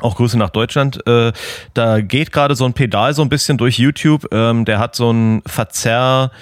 [0.00, 1.06] auch Grüße nach Deutschland.
[1.06, 1.32] Äh,
[1.72, 4.26] da geht gerade so ein Pedal so ein bisschen durch YouTube.
[4.30, 6.32] Ähm, der hat so ein Verzerr,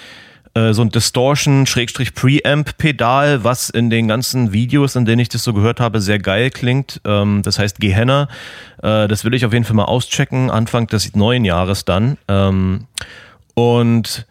[0.55, 5.79] äh, so ein Distortion-Preamp-Pedal, was in den ganzen Videos, in denen ich das so gehört
[5.79, 6.99] habe, sehr geil klingt.
[7.05, 8.27] Ähm, das heißt Gehenna.
[8.83, 12.17] Äh, das will ich auf jeden Fall mal auschecken, Anfang des neuen Jahres dann.
[12.27, 12.87] Ähm,
[13.53, 14.25] und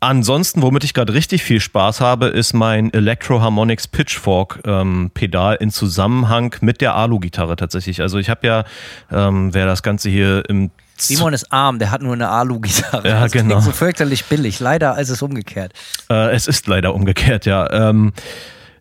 [0.00, 5.56] ansonsten, womit ich gerade richtig viel Spaß habe, ist mein Electro Harmonics Pitchfork ähm, Pedal
[5.56, 8.00] in Zusammenhang mit der Alu-Gitarre tatsächlich.
[8.00, 8.64] Also ich habe ja,
[9.10, 10.70] ähm, wer das Ganze hier im
[11.00, 13.08] Simon ist arm, der hat nur eine Alu-Gitarre.
[13.08, 13.60] Ja, Das genau.
[13.60, 14.58] so fürchterlich billig.
[14.58, 15.72] Leider ist es umgekehrt.
[16.10, 17.70] Äh, es ist leider umgekehrt, ja.
[17.70, 18.12] Ähm,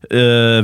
[0.10, 0.16] äh,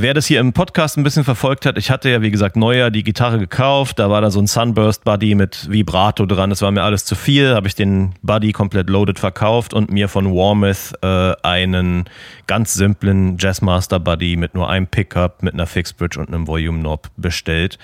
[0.01, 2.91] wer das hier im Podcast ein bisschen verfolgt hat, ich hatte ja, wie gesagt, neuer
[2.91, 3.99] die Gitarre gekauft.
[3.99, 6.49] Da war da so ein Sunburst-Buddy mit Vibrato dran.
[6.49, 7.55] Das war mir alles zu viel.
[7.55, 12.05] Habe ich den Buddy komplett loaded verkauft und mir von Warmouth äh, einen
[12.47, 17.09] ganz simplen Jazzmaster Buddy mit nur einem Pickup, mit einer Fixbridge und einem Volume Knob
[17.17, 17.79] bestellt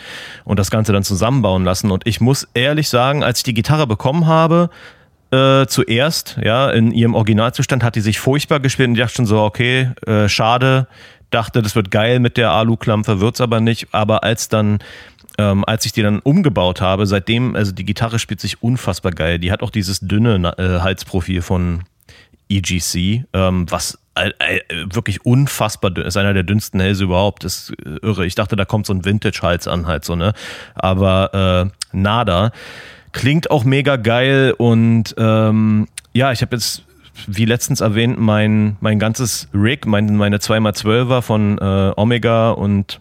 [0.45, 1.91] und das Ganze dann zusammenbauen lassen.
[1.91, 4.69] Und ich muss ehrlich sagen, als ich die Gitarre bekommen habe,
[5.31, 9.25] äh, zuerst, ja, in ihrem Originalzustand hat die sich furchtbar gespielt und ich dachte schon
[9.27, 10.87] so, okay, äh, schade,
[11.29, 13.87] dachte, das wird geil mit der Alu-Klampe, wird's aber nicht.
[13.91, 14.79] Aber als dann,
[15.37, 19.39] ähm, als ich die dann umgebaut habe, seitdem, also die Gitarre spielt sich unfassbar geil.
[19.39, 21.83] Die hat auch dieses dünne äh, Halsprofil von
[22.49, 24.61] EGC, ähm, was äh, äh,
[24.91, 27.43] wirklich unfassbar dünn ist, einer der dünnsten Hälse überhaupt.
[27.43, 28.25] Das ist äh, irre.
[28.25, 30.33] Ich dachte, da kommt so ein Vintage-Hals an, halt so, ne?
[30.75, 32.51] Aber äh, nada.
[33.11, 36.83] Klingt auch mega geil und ähm, ja, ich habe jetzt,
[37.27, 42.99] wie letztens erwähnt, mein, mein ganzes Rig, mein, meine 2x12er von äh, Omega und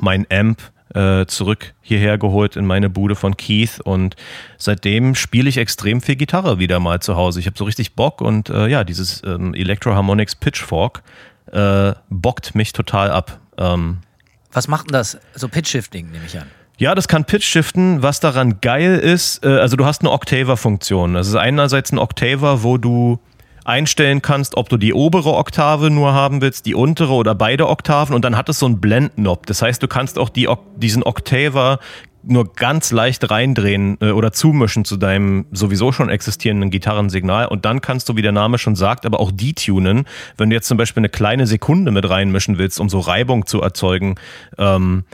[0.00, 0.60] mein Amp
[0.94, 4.16] äh, zurück hierher geholt in meine Bude von Keith und
[4.58, 7.40] seitdem spiele ich extrem viel Gitarre wieder mal zu Hause.
[7.40, 11.02] Ich habe so richtig Bock und äh, ja, dieses ähm, Electro Harmonics Pitchfork
[11.52, 13.38] äh, bockt mich total ab.
[13.58, 13.98] Ähm,
[14.52, 15.18] Was macht denn das?
[15.34, 16.46] So Pitch-Shifting, nehme ich an.
[16.78, 18.02] ja, das kann Pitch shiften.
[18.02, 21.14] Was daran geil ist, äh, also du hast eine Octaver-Funktion.
[21.14, 23.20] Das ist einerseits ein Octaver, wo du
[23.70, 28.14] einstellen kannst, ob du die obere Oktave nur haben willst, die untere oder beide Oktaven.
[28.14, 29.46] Und dann hat es so einen Blend-Knob.
[29.46, 31.78] Das heißt, du kannst auch die, diesen Octaver
[32.22, 37.46] nur ganz leicht reindrehen äh, oder zumischen zu deinem sowieso schon existierenden Gitarrensignal.
[37.46, 40.04] Und dann kannst du, wie der Name schon sagt, aber auch detunen,
[40.36, 43.62] wenn du jetzt zum Beispiel eine kleine Sekunde mit reinmischen willst, um so Reibung zu
[43.62, 44.16] erzeugen,
[44.58, 45.04] ähm,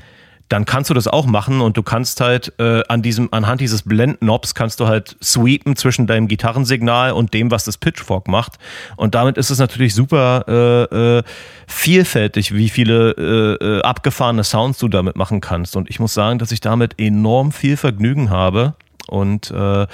[0.49, 3.82] dann kannst du das auch machen und du kannst halt äh, an diesem, anhand dieses
[3.82, 8.59] Blendknobs kannst du halt sweepen zwischen deinem Gitarrensignal und dem, was das Pitchfork macht.
[8.97, 11.22] Und damit ist es natürlich super äh, äh,
[11.66, 15.76] vielfältig, wie viele äh, äh, abgefahrene Sounds du damit machen kannst.
[15.76, 18.74] Und ich muss sagen, dass ich damit enorm viel Vergnügen habe
[19.09, 19.86] und äh,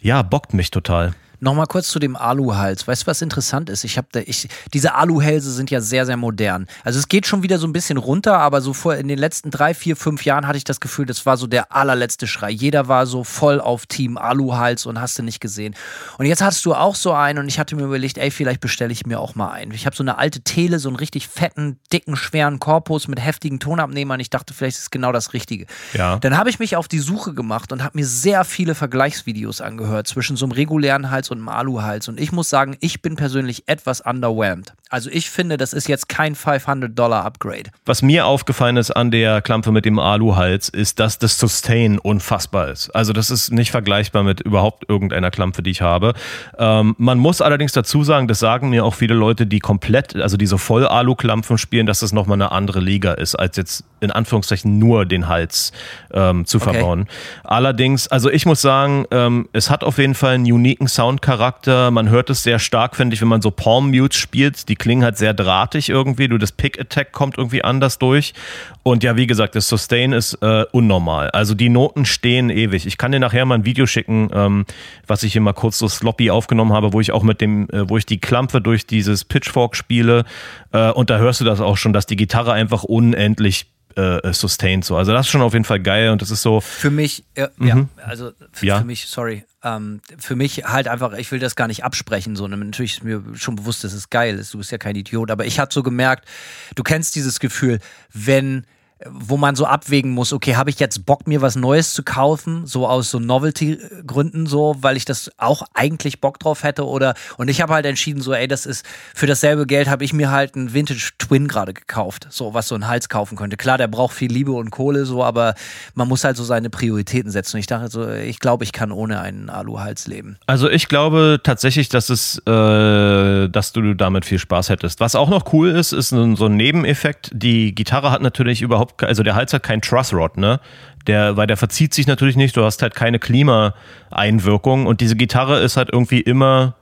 [0.00, 1.14] ja, bockt mich total.
[1.40, 2.86] Nochmal kurz zu dem Aluhals.
[2.86, 3.84] Weißt du, was interessant ist?
[3.84, 6.66] Ich habe da, ich, diese Aluhälse sind ja sehr, sehr modern.
[6.84, 9.50] Also es geht schon wieder so ein bisschen runter, aber so vor in den letzten
[9.50, 12.50] drei, vier, fünf Jahren hatte ich das Gefühl, das war so der allerletzte Schrei.
[12.50, 15.74] Jeder war so voll auf Team Aluhals und hast du nicht gesehen.
[16.18, 18.92] Und jetzt hattest du auch so einen und ich hatte mir überlegt, ey, vielleicht bestelle
[18.92, 19.72] ich mir auch mal einen.
[19.72, 23.60] Ich habe so eine alte Tele, so einen richtig fetten, dicken, schweren Korpus mit heftigen
[23.60, 24.20] Tonabnehmern.
[24.20, 25.66] Ich dachte, vielleicht ist es genau das Richtige.
[25.92, 26.18] Ja.
[26.18, 30.06] Dann habe ich mich auf die Suche gemacht und habe mir sehr viele Vergleichsvideos angehört
[30.06, 32.08] zwischen so einem regulären Hals und einem Aluhals.
[32.08, 34.72] Und ich muss sagen, ich bin persönlich etwas underwhelmed.
[34.90, 37.70] Also ich finde, das ist jetzt kein 500-Dollar-Upgrade.
[37.84, 42.68] Was mir aufgefallen ist an der Klampe mit dem Aluhals, ist, dass das Sustain unfassbar
[42.68, 42.90] ist.
[42.90, 46.14] Also das ist nicht vergleichbar mit überhaupt irgendeiner Klampe, die ich habe.
[46.58, 50.36] Ähm, man muss allerdings dazu sagen, das sagen mir auch viele Leute, die komplett, also
[50.36, 55.04] diese Voll-Alu-Klampfen spielen, dass das nochmal eine andere Liga ist, als jetzt in Anführungszeichen nur
[55.06, 55.72] den Hals
[56.12, 56.72] ähm, zu Okay.
[56.72, 57.06] verbauen.
[57.44, 61.90] Allerdings, also ich muss sagen, ähm, es hat auf jeden Fall einen uniken Soundcharakter.
[61.90, 64.68] Man hört es sehr stark, finde ich, wenn man so Palm Mutes spielt.
[64.68, 66.28] Die klingen halt sehr drahtig irgendwie.
[66.28, 68.34] Du, das Pick Attack kommt irgendwie anders durch.
[68.82, 71.30] Und ja, wie gesagt, das Sustain ist äh, unnormal.
[71.30, 72.86] Also die Noten stehen ewig.
[72.86, 74.66] Ich kann dir nachher mal ein Video schicken, ähm,
[75.06, 77.88] was ich hier mal kurz so sloppy aufgenommen habe, wo ich auch mit dem, äh,
[77.88, 80.24] wo ich die Klampe durch dieses Pitchfork spiele.
[80.72, 84.84] Äh, und da hörst du das auch schon, dass die Gitarre einfach unendlich äh, sustained
[84.84, 84.94] so.
[84.96, 87.48] Also das ist schon auf jeden Fall geil und das ist so, Für mich, äh,
[87.60, 88.68] ja, also für, Mhm.
[88.68, 88.78] Ja.
[88.80, 92.46] für mich, sorry, ähm, für mich halt einfach, ich will das gar nicht absprechen, so.
[92.46, 95.30] ne, Natürlich ist mir schon bewusst, dass es geil ist, du bist ja kein Idiot,
[95.30, 96.28] aber ich habe so gemerkt,
[96.76, 97.80] du kennst dieses Gefühl,
[98.12, 98.64] wenn
[99.04, 102.66] wo man so abwägen muss, okay, habe ich jetzt Bock, mir was Neues zu kaufen,
[102.66, 107.48] so aus so Novelty-Gründen, so, weil ich das auch eigentlich Bock drauf hätte oder, und
[107.48, 110.56] ich habe halt entschieden, so, ey, das ist, für dasselbe Geld habe ich mir halt
[110.56, 113.58] einen Vintage Twin gerade gekauft, so, was so ein Hals kaufen könnte.
[113.58, 115.54] Klar, der braucht viel Liebe und Kohle, so, aber
[115.94, 117.56] man muss halt so seine Prioritäten setzen.
[117.56, 120.38] Und ich dachte so, ich glaube, ich kann ohne einen Aluhals leben.
[120.46, 125.00] Also ich glaube tatsächlich, dass es, äh, dass du damit viel Spaß hättest.
[125.00, 127.30] Was auch noch cool ist, ist so ein Nebeneffekt.
[127.34, 130.60] Die Gitarre hat natürlich überhaupt, ke- also der Hals hat kein Trussrod, ne?
[131.06, 132.56] Der, weil der verzieht sich natürlich nicht.
[132.56, 136.74] Du hast halt keine Klimaeinwirkung und diese Gitarre ist halt irgendwie immer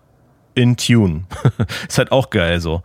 [0.54, 1.24] in Tune.
[1.88, 2.82] ist halt auch geil so.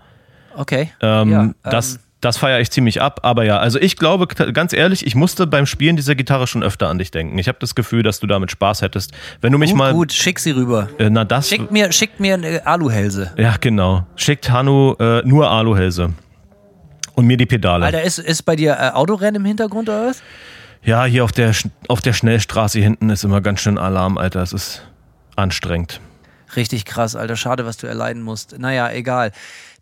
[0.56, 0.92] Okay.
[1.02, 3.22] Ähm, Ja, das, ähm, das feiere ich ziemlich ab.
[3.24, 6.90] Aber ja, also ich glaube, ganz ehrlich, ich musste beim Spielen dieser Gitarre schon öfter
[6.90, 7.38] an dich denken.
[7.38, 9.14] Ich habe das Gefühl, dass du damit Spaß hättest.
[9.40, 9.94] Wenn du mich gut, mal.
[9.94, 10.90] Gut, schick sie rüber.
[10.98, 11.48] Äh, na, das.
[11.48, 13.32] Schickt mir, schickt mir eine Aluhälse.
[13.38, 14.06] Ja, genau.
[14.18, 16.14] Schickt Hannu äh, nur Aluhälse.
[17.20, 17.86] Und mir die Pedale.
[17.86, 20.24] Alter, ist, ist bei dir äh, Autorennen im Hintergrund oder was?
[20.84, 21.54] Ja, hier auf der,
[21.90, 24.42] auf der Schnellstraße hinten ist immer ganz schön Alarm, Alter.
[24.42, 24.88] Es ist
[25.36, 26.00] anstrengend.
[26.56, 27.36] Richtig krass, Alter.
[27.36, 28.58] Schade, was du erleiden musst.
[28.58, 29.34] Naja, egal.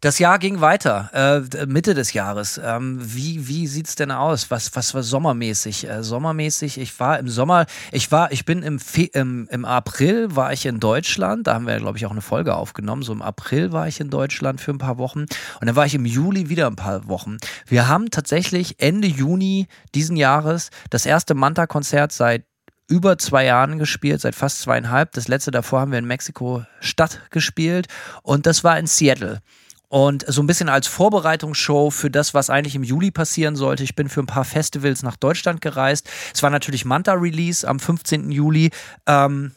[0.02, 2.62] Das Jahr ging weiter, äh, Mitte des Jahres.
[2.64, 4.52] Ähm, wie wie sieht's denn aus?
[4.52, 5.90] Was was war sommermäßig?
[5.90, 6.78] Äh, sommermäßig.
[6.78, 7.66] Ich war im Sommer.
[7.92, 8.32] Ich war.
[8.32, 11.48] Ich bin im, Fe im im April war ich in Deutschland.
[11.48, 13.02] Da haben wir glaube ich auch eine Folge aufgenommen.
[13.02, 15.96] So im April war ich in Deutschland für ein paar Wochen und dann war ich
[15.96, 17.38] im Juli wieder ein paar Wochen.
[17.66, 22.46] Wir haben tatsächlich Ende Juni diesen Jahres das erste Manta-Konzert seit
[22.88, 25.12] über zwei Jahren gespielt, seit fast zweieinhalb.
[25.14, 27.88] Das letzte davor haben wir in Mexiko-Stadt gespielt
[28.22, 29.42] und das war in Seattle.
[29.90, 33.84] Und so ein bisschen als Vorbereitungsshow für das, was eigentlich im Juli passieren sollte.
[33.84, 36.10] Ich bin für ein paar Festivals nach Deutschland gereist.
[36.34, 38.32] Es war natürlich Manta-Release am 15.
[38.32, 38.72] Juli.
[39.06, 39.52] Ähm,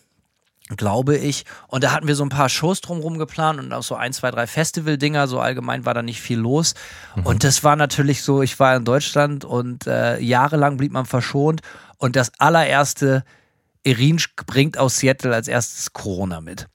[0.76, 1.44] glaube ich.
[1.68, 4.30] Und da hatten wir so ein paar Shows drumherum geplant und auch so ein, zwei,
[4.30, 5.26] drei Festival-Dinger.
[5.26, 6.74] So allgemein war da nicht viel los.
[7.16, 7.26] Mhm.
[7.26, 11.60] Und das war natürlich so, ich war in Deutschland und äh, jahrelang blieb man verschont.
[11.98, 13.24] Und das allererste,
[13.82, 16.66] Irin bringt aus Seattle als erstes Corona mit.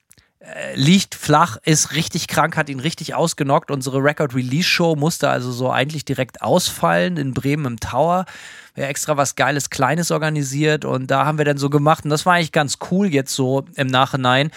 [0.54, 3.70] Äh, liegt flach, ist richtig krank, hat ihn richtig ausgenockt.
[3.70, 8.26] Unsere Record-Release-Show musste also so eigentlich direkt ausfallen in Bremen im Tower.
[8.74, 12.26] Wir extra was Geiles, Kleines organisiert und da haben wir dann so gemacht und das
[12.26, 14.52] war eigentlich ganz cool jetzt so im Nachhinein.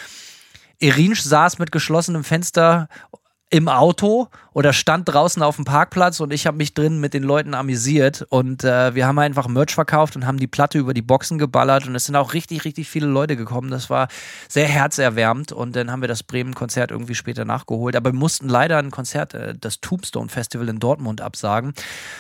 [0.77, 2.87] Irinsch saß mit geschlossenem Fenster
[3.49, 7.23] im Auto oder stand draußen auf dem Parkplatz und ich habe mich drin mit den
[7.23, 11.01] Leuten amüsiert und äh, wir haben einfach Merch verkauft und haben die Platte über die
[11.01, 13.71] Boxen geballert und es sind auch richtig, richtig viele Leute gekommen.
[13.71, 14.07] Das war
[14.47, 17.95] sehr herzerwärmend und dann haben wir das Bremen-Konzert irgendwie später nachgeholt.
[17.95, 21.73] Aber wir mussten leider ein Konzert, äh, das Tombstone Festival in Dortmund absagen.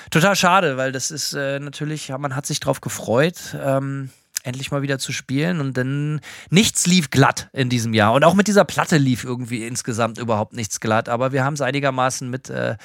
[0.09, 3.55] Total schade, weil das ist äh, natürlich, man hat sich drauf gefreut.
[3.63, 4.09] Ähm,
[4.43, 8.33] endlich mal wieder zu spielen und dann nichts lief glatt in diesem Jahr und auch
[8.33, 12.49] mit dieser Platte lief irgendwie insgesamt überhaupt nichts glatt, aber wir haben es einigermaßen mit
[12.49, 12.77] äh,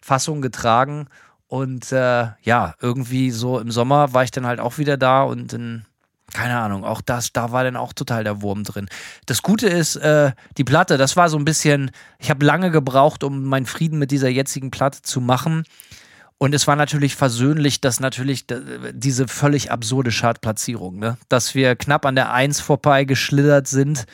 [0.00, 1.08] Fassung getragen
[1.46, 5.52] und äh, ja, irgendwie so im Sommer war ich dann halt auch wieder da und
[5.52, 5.86] dann
[6.34, 8.86] keine Ahnung, auch das, da war dann auch total der Wurm drin.
[9.24, 13.24] Das Gute ist, äh, die Platte, das war so ein bisschen, ich habe lange gebraucht,
[13.24, 15.64] um meinen Frieden mit dieser jetzigen Platte zu machen.
[16.38, 18.46] Und es war natürlich versöhnlich, dass natürlich
[18.92, 21.18] diese völlig absurde Chartplatzierung, ne?
[21.28, 24.06] dass wir knapp an der Eins vorbei geschlittert sind,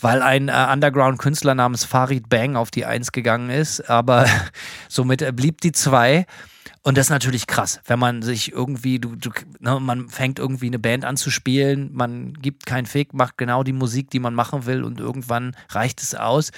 [0.00, 4.26] weil ein äh, Underground-Künstler namens Farid Bang auf die Eins gegangen ist, aber
[4.88, 6.26] somit blieb die Zwei.
[6.84, 9.30] Und das ist natürlich krass, wenn man sich irgendwie, du, du,
[9.60, 13.62] ne, man fängt irgendwie eine Band an zu spielen, man gibt keinen Fick, macht genau
[13.62, 16.50] die Musik, die man machen will und irgendwann reicht es aus.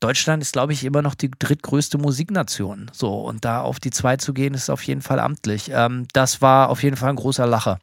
[0.00, 2.90] Deutschland ist, glaube ich, immer noch die drittgrößte Musiknation.
[2.92, 5.70] So, und da auf die zwei zu gehen, ist auf jeden Fall amtlich.
[5.70, 7.78] Ähm, das war auf jeden Fall ein großer Lacher.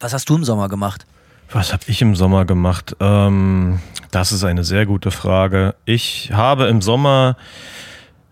[0.00, 1.06] Was hast du im Sommer gemacht?
[1.50, 2.94] Was habe ich im Sommer gemacht?
[3.00, 3.80] Ähm,
[4.10, 5.76] das ist eine sehr gute Frage.
[5.86, 7.38] Ich habe im Sommer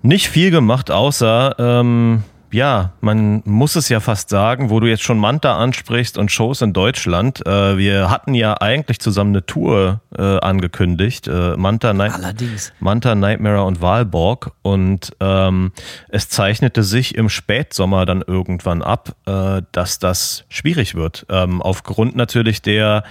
[0.02, 2.24] nicht viel gemacht, außer ähm,
[2.54, 6.62] ja, man muss es ja fast sagen, wo du jetzt schon Manta ansprichst und Shows
[6.62, 7.44] in Deutschland.
[7.44, 11.26] Äh, wir hatten ja eigentlich zusammen eine Tour äh, angekündigt.
[11.26, 12.72] Äh, Manta, Night Allerdings.
[12.78, 14.52] Manta, Nightmare und Walborg.
[14.62, 15.72] Und ähm,
[16.08, 21.26] es zeichnete sich im Spätsommer dann irgendwann ab, äh, dass das schwierig wird.
[21.30, 23.02] Ähm, aufgrund natürlich der,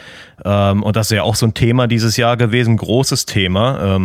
[0.46, 3.98] ähm, und das ist ja auch so ein Thema dieses Jahr gewesen, großes Thema.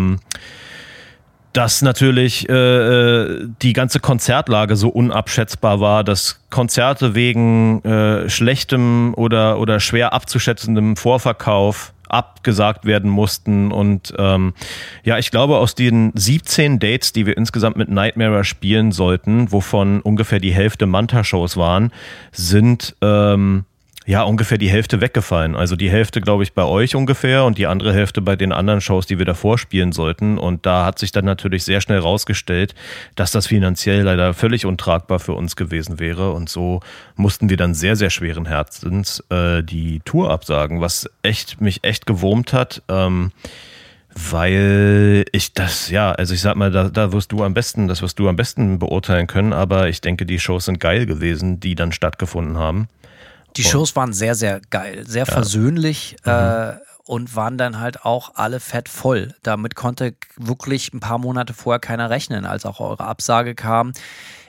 [1.58, 9.12] Dass natürlich äh, äh, die ganze Konzertlage so unabschätzbar war, dass Konzerte wegen äh, schlechtem
[9.14, 13.72] oder, oder schwer abzuschätzendem Vorverkauf abgesagt werden mussten.
[13.72, 14.54] Und ähm,
[15.02, 20.00] ja, ich glaube, aus den 17 Dates, die wir insgesamt mit Nightmare spielen sollten, wovon
[20.00, 21.90] ungefähr die Hälfte Manta-Shows waren,
[22.30, 23.64] sind ähm,
[24.08, 25.54] ja, ungefähr die Hälfte weggefallen.
[25.54, 28.80] Also die Hälfte, glaube ich, bei euch ungefähr und die andere Hälfte bei den anderen
[28.80, 30.38] Shows, die wir davor spielen sollten.
[30.38, 32.74] Und da hat sich dann natürlich sehr schnell rausgestellt,
[33.16, 36.32] dass das finanziell leider völlig untragbar für uns gewesen wäre.
[36.32, 36.80] Und so
[37.16, 42.06] mussten wir dann sehr, sehr schweren Herzens äh, die Tour absagen, was echt mich echt
[42.06, 42.82] gewurmt hat.
[42.88, 43.30] Ähm,
[44.30, 48.00] weil ich das, ja, also ich sag mal, da, da wirst du am besten, das
[48.00, 51.74] wirst du am besten beurteilen können, aber ich denke, die Shows sind geil gewesen, die
[51.74, 52.88] dann stattgefunden haben.
[53.58, 55.32] Die Shows waren sehr, sehr geil, sehr ja.
[55.32, 56.30] versöhnlich mhm.
[56.30, 59.34] äh, und waren dann halt auch alle fett voll.
[59.42, 63.92] Damit konnte wirklich ein paar Monate vorher keiner rechnen, als auch eure Absage kam.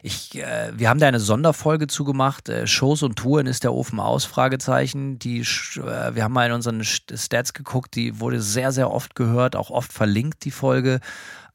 [0.03, 2.49] Ich, äh, wir haben da eine Sonderfolge zugemacht.
[2.49, 4.25] Äh, Shows und Touren ist der Ofen aus?
[4.25, 5.19] Fragezeichen.
[5.19, 7.95] Die, äh, wir haben mal in unseren Stats geguckt.
[7.95, 10.99] Die wurde sehr, sehr oft gehört, auch oft verlinkt die Folge.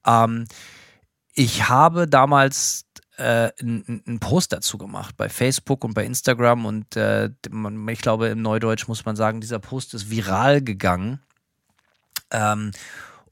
[0.07, 0.47] Ähm,
[1.35, 7.31] ich habe damals äh, einen Post dazu gemacht bei Facebook und bei Instagram und äh,
[7.89, 11.21] ich glaube im Neudeutsch muss man sagen, dieser Post ist viral gegangen.
[12.31, 12.73] Ähm,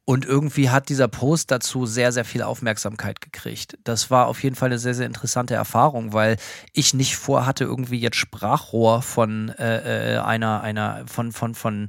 [0.04, 3.78] und irgendwie hat dieser Post dazu sehr, sehr viel Aufmerksamkeit gekriegt.
[3.84, 6.38] Das war auf jeden Fall eine sehr, sehr interessante Erfahrung, weil
[6.72, 11.88] ich nicht vorhatte, irgendwie jetzt Sprachrohr von äh, äh einer, einer, von, von, von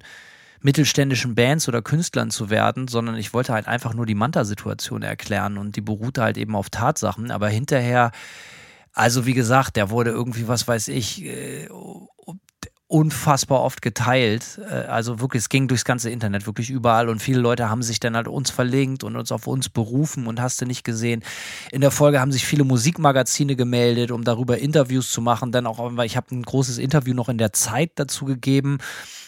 [0.63, 5.57] mittelständischen Bands oder Künstlern zu werden, sondern ich wollte halt einfach nur die Manta-Situation erklären
[5.57, 7.31] und die beruhte halt eben auf Tatsachen.
[7.31, 8.11] Aber hinterher,
[8.93, 11.67] also wie gesagt, der wurde irgendwie, was weiß ich, äh,
[12.93, 14.59] unfassbar oft geteilt.
[14.69, 17.09] Äh, also wirklich, es ging durchs ganze Internet, wirklich überall.
[17.09, 20.39] Und viele Leute haben sich dann halt uns verlinkt und uns auf uns berufen und
[20.39, 21.23] hast du nicht gesehen.
[21.71, 25.51] In der Folge haben sich viele Musikmagazine gemeldet, um darüber Interviews zu machen.
[25.51, 28.77] Dann auch, ich habe ein großes Interview noch in der Zeit dazu gegeben.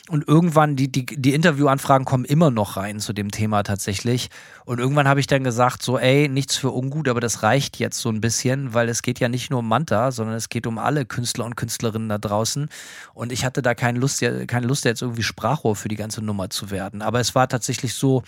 [0.08, 4.30] Und irgendwann, die, die, die Interviewanfragen kommen immer noch rein zu dem Thema tatsächlich.
[4.64, 8.00] Und irgendwann habe ich dann gesagt, so, ey, nichts für ungut, aber das reicht jetzt
[8.00, 10.78] so ein bisschen, weil es geht ja nicht nur um Manta, sondern es geht um
[10.78, 12.70] alle Künstler und Künstlerinnen da draußen.
[13.16, 16.52] Und ich hatte da keine Lust, keine Lust jetzt irgendwie Sprachrohr für die ganze Nummer
[16.52, 17.02] zu werden.
[17.02, 18.22] Aber es war tatsächlich so,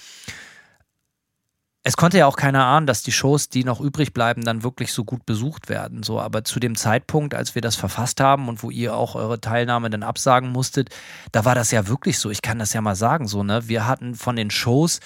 [1.87, 4.91] es konnte ja auch keiner ahnen, dass die Shows, die noch übrig bleiben, dann wirklich
[4.91, 6.03] so gut besucht werden.
[6.03, 9.39] So, aber zu dem Zeitpunkt, als wir das verfasst haben und wo ihr auch eure
[9.39, 10.89] Teilnahme dann absagen musstet,
[11.31, 12.29] da war das ja wirklich so.
[12.29, 13.69] Ich kann das ja mal sagen, so, ne?
[13.69, 14.99] Wir hatten von den Shows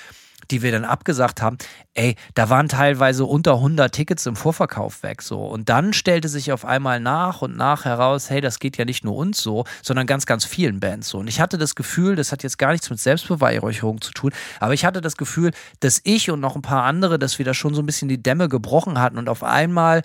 [0.49, 1.57] die wir dann abgesagt haben,
[1.93, 5.45] ey, da waren teilweise unter 100 Tickets im Vorverkauf weg so.
[5.45, 9.03] Und dann stellte sich auf einmal nach und nach heraus, hey, das geht ja nicht
[9.03, 11.19] nur uns so, sondern ganz, ganz vielen Bands so.
[11.19, 14.73] Und ich hatte das Gefühl, das hat jetzt gar nichts mit Selbstbeweihräucherung zu tun, aber
[14.73, 17.73] ich hatte das Gefühl, dass ich und noch ein paar andere, dass wir da schon
[17.73, 20.01] so ein bisschen die Dämme gebrochen hatten und auf einmal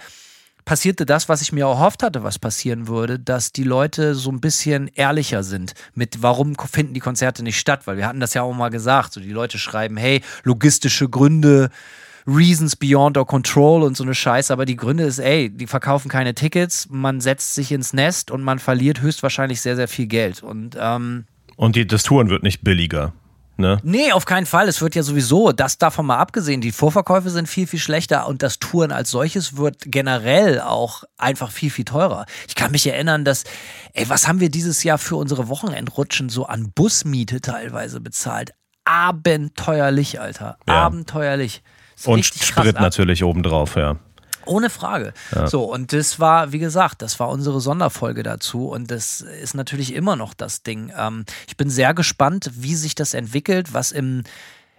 [0.67, 4.41] passierte das, was ich mir erhofft hatte, was passieren würde, dass die Leute so ein
[4.41, 7.87] bisschen ehrlicher sind mit, warum finden die Konzerte nicht statt?
[7.87, 11.71] Weil wir hatten das ja auch mal gesagt, so die Leute schreiben, hey, logistische Gründe,
[12.27, 16.09] Reasons beyond our control und so eine Scheiße, aber die Gründe ist, ey, die verkaufen
[16.09, 20.43] keine Tickets, man setzt sich ins Nest und man verliert höchstwahrscheinlich sehr, sehr viel Geld.
[20.43, 23.13] Und, ähm, und die, das Touren wird nicht billiger.
[23.59, 23.79] Ne?
[23.83, 24.69] Nee, auf keinen Fall.
[24.69, 28.43] Es wird ja sowieso, das davon mal abgesehen, die Vorverkäufe sind viel, viel schlechter und
[28.43, 32.27] das Touren als solches wird generell auch einfach viel, viel teurer.
[32.49, 33.45] Ich kann mich erinnern, dass,
[33.95, 38.53] ey, was haben wir dieses Jahr für unsere Wochenendrutschen so an Busmiete teilweise bezahlt?
[38.85, 40.59] Abenteuerlich, Alter.
[40.69, 40.75] Ja.
[40.85, 41.63] Abenteuerlich.
[42.05, 43.97] Und Sprit natürlich obendrauf, ja.
[44.47, 45.13] Ohne Frage.
[45.35, 45.47] Ja.
[45.47, 49.95] So, und das war, wie gesagt, das war unsere Sonderfolge dazu und das ist natürlich
[49.95, 50.93] immer noch das Ding.
[50.97, 54.23] Ähm, ich bin sehr gespannt, wie sich das entwickelt, was im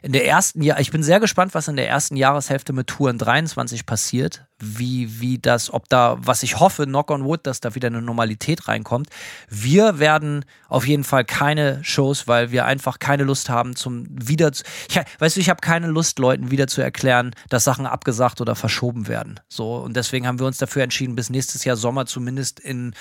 [0.04, 3.18] in der ersten Jahr, ich bin sehr gespannt, was in der ersten Jahreshälfte mit Touren
[3.18, 7.74] 23 passiert, wie, wie das, ob da, was ich hoffe, knock on wood, dass da
[7.74, 9.10] wieder eine Normalität reinkommt.
[9.50, 14.52] Wir werden auf jeden Fall keine Shows, weil wir einfach keine Lust haben zum wieder,
[14.52, 18.56] ich, weißt du, ich habe keine Lust, Leuten wieder zu erklären, dass Sachen abgesagt oder
[18.56, 19.40] verschoben werden.
[19.50, 22.94] So, und deswegen haben wir uns dafür entschieden, bis nächstes Jahr Sommer zumindest in,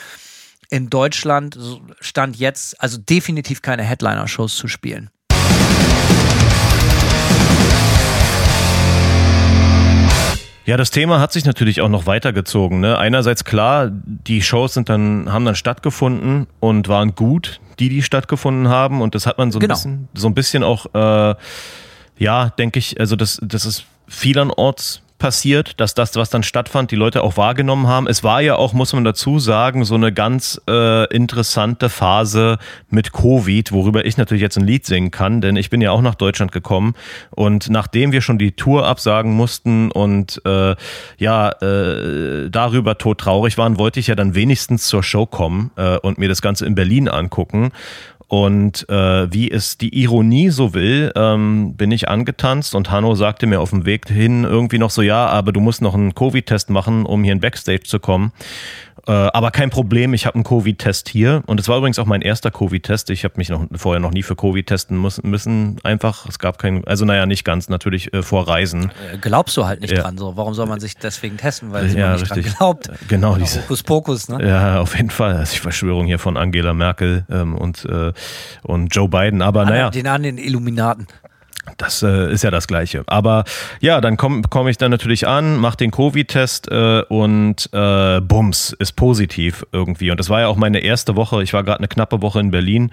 [0.70, 1.58] in Deutschland,
[2.00, 5.10] Stand jetzt, also definitiv keine Headliner-Shows zu spielen.
[10.66, 12.80] Ja, das Thema hat sich natürlich auch noch weitergezogen.
[12.80, 12.98] Ne?
[12.98, 18.68] Einerseits klar, die Shows sind dann, haben dann stattgefunden und waren gut, die, die stattgefunden
[18.68, 19.00] haben.
[19.00, 19.74] Und das hat man so ein genau.
[19.74, 21.36] bisschen, so ein bisschen auch, äh,
[22.18, 26.96] ja, denke ich, also das, das ist vielenorts passiert, dass das, was dann stattfand, die
[26.96, 28.06] Leute auch wahrgenommen haben.
[28.06, 32.58] Es war ja auch, muss man dazu sagen, so eine ganz äh, interessante Phase
[32.90, 36.02] mit Covid, worüber ich natürlich jetzt ein Lied singen kann, denn ich bin ja auch
[36.02, 36.94] nach Deutschland gekommen
[37.30, 40.74] und nachdem wir schon die Tour absagen mussten und äh,
[41.18, 46.18] ja äh, darüber todtraurig waren, wollte ich ja dann wenigstens zur Show kommen äh, und
[46.18, 47.72] mir das Ganze in Berlin angucken.
[48.28, 53.46] Und äh, wie es die Ironie so will, ähm, bin ich angetanzt und Hanno sagte
[53.46, 56.70] mir auf dem Weg hin irgendwie noch so, ja, aber du musst noch einen Covid-Test
[56.70, 58.32] machen, um hier in Backstage zu kommen.
[59.06, 61.42] Äh, aber kein Problem, ich habe einen Covid-Test hier.
[61.46, 63.10] Und es war übrigens auch mein erster Covid-Test.
[63.10, 65.78] Ich habe mich noch vorher noch nie für Covid testen müssen.
[65.84, 68.90] Einfach, es gab keinen, also naja, nicht ganz, natürlich äh, vor Reisen.
[69.12, 70.02] Äh, glaubst du halt nicht ja.
[70.02, 70.36] dran so.
[70.36, 72.46] Warum soll man sich deswegen testen, weil sie ja, nicht richtig.
[72.46, 72.86] dran glaubt?
[73.08, 73.62] Genau, genau diese.
[73.62, 74.46] Hokuspokus, ne?
[74.46, 75.36] Ja, auf jeden Fall.
[75.36, 78.12] Also die Verschwörung hier von Angela Merkel ähm, und, äh,
[78.62, 79.42] und Joe Biden.
[79.42, 79.90] Aber naja.
[79.90, 81.06] Den an den Illuminaten.
[81.78, 83.02] Das äh, ist ja das Gleiche.
[83.06, 83.44] Aber
[83.80, 88.74] ja, dann komme komm ich dann natürlich an, mache den Covid-Test äh, und äh, bums,
[88.78, 90.10] ist positiv irgendwie.
[90.10, 91.42] Und das war ja auch meine erste Woche.
[91.42, 92.92] Ich war gerade eine knappe Woche in Berlin.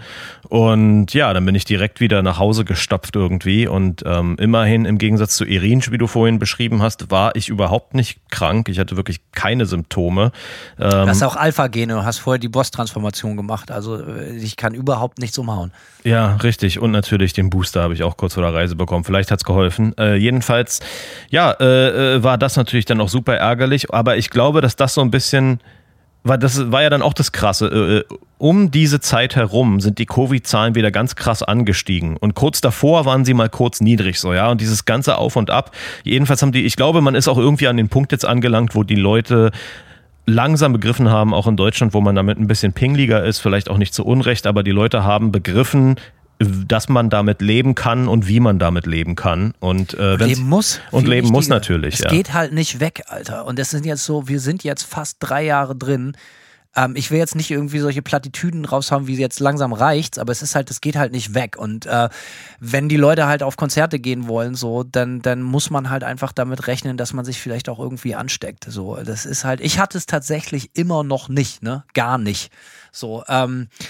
[0.50, 3.68] Und ja, dann bin ich direkt wieder nach Hause gestopft irgendwie.
[3.68, 7.94] Und ähm, immerhin, im Gegensatz zu Irin, wie du vorhin beschrieben hast, war ich überhaupt
[7.94, 8.70] nicht krank.
[8.70, 10.32] Ich hatte wirklich keine Symptome.
[10.80, 13.72] Ähm, du hast auch Alpha-Gene, und hast vorher die Boss-Transformation gemacht.
[13.72, 15.72] Also äh, ich kann überhaupt nichts umhauen.
[16.04, 16.80] Ja, richtig.
[16.80, 19.03] Und natürlich den Booster habe ich auch kurz vor der Reise Preise bekommen.
[19.03, 19.94] Vielleicht hat's geholfen.
[19.98, 20.80] Äh, jedenfalls,
[21.30, 23.94] ja, äh, äh, war das natürlich dann auch super ärgerlich.
[23.94, 25.60] Aber ich glaube, dass das so ein bisschen
[26.26, 27.68] weil das war ja dann auch das Krasse.
[27.68, 28.03] Äh, äh,
[28.38, 32.15] um diese Zeit herum sind die Covid-Zahlen wieder ganz krass angestiegen.
[32.15, 34.49] Und kurz davor waren sie mal kurz niedrig, so, ja.
[34.49, 35.72] Und dieses ganze Auf und Ab.
[36.03, 38.84] Jedenfalls haben die, ich glaube, man ist auch irgendwie an den Punkt jetzt angelangt, wo
[38.84, 39.52] die Leute
[40.26, 43.77] langsam begriffen haben, auch in Deutschland, wo man damit ein bisschen pingliger ist, vielleicht auch
[43.77, 45.95] nicht zu Unrecht, aber die Leute haben begriffen,
[46.39, 49.53] dass man damit leben kann und wie man damit leben kann.
[49.60, 50.80] Und äh, leben muss.
[50.91, 51.95] Und leben muss natürlich.
[51.95, 52.10] Es ja.
[52.10, 53.45] geht halt nicht weg, Alter.
[53.45, 56.15] Und das sind jetzt so, wir sind jetzt fast drei Jahre drin.
[56.76, 60.41] Ähm, ich will jetzt nicht irgendwie solche Plattitüden raushauen, wie jetzt langsam reicht's, aber es
[60.41, 61.55] ist halt, es geht halt nicht weg.
[61.57, 62.10] Und äh,
[62.60, 66.31] wenn die Leute halt auf Konzerte gehen wollen, so, dann, dann muss man halt einfach
[66.31, 68.65] damit rechnen, dass man sich vielleicht auch irgendwie ansteckt.
[68.68, 71.84] So, das ist halt, ich hatte es tatsächlich immer noch nicht, ne?
[71.93, 72.51] Gar nicht.
[72.91, 73.85] So, ähm, äh,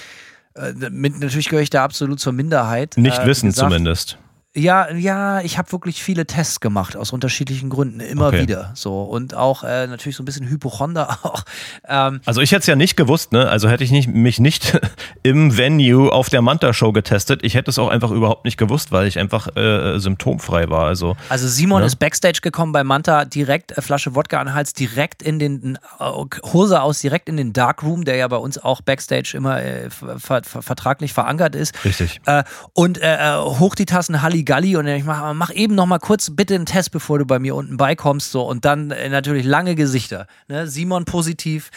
[0.89, 2.95] mit, natürlich gehöre ich da absolut zur Minderheit.
[2.97, 4.17] Nicht äh, wissen gesagt, zumindest.
[4.55, 8.43] Ja, ja, ich habe wirklich viele Tests gemacht aus unterschiedlichen Gründen, immer okay.
[8.43, 8.71] wieder.
[8.75, 11.43] So und auch äh, natürlich so ein bisschen Hypochonder auch.
[11.87, 13.49] Ähm, also ich hätte es ja nicht gewusst, ne?
[13.49, 14.79] Also hätte ich nicht, mich nicht
[15.23, 17.39] im Venue auf der Manta-Show getestet.
[17.43, 20.85] Ich hätte es auch einfach überhaupt nicht gewusst, weil ich einfach äh, symptomfrei war.
[20.85, 21.87] Also, also Simon ne?
[21.87, 25.79] ist Backstage gekommen bei Manta, direkt äh, Flasche Wodka an den Hals, direkt in den
[25.99, 30.19] Hose aus, direkt in den Darkroom, der ja bei uns auch Backstage immer äh, ver
[30.19, 31.73] ver vertraglich verankert ist.
[31.83, 32.21] Richtig.
[32.27, 32.43] Äh,
[32.73, 36.29] und äh, hoch die Tassen Halli Galli und ich mach, mach eben noch mal kurz
[36.31, 38.31] bitte einen Test, bevor du bei mir unten beikommst.
[38.31, 38.43] So.
[38.43, 40.27] Und dann äh, natürlich lange Gesichter.
[40.47, 40.67] Ne?
[40.67, 41.71] Simon positiv.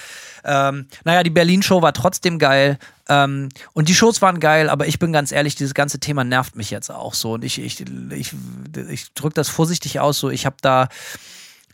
[0.44, 2.78] Ähm, naja, die Berlin-Show war trotzdem geil.
[3.08, 6.56] Ähm, und die Shows waren geil, aber ich bin ganz ehrlich, dieses ganze Thema nervt
[6.56, 7.32] mich jetzt auch so.
[7.34, 8.32] Und ich, ich, ich,
[8.88, 10.18] ich drücke das vorsichtig aus.
[10.18, 10.88] So, ich habe da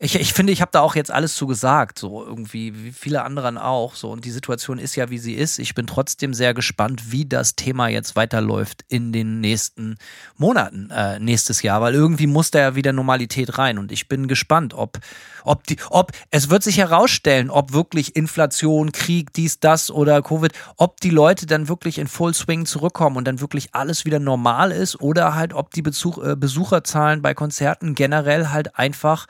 [0.02, 3.22] ich, ich finde, ich habe da auch jetzt alles zu gesagt, so irgendwie, wie viele
[3.22, 3.94] anderen auch.
[3.94, 5.60] So, und die Situation ist ja, wie sie ist.
[5.60, 9.96] Ich bin trotzdem sehr gespannt, wie das Thema jetzt weiterläuft in den nächsten
[10.36, 13.78] Monaten, äh, nächstes Jahr, weil irgendwie muss da ja wieder Normalität rein.
[13.78, 14.98] Und ich bin gespannt, ob,
[15.44, 20.52] ob die, ob, es wird sich herausstellen, ob wirklich Inflation, Krieg, dies, das oder Covid,
[20.78, 24.72] ob die Leute dann wirklich in Full Swing zurückkommen und dann wirklich alles wieder normal
[24.72, 29.28] ist oder halt, ob die Besuch, äh, Besucherzahlen bei Konzerten generell halt einfach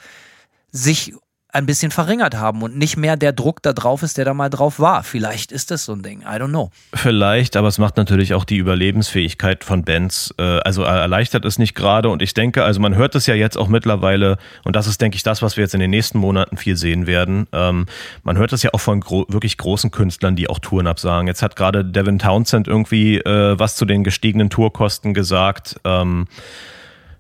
[0.72, 1.12] sich
[1.52, 4.48] ein bisschen verringert haben und nicht mehr der Druck da drauf ist, der da mal
[4.48, 5.02] drauf war.
[5.02, 6.22] Vielleicht ist das so ein Ding.
[6.22, 6.70] I don't know.
[6.94, 11.74] Vielleicht, aber es macht natürlich auch die Überlebensfähigkeit von Bands, äh, also erleichtert es nicht
[11.74, 12.08] gerade.
[12.08, 15.16] Und ich denke, also man hört es ja jetzt auch mittlerweile, und das ist, denke
[15.16, 17.46] ich, das, was wir jetzt in den nächsten Monaten viel sehen werden.
[17.52, 17.84] Ähm,
[18.22, 21.26] man hört es ja auch von gro wirklich großen Künstlern, die auch Touren absagen.
[21.26, 25.78] Jetzt hat gerade Devin Townsend irgendwie äh, was zu den gestiegenen Tourkosten gesagt.
[25.84, 26.26] Ähm,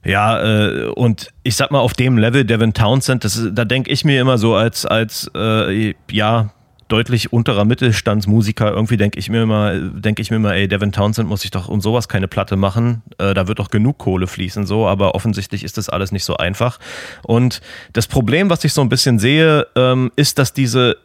[0.04, 4.04] ja, äh, und ich sag mal, auf dem Level Devin Townsend, das, da denke ich
[4.04, 6.50] mir immer so als, als äh, ja,
[6.88, 11.26] deutlich unterer Mittelstandsmusiker, irgendwie denke ich mir immer, denke ich mir immer, ey, Devin Townsend
[11.26, 13.02] muss sich doch um sowas keine Platte machen.
[13.16, 16.36] Äh, da wird doch genug Kohle fließen, so, aber offensichtlich ist das alles nicht so
[16.36, 16.78] einfach.
[17.22, 17.62] Und
[17.94, 20.98] das Problem, was ich so ein bisschen sehe, ähm, ist, dass diese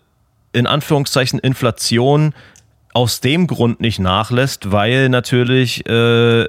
[0.52, 2.34] in Anführungszeichen Inflation
[2.94, 6.48] aus dem Grund nicht nachlässt, weil natürlich äh,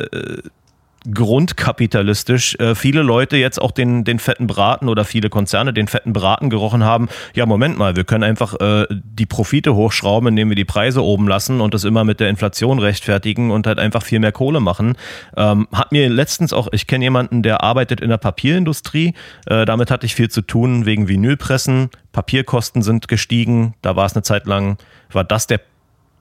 [1.13, 6.13] grundkapitalistisch äh, viele Leute jetzt auch den, den fetten Braten oder viele Konzerne den fetten
[6.13, 7.09] Braten gerochen haben.
[7.35, 11.29] Ja, Moment mal, wir können einfach äh, die Profite hochschrauben, indem wir die Preise oben
[11.29, 14.97] lassen und das immer mit der Inflation rechtfertigen und halt einfach viel mehr Kohle machen.
[15.37, 19.15] Ähm, hat mir letztens auch, ich kenne jemanden, der arbeitet in der Papierindustrie.
[19.47, 21.91] Äh, damit hatte ich viel zu tun wegen Vinylpressen.
[22.13, 23.75] Papierkosten sind gestiegen.
[23.83, 24.79] Da war es eine Zeit lang,
[25.13, 25.61] war das der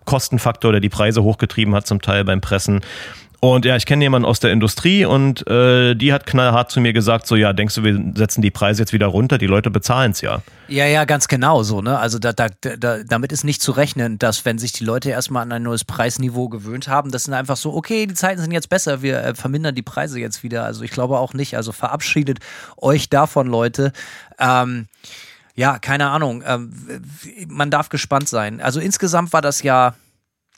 [0.08, 2.82] Kostenfaktor, der die Preise hochgetrieben hat, zum Teil beim Pressen.
[3.40, 6.92] Und ja, ich kenne jemanden aus der Industrie und äh, die hat knallhart zu mir
[6.92, 9.38] gesagt: So, ja, denkst du, wir setzen die Preise jetzt wieder runter?
[9.38, 10.42] Die Leute bezahlen es ja.
[10.68, 11.82] Ja, ja, ganz genau so.
[11.82, 12.00] Ne?
[12.00, 15.44] Also da, da, da, damit ist nicht zu rechnen, dass wenn sich die Leute erstmal
[15.44, 18.70] an ein neues Preisniveau gewöhnt haben, das sind einfach so, okay, die Zeiten sind jetzt
[18.70, 20.64] besser, wir äh, vermindern die Preise jetzt wieder.
[20.64, 21.56] Also ich glaube auch nicht.
[21.56, 22.40] Also verabschiedet
[22.76, 23.92] euch davon, Leute.
[24.40, 24.88] Ähm,
[25.54, 26.44] ja, keine Ahnung.
[26.46, 26.72] Ähm,
[27.48, 28.62] man darf gespannt sein.
[28.62, 29.94] Also insgesamt war das ja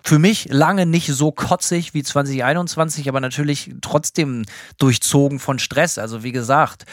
[0.04, 4.46] für mich lange nicht so kotzig wie 2021, aber natürlich trotzdem
[4.78, 5.98] durchzogen von Stress.
[5.98, 6.86] Also wie gesagt,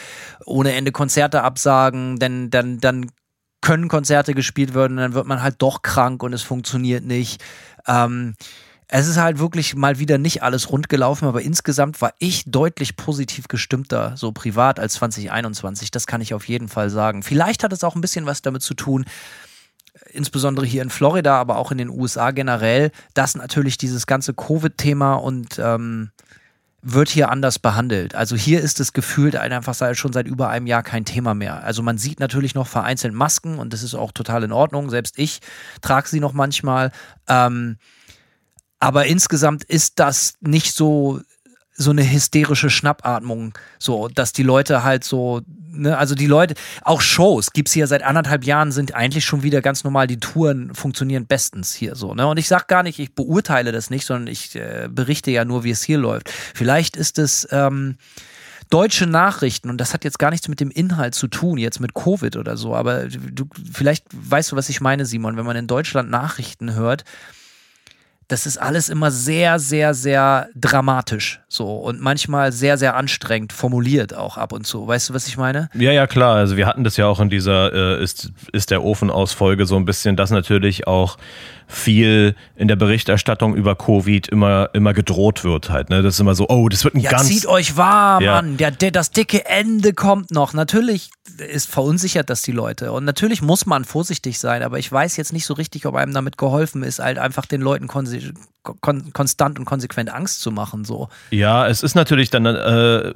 [0.45, 3.11] ohne Ende Konzerte absagen, denn dann, dann
[3.61, 7.43] können Konzerte gespielt werden, dann wird man halt doch krank und es funktioniert nicht.
[7.87, 8.35] Ähm,
[8.89, 12.95] es ist halt wirklich mal wieder nicht alles rund gelaufen, aber insgesamt war ich deutlich
[12.95, 15.91] positiv gestimmter, so privat als 2021.
[15.91, 17.21] Das kann ich auf jeden Fall sagen.
[17.21, 19.05] Vielleicht hat es auch ein bisschen was damit zu tun,
[20.11, 25.15] insbesondere hier in Florida, aber auch in den USA generell, dass natürlich dieses ganze Covid-Thema
[25.15, 26.11] und ähm,
[26.81, 28.15] wird hier anders behandelt.
[28.15, 31.63] Also hier ist es gefühlt einfach schon seit über einem Jahr kein Thema mehr.
[31.63, 34.89] Also man sieht natürlich noch vereinzelt Masken und das ist auch total in Ordnung.
[34.89, 35.39] Selbst ich
[35.81, 36.91] trage sie noch manchmal.
[37.27, 37.77] Ähm,
[38.79, 41.21] aber insgesamt ist das nicht so
[41.77, 45.41] so eine hysterische Schnappatmung, so, dass die Leute halt so,
[45.77, 49.61] ne, also die Leute, auch Shows gibt's hier seit anderthalb Jahren, sind eigentlich schon wieder
[49.61, 53.13] ganz normal, die Touren funktionieren bestens hier so, ne, und ich sag gar nicht, ich
[53.13, 56.29] beurteile das nicht, sondern ich äh, berichte ja nur, wie es hier läuft.
[56.29, 57.97] Vielleicht ist es, ähm,
[58.69, 61.93] deutsche Nachrichten, und das hat jetzt gar nichts mit dem Inhalt zu tun, jetzt mit
[61.93, 65.67] Covid oder so, aber du, vielleicht weißt du, was ich meine, Simon, wenn man in
[65.67, 67.03] Deutschland Nachrichten hört,
[68.27, 74.13] das ist alles immer sehr, sehr, sehr dramatisch so und manchmal sehr, sehr anstrengend formuliert
[74.13, 74.85] auch ab und zu.
[74.85, 75.69] Weißt du, was ich meine?
[75.73, 76.35] Ja, ja, klar.
[76.35, 79.65] Also wir hatten das ja auch in dieser äh, ist, ist der Ofen aus Folge
[79.65, 81.17] so ein bisschen, dass natürlich auch
[81.67, 85.89] viel in der Berichterstattung über Covid immer, immer gedroht wird halt.
[85.89, 86.01] Ne?
[86.01, 87.27] Das ist immer so, oh, das wird ein Ja, ganz...
[87.27, 88.35] zieht euch warm, Ja.
[88.35, 88.57] Mann.
[88.57, 90.53] Der, der, das dicke Ende kommt noch.
[90.53, 92.93] Natürlich ist verunsichert das die Leute.
[92.93, 96.13] Und natürlich muss man vorsichtig sein, aber ich weiß jetzt nicht so richtig, ob einem
[96.13, 97.87] damit geholfen ist, halt einfach den Leuten
[98.81, 100.85] kon konstant und konsequent Angst zu machen.
[100.85, 101.09] So.
[101.31, 103.13] Ja, es ist natürlich dann, äh,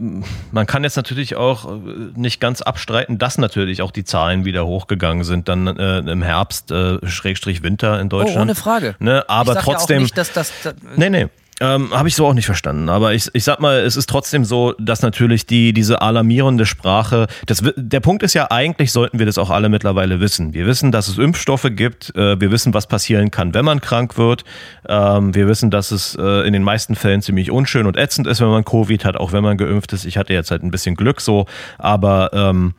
[0.52, 1.78] man kann jetzt natürlich auch äh,
[2.16, 6.72] nicht ganz abstreiten, dass natürlich auch die Zahlen wieder hochgegangen sind, dann äh, im Herbst,
[6.72, 8.42] äh, Schrägstrich Winter in Oh, Deutschland.
[8.42, 8.96] ohne Frage.
[9.00, 9.24] Ne?
[9.28, 9.96] Aber trotzdem.
[9.96, 11.28] Ja auch nicht, dass das, das Nee, nee.
[11.62, 12.90] Ähm, Habe ich so auch nicht verstanden.
[12.90, 17.28] Aber ich, ich sag mal, es ist trotzdem so, dass natürlich die, diese alarmierende Sprache,
[17.46, 20.56] das, der Punkt ist ja, eigentlich sollten wir das auch alle mittlerweile wissen.
[20.56, 24.18] Wir wissen, dass es Impfstoffe gibt, äh, wir wissen, was passieren kann, wenn man krank
[24.18, 24.44] wird.
[24.90, 28.42] Ähm, wir wissen, dass es äh, in den meisten Fällen ziemlich unschön und ätzend ist,
[28.42, 30.06] wenn man Covid hat, auch wenn man geimpft ist.
[30.06, 31.46] Ich hatte jetzt halt ein bisschen Glück so,
[31.78, 32.74] aber ähm,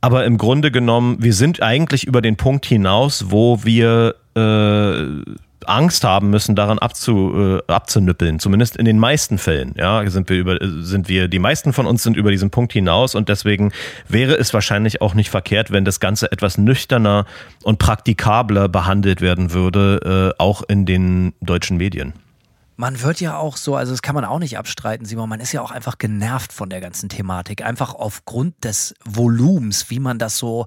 [0.00, 5.24] aber im Grunde genommen, wir sind eigentlich über den Punkt hinaus, wo wir äh,
[5.68, 8.38] Angst haben müssen, daran abzu, äh, abzunüppeln.
[8.38, 9.74] Zumindest in den meisten Fällen.
[9.76, 13.14] Ja, sind wir über, sind wir, die meisten von uns sind über diesen Punkt hinaus
[13.14, 13.72] und deswegen
[14.08, 17.26] wäre es wahrscheinlich auch nicht verkehrt, wenn das Ganze etwas nüchterner
[17.62, 22.12] und praktikabler behandelt werden würde, äh, auch in den deutschen Medien.
[22.76, 25.50] Man wird ja auch so, also das kann man auch nicht abstreiten, Simon, man ist
[25.50, 27.64] ja auch einfach genervt von der ganzen Thematik.
[27.64, 30.66] Einfach aufgrund des Volumens, wie man das so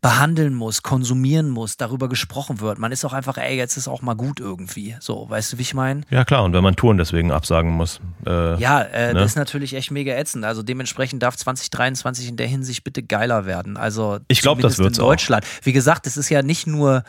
[0.00, 2.78] behandeln muss, konsumieren muss, darüber gesprochen wird.
[2.78, 4.96] Man ist auch einfach, ey, jetzt ist auch mal gut irgendwie.
[5.00, 6.02] So, weißt du, wie ich meine?
[6.08, 8.00] Ja klar, und wenn man Touren deswegen absagen muss.
[8.26, 9.20] Äh, Ja, äh, Ne?
[9.20, 10.44] das ist natürlich echt mega ätzend.
[10.44, 13.76] Also dementsprechend darf 2023 in der Hinsicht bitte geiler werden.
[13.76, 15.08] Also Ich glaub, das wird's in auch.
[15.08, 15.44] Deutschland.
[15.62, 17.04] Wie gesagt, es ist ja nicht nur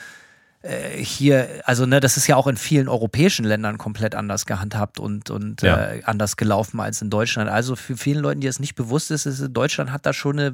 [1.01, 5.31] hier, also ne, das ist ja auch in vielen europäischen Ländern komplett anders gehandhabt und,
[5.31, 5.91] und Ja.
[5.91, 7.49] äh, anders gelaufen als in Deutschland.
[7.49, 10.53] Also für vielen Leuten, die es nicht bewusst ist, ist Deutschland hat da schon eine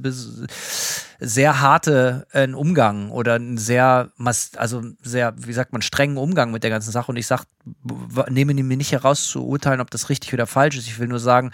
[1.20, 4.12] sehr harte äh, Umgang oder einen sehr,
[4.56, 7.12] also sehr, wie sagt man, strengen Umgang mit der ganzen Sache.
[7.12, 7.44] Und ich sag,
[8.30, 10.88] nehme mir nicht heraus zu urteilen, ob das richtig oder falsch ist.
[10.88, 11.52] Ich will nur sagen,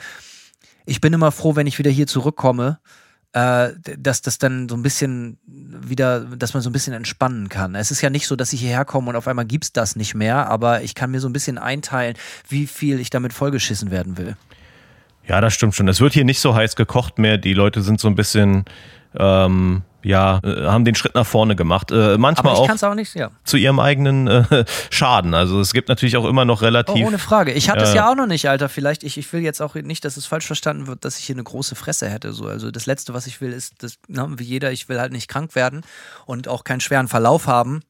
[0.86, 2.80] ich bin immer froh, wenn ich wieder hier zurückkomme,
[3.34, 7.76] äh, dass das dann so ein bisschen wieder, dass man so ein bisschen entspannen kann.
[7.76, 10.14] Es ist ja nicht so, dass ich hierher komme und auf einmal gibt's das nicht
[10.16, 12.16] mehr, aber ich kann mir so ein bisschen einteilen,
[12.48, 14.38] wie viel ich damit vollgeschissen werden will.
[15.28, 15.88] Ja, das stimmt schon.
[15.88, 17.38] Es wird hier nicht so heiß gekocht mehr.
[17.38, 18.66] Die Leute sind so ein bisschen,
[19.16, 21.92] ähm, ja, äh, haben den Schritt nach vorne gemacht.
[21.92, 23.32] Äh, manchmal auch auch nicht, ja.
[23.44, 25.34] zu ihrem eigenen äh, Schaden.
[25.34, 27.06] Also es gibt natürlich auch immer noch Oh, relativ.
[27.06, 27.52] ohne Frage.
[27.54, 28.70] Ich hatte es ja auch noch nicht, Alter.
[28.70, 31.36] Vielleicht, ich, ich will jetzt auch nicht, dass es falsch verstanden wird, dass ich hier
[31.36, 32.34] eine große Fresse hätte.
[32.34, 32.48] So.
[32.48, 35.28] Also das Letzte, was ich will, ist, dass, na, wie jeder, ich will halt nicht
[35.28, 35.82] krank werden
[36.26, 37.82] und auch keinen schweren Verlauf haben.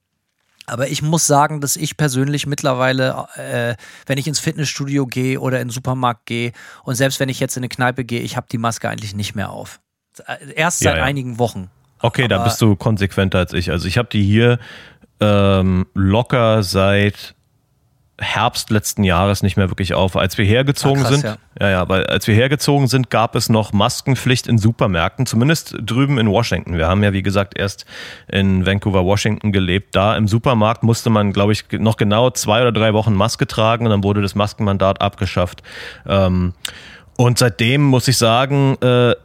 [0.66, 3.76] Aber ich muss sagen, dass ich persönlich mittlerweile, äh,
[4.06, 6.54] wenn ich ins Fitnessstudio gehe oder in den Supermarkt gehe
[6.84, 9.36] und selbst wenn ich jetzt in eine Kneipe gehe, ich habe die Maske eigentlich nicht
[9.36, 9.82] mehr auf.
[10.56, 11.04] Erst Ja, seit ja.
[11.04, 11.70] einigen Wochen.
[12.04, 13.72] Okay, da Aber- bist du konsequenter als ich.
[13.72, 14.60] Also ich habe die hier
[15.20, 17.34] ähm, locker seit
[18.20, 20.16] Herbst letzten Jahres nicht mehr wirklich auf.
[20.16, 21.70] Als wir hergezogen Ah, krass, sind, ja.
[21.70, 26.30] ja, weil als wir hergezogen sind, gab es noch Maskenpflicht in Supermärkten, zumindest drüben in
[26.30, 26.78] Washington.
[26.78, 27.86] Wir haben ja, wie gesagt, erst
[28.32, 29.96] in Vancouver, Washington gelebt.
[29.96, 33.86] Da im Supermarkt musste man, glaube ich, noch genau zwei oder drei Wochen Maske tragen
[33.86, 35.64] und dann wurde das Maskenmandat abgeschafft.
[36.08, 36.54] Ähm,
[37.18, 39.16] und seitdem muss ich sagen, äh,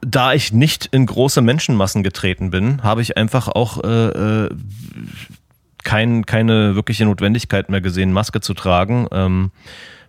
[0.00, 4.08] da ich nicht in große Menschenmassen getreten bin, habe ich einfach auch äh,
[4.46, 4.50] äh,
[5.84, 9.06] kein, keine wirkliche Notwendigkeit mehr gesehen, Maske zu tragen.
[9.12, 9.50] Ähm,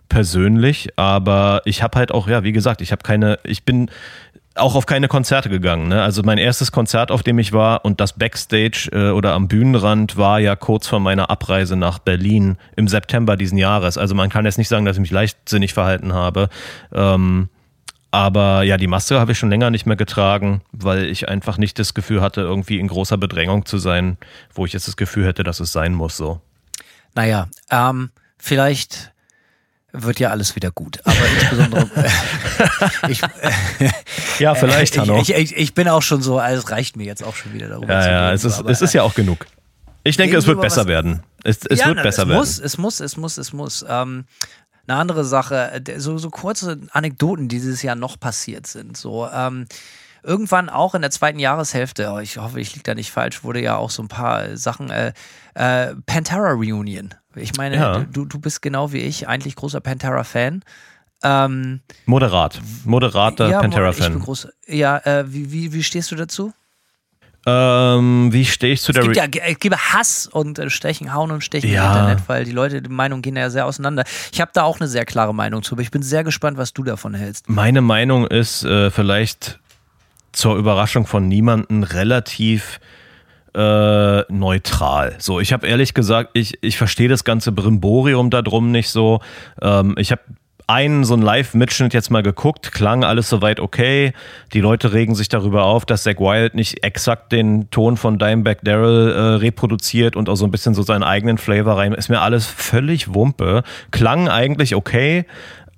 [0.08, 3.90] persönlich, aber ich habe halt auch, ja, wie gesagt, ich habe keine, ich bin
[4.56, 5.88] auch auf keine Konzerte gegangen.
[5.88, 6.02] Ne?
[6.02, 10.16] Also mein erstes Konzert, auf dem ich war und das Backstage äh, oder am Bühnenrand
[10.16, 13.96] war ja kurz vor meiner Abreise nach Berlin im September diesen Jahres.
[13.96, 16.48] Also man kann jetzt nicht sagen, dass ich mich leichtsinnig verhalten habe.
[16.92, 17.48] Ähm,
[18.10, 21.78] aber ja, die Maske habe ich schon länger nicht mehr getragen, weil ich einfach nicht
[21.78, 24.16] das Gefühl hatte, irgendwie in großer Bedrängung zu sein,
[24.52, 26.40] wo ich jetzt das Gefühl hätte, dass es sein muss so.
[27.14, 29.12] Naja, ähm, vielleicht
[29.92, 31.00] wird ja alles wieder gut.
[31.04, 31.90] Aber insbesondere,
[33.08, 33.20] ich,
[34.38, 35.20] Ja, vielleicht, ich, Hanno.
[35.20, 37.68] ich, ich, ich bin auch schon so, also es reicht mir jetzt auch schon wieder
[37.68, 38.34] darüber Ja, zu ja, reden.
[38.36, 39.46] es ist, es ist ja auch genug.
[40.02, 41.22] Ich denke, es wir wird besser was- werden.
[41.44, 42.38] Es, es ja, wird besser es werden.
[42.38, 43.84] Muss, es muss, es muss, es muss.
[43.88, 44.24] Ähm,
[44.90, 48.96] Eine andere Sache, äh, so, so kurze Anekdoten, die dieses Jahr noch passiert sind.
[48.96, 49.66] So, ähm,
[50.24, 53.62] irgendwann auch in der zweiten Jahreshälfte, oh, ich hoffe, ich liege da nicht falsch, wurde
[53.62, 55.12] ja auch so ein paar Sachen, äh,
[55.54, 57.14] äh, Pantera Reunion.
[57.36, 57.98] Ich meine, Ja.
[58.00, 60.64] du, du bist genau wie ich eigentlich großer Pantera-Fan.
[61.22, 62.60] Ähm, Moderat.
[62.84, 64.20] Moderater ja, Pantera-Fan.
[64.66, 66.52] Ja, äh, wie, wie, wie stehst du dazu?
[67.50, 70.70] Ähm, wie stehe ich zu der Es gibt Re ja es gibt Hass und äh,
[70.70, 71.84] Stechen, Hauen und Stechen Ja.
[71.84, 74.04] im Internet, weil die Leute, die Meinungen gehen ja sehr auseinander.
[74.32, 76.72] Ich habe da auch eine sehr klare Meinung zu, aber ich bin sehr gespannt, was
[76.72, 77.48] du davon hältst.
[77.48, 79.58] Meine Meinung ist äh, vielleicht
[80.32, 82.78] zur Überraschung von niemanden relativ
[83.54, 85.16] äh, neutral.
[85.18, 89.20] So, ich habe ehrlich gesagt, ich, ich verstehe das ganze Brimborium da drum nicht so.
[89.60, 90.22] Ähm, ich habe
[90.70, 94.12] einen so einen Live-Mitschnitt jetzt mal geguckt, klang alles soweit okay.
[94.52, 98.58] Die Leute regen sich darüber auf, dass Zack Wild nicht exakt den Ton von Dimebag
[98.62, 101.92] Daryl äh, reproduziert und auch so ein bisschen so seinen eigenen Flavor rein.
[101.92, 103.64] Ist mir alles völlig Wumpe.
[103.90, 105.26] Klang eigentlich okay.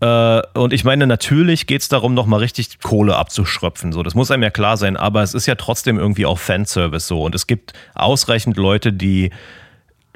[0.01, 3.93] Äh, und ich meine, natürlich geht es darum, nochmal richtig Kohle abzuschröpfen.
[3.93, 7.07] So, das muss einem ja klar sein, aber es ist ja trotzdem irgendwie auch Fanservice
[7.07, 7.23] so.
[7.23, 9.31] Und es gibt ausreichend Leute, die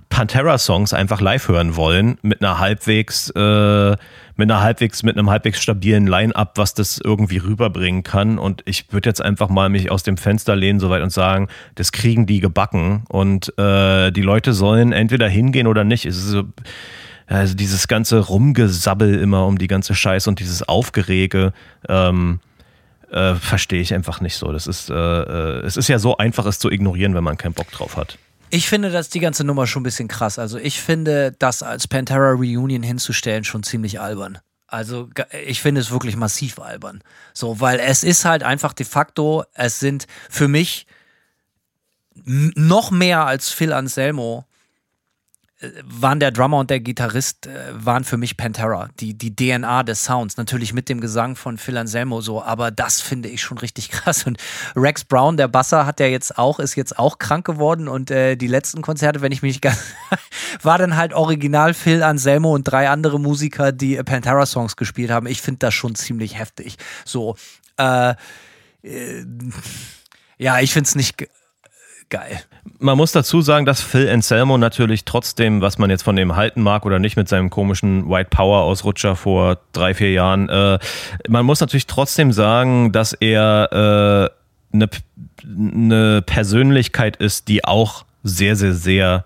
[0.09, 3.91] Pantera-Songs einfach live hören wollen, mit einer halbwegs, äh,
[4.37, 8.39] mit einer halbwegs, mit einem halbwegs stabilen Line-Up, was das irgendwie rüberbringen kann.
[8.39, 11.93] Und ich würde jetzt einfach mal mich aus dem Fenster lehnen soweit und sagen, das
[11.93, 13.05] kriegen die gebacken.
[13.09, 16.07] Und äh, die Leute sollen entweder hingehen oder nicht.
[16.07, 16.45] Es ist so,
[17.27, 21.53] also dieses ganze Rumgesabbel immer um die ganze Scheiße und dieses Aufgerege,
[21.89, 22.41] ähm,
[23.11, 24.53] äh, verstehe ich einfach nicht so.
[24.53, 27.55] Das ist, äh, äh, es ist ja so einfach, es zu ignorieren, wenn man keinen
[27.55, 28.19] Bock drauf hat.
[28.51, 30.39] Ich finde das die ganze Nummer schon ein bisschen krass.
[30.39, 34.39] Also ich finde, das als Pantera Reunion hinzustellen schon ziemlich albern.
[34.69, 35.09] Also
[35.45, 37.03] ich finde es wirklich massiv albern.
[37.33, 40.87] So, weil es ist halt einfach de facto, es sind für mich
[42.25, 44.45] noch mehr als Phil Anselmo
[45.85, 50.05] waren der Drummer und der Gitarrist äh, waren für mich Pantera, die, die DNA des
[50.05, 50.37] Sounds.
[50.37, 54.27] Natürlich mit dem Gesang von Phil Anselmo so, aber das finde ich schon richtig krass.
[54.27, 54.39] Und
[54.75, 58.37] Rex Brown, der Basser, hat ja jetzt auch, ist jetzt auch krank geworden und äh,
[58.37, 59.79] die letzten Konzerte, wenn ich mich ganz,
[60.63, 65.27] war dann halt original Phil Anselmo und drei andere Musiker, die äh, Pantera-Songs gespielt haben.
[65.27, 66.77] Ich finde das schon ziemlich heftig.
[67.07, 67.35] So,
[67.79, 68.15] äh,
[68.83, 69.25] äh,
[70.37, 71.27] ja, ich finde es nicht
[72.09, 72.41] geil.
[72.79, 76.63] Man muss dazu sagen, dass Phil Anselmo natürlich trotzdem, was man jetzt von dem halten
[76.63, 80.79] mag oder nicht mit seinem komischen White Power Ausrutscher vor drei, vier Jahren, äh,
[81.29, 84.31] man muss natürlich trotzdem sagen, dass er
[84.73, 84.89] äh, eine,
[85.47, 89.25] eine Persönlichkeit ist, die auch sehr, sehr, sehr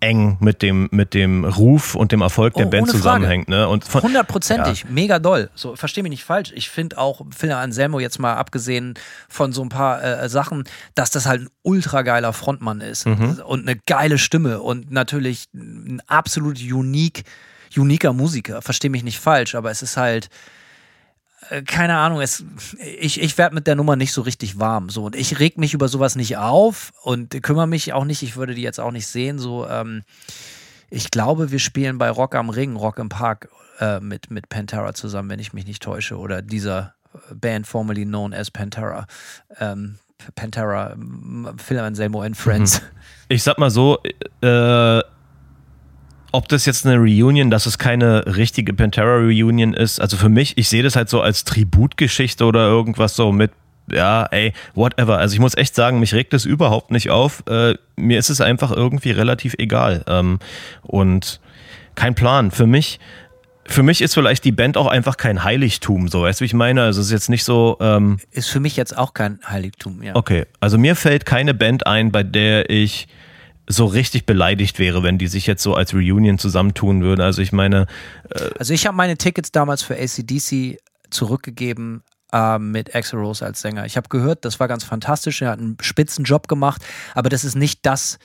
[0.00, 3.48] eng mit dem, mit dem Ruf und dem Erfolg der Oh, Band zusammenhängt.
[3.48, 3.68] Ne?
[3.68, 5.50] Und von, Hundertprozentig, mega doll.
[5.54, 6.52] So, versteh mich nicht falsch.
[6.54, 8.94] Ich finde auch Phil Anselmo jetzt mal abgesehen
[9.28, 10.64] von so ein paar äh, Sachen,
[10.94, 13.40] dass das halt ein ultra geiler Frontmann ist Mhm.
[13.44, 17.24] und eine geile Stimme und natürlich ein absolut unique,
[17.76, 18.62] uniker Musiker.
[18.62, 20.28] Versteh mich nicht falsch, aber es ist halt
[21.66, 22.44] keine Ahnung, es,
[22.98, 24.90] ich, ich werde mit der Nummer nicht so richtig warm.
[24.90, 25.04] So.
[25.04, 28.54] Und ich reg mich über sowas nicht auf und kümmere mich auch nicht, ich würde
[28.54, 29.38] die jetzt auch nicht sehen.
[29.38, 30.02] So, ähm,
[30.90, 33.48] ich glaube, wir spielen bei Rock am Ring, Rock im Park
[33.80, 36.18] äh, mit, mit Pantera zusammen, wenn ich mich nicht täusche.
[36.18, 36.94] Oder dieser
[37.34, 39.06] Band formerly known as Pantera.
[39.58, 39.98] Ähm,
[40.34, 40.96] Pantera,
[41.58, 42.82] Phil Anselmo and Friends.
[43.28, 43.98] ich sag mal so,
[44.42, 45.00] äh,
[46.32, 50.68] ob das jetzt eine Reunion, dass es keine richtige Pantera-Reunion ist, also für mich, ich
[50.68, 53.50] sehe das halt so als Tributgeschichte oder irgendwas so mit,
[53.90, 55.18] ja, ey, whatever.
[55.18, 57.42] Also ich muss echt sagen, mich regt das überhaupt nicht auf.
[57.48, 60.04] Äh, mir ist es einfach irgendwie relativ egal.
[60.06, 60.38] Ähm,
[60.82, 61.40] und
[61.94, 62.50] kein Plan.
[62.50, 63.00] Für mich,
[63.64, 66.54] für mich ist vielleicht die Band auch einfach kein Heiligtum, so, weißt du, wie ich
[66.54, 66.82] meine?
[66.82, 70.14] Also es ist jetzt nicht so, ähm, Ist für mich jetzt auch kein Heiligtum, ja.
[70.14, 73.08] Okay, also mir fällt keine Band ein, bei der ich
[73.68, 77.20] so richtig beleidigt wäre, wenn die sich jetzt so als Reunion zusammentun würden.
[77.20, 77.86] Also ich meine,
[78.58, 80.78] Also ich habe meine Tickets damals für ACDC
[81.10, 83.84] zurückgegeben äh, mit Axl Rose als Sänger.
[83.84, 86.82] Ich habe gehört, das war ganz fantastisch, er hat einen spitzen Job gemacht,
[87.14, 88.18] aber das ist nicht das,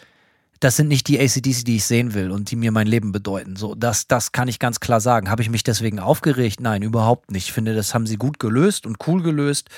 [0.60, 3.58] das sind nicht die ACDC, die ich sehen will und die mir mein Leben bedeuten.
[3.58, 5.30] So, das, das kann ich ganz klar sagen.
[5.30, 6.62] Habe ich mich deswegen aufgeregt?
[6.62, 7.48] Nein, überhaupt nicht.
[7.48, 9.70] Ich finde, das haben sie gut gelöst und cool gelöst,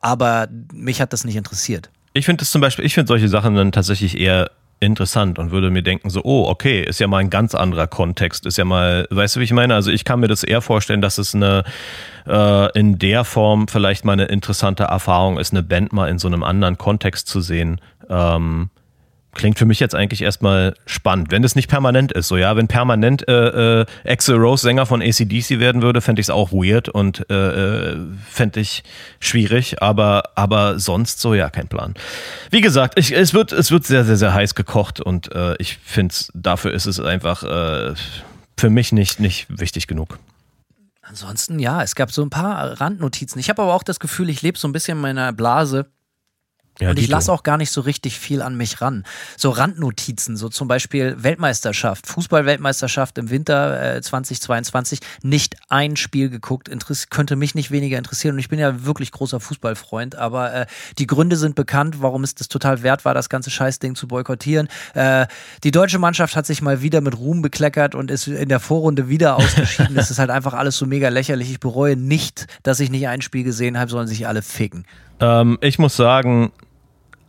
[0.00, 1.90] aber mich hat das nicht interessiert.
[2.14, 4.50] ich finde das zum Beispiel, ich finde solche Sachen dann tatsächlich eher
[4.82, 8.44] interessant und würde mir denken, so, oh, okay, ist ja mal ein ganz anderer Kontext,
[8.46, 9.74] ist ja mal, weißt du, wie ich meine?
[9.74, 11.64] Also ich kann mir das eher vorstellen, dass es eine
[12.26, 16.28] äh, in der Form vielleicht mal eine interessante Erfahrung ist, eine Band mal in so
[16.28, 17.80] einem anderen Kontext zu sehen.
[18.08, 18.70] Ähm,
[19.34, 21.30] Klingt für mich jetzt eigentlich erstmal spannend.
[21.30, 25.00] Wenn das nicht permanent ist, so ja, wenn permanent äh, äh, Axel Rose Sänger von
[25.00, 27.96] ACDC werden würde, fände ich es auch weird und äh, äh,
[28.28, 28.84] fände ich
[29.20, 31.94] schwierig, aber, aber sonst so ja, kein Plan.
[32.50, 35.78] Wie gesagt, ich, es, wird, es wird sehr, sehr, sehr heiß gekocht und äh, ich
[35.78, 37.94] finde, dafür ist es einfach äh,
[38.58, 40.18] für mich nicht, nicht wichtig genug.
[41.00, 43.40] Ansonsten, ja, es gab so ein paar Randnotizen.
[43.40, 45.86] Ich habe aber auch das Gefühl, ich lebe so ein bisschen in meiner Blase.
[46.82, 49.04] Ja, und ich lasse auch gar nicht so richtig viel an mich ran.
[49.36, 56.68] So Randnotizen, so zum Beispiel Weltmeisterschaft, Fußball-Weltmeisterschaft im Winter äh, 2022, nicht ein Spiel geguckt,
[56.68, 58.34] Interess könnte mich nicht weniger interessieren.
[58.34, 60.66] Und ich bin ja wirklich großer Fußballfreund, aber äh,
[60.98, 64.68] die Gründe sind bekannt, warum es das total wert war, das ganze Scheißding zu boykottieren.
[64.94, 65.26] Äh,
[65.62, 69.08] die deutsche Mannschaft hat sich mal wieder mit Ruhm bekleckert und ist in der Vorrunde
[69.08, 69.94] wieder ausgeschieden.
[69.94, 71.50] das ist halt einfach alles so mega lächerlich.
[71.50, 74.84] Ich bereue nicht, dass ich nicht ein Spiel gesehen habe, sondern sich alle ficken.
[75.20, 76.50] Ähm, ich muss sagen,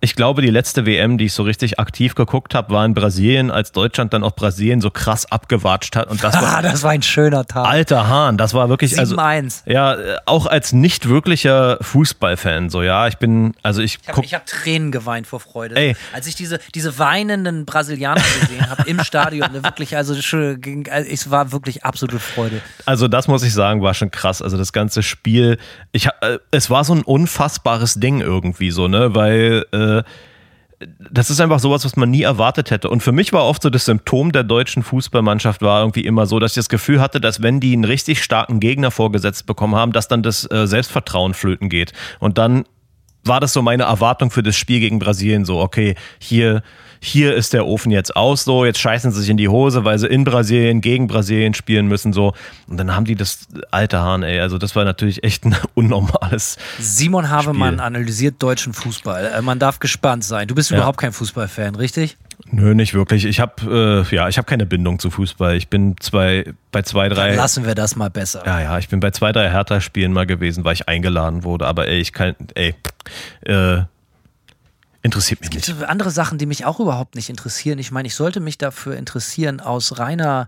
[0.03, 3.49] ich glaube, die letzte WM, die ich so richtig aktiv geguckt habe, war in Brasilien,
[3.49, 6.09] als Deutschland dann auch Brasilien so krass abgewatscht hat.
[6.11, 7.65] Und das Ah, war das war ein schöner Tag.
[7.65, 8.37] alter Hahn.
[8.37, 9.61] Das war wirklich, also 7-1.
[9.65, 14.45] ja, auch als nicht wirklicher Fußballfan, so ja, ich bin, also ich Ich habe hab
[14.45, 15.75] Tränen geweint vor Freude.
[15.77, 15.95] Ey.
[16.11, 20.57] Als ich diese, diese weinenden Brasilianer gesehen habe im Stadion, ne, wirklich, also also
[20.91, 22.59] es war wirklich absolute Freude.
[22.85, 24.41] also das muss ich sagen, war schon krass.
[24.41, 25.57] Also das ganze Spiel,
[25.93, 29.92] ich, äh, es war so ein unfassbares Ding irgendwie so, ne, weil äh,
[31.11, 32.89] das ist einfach sowas, was man nie erwartet hätte.
[32.89, 36.39] Und für mich war oft so das Symptom der deutschen Fußballmannschaft war irgendwie immer so,
[36.39, 39.91] dass ich das Gefühl hatte, dass wenn die einen richtig starken Gegner vorgesetzt bekommen haben,
[39.91, 41.93] dass dann das äh, Selbstvertrauen flöten geht.
[42.19, 42.65] Und dann
[43.23, 46.61] war das so meine Erwartung für das Spiel gegen Brasilien so, okay, hier,
[47.05, 49.99] hier ist der Ofen jetzt aus, so, jetzt scheißen sie sich in die Hose, weil
[49.99, 52.33] sie in Brasilien gegen Brasilien spielen müssen, so.
[52.67, 56.57] Und dann haben die das alte Hahn, ey, also das war natürlich echt ein unnormales.
[56.79, 57.81] Simon Havemann Spiel.
[57.85, 59.33] analysiert deutschen Fußball.
[59.37, 60.47] Äh, Man darf gespannt sein.
[60.47, 60.77] Du bist Ja.
[60.77, 62.15] überhaupt kein Fußballfan, richtig?
[62.51, 63.25] Nö, nicht wirklich.
[63.25, 65.55] Ich habe, äh, ja, ich habe keine Bindung zu Fußball.
[65.57, 67.35] Ich bin zwei, bei zwei, drei.
[67.35, 68.43] Lassen wir das mal besser.
[68.45, 71.67] Ja, ja, ich bin bei zwei, drei Hertha-Spielen mal gewesen, weil ich eingeladen wurde.
[71.67, 72.75] Aber ey, ich kann, ey,
[73.41, 73.81] äh,
[75.03, 75.65] interessiert mich Es nicht.
[75.67, 77.77] gibt andere Sachen, die mich auch überhaupt nicht interessieren.
[77.77, 80.47] Ich meine, ich sollte mich dafür interessieren aus reiner,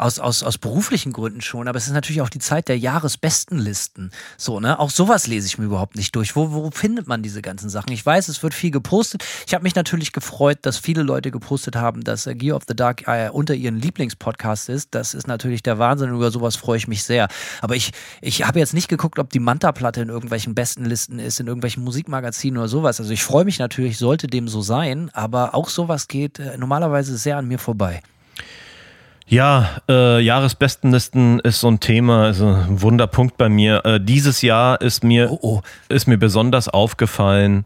[0.00, 4.10] aus, aus, aus beruflichen Gründen schon, aber es ist natürlich auch die Zeit der Jahresbestenlisten.
[4.36, 4.78] So, ne?
[4.78, 6.36] Auch sowas lese ich mir überhaupt nicht durch.
[6.36, 7.92] Wo, wo findet man diese ganzen Sachen?
[7.92, 9.24] Ich weiß, es wird viel gepostet.
[9.46, 12.74] Ich habe mich natürlich gefreut, dass viele Leute gepostet haben, dass äh, Gear of the
[12.74, 14.94] Dark äh, unter ihren Lieblingspodcast ist.
[14.94, 16.10] Das ist natürlich der Wahnsinn.
[16.10, 17.28] Über sowas freue ich mich sehr.
[17.60, 21.46] Aber ich, ich habe jetzt nicht geguckt, ob die Manta-Platte in irgendwelchen Bestenlisten ist, in
[21.46, 23.00] irgendwelchen Musikmagazinen oder sowas.
[23.00, 27.18] Also ich freue mich natürlich, sollte dem so sein, aber auch sowas geht äh, normalerweise
[27.18, 28.02] sehr an mir vorbei.
[29.30, 33.80] Ja, äh, Jahresbestenlisten ist so ein Thema, ist ein Wunderpunkt bei mir.
[33.84, 35.62] Äh, dieses Jahr ist mir, Oh, oh.
[35.88, 37.64] ist mir besonders aufgefallen.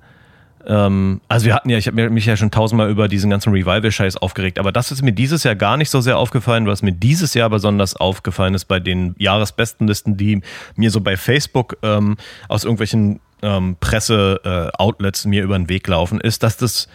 [0.66, 4.18] Ähm, also wir hatten ja, ich habe mich ja schon tausendmal über diesen ganzen Revival-Scheiß
[4.18, 7.32] aufgeregt, aber das ist mir dieses Jahr gar nicht so sehr aufgefallen, was mir dieses
[7.32, 10.42] Jahr besonders aufgefallen ist bei den Jahresbestenlisten, die
[10.76, 16.42] mir so bei Facebook ähm, aus irgendwelchen ähm, Presse-Outlets mir über den Weg laufen, ist,
[16.42, 16.88] dass das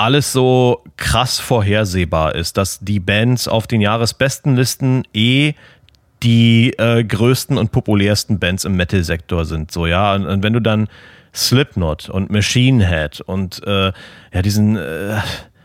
[0.00, 5.52] alles so krass vorhersehbar ist, dass die Bands auf den Jahresbestenlisten eh
[6.22, 9.70] die äh, größten und populärsten Bands im Metal-Sektor sind.
[9.70, 10.14] So, ja.
[10.14, 10.88] Und, und wenn du dann
[11.34, 13.92] Slipknot und Machine Head und äh,
[14.32, 15.18] ja, diesen äh,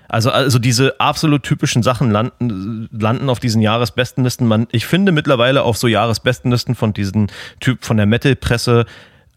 [0.09, 4.47] also, also diese absolut typischen Sachen landen, landen auf diesen Jahresbestenlisten.
[4.47, 7.31] Man, ich finde mittlerweile auf so Jahresbestenlisten von diesen
[7.61, 8.85] Typ von der Metal-Presse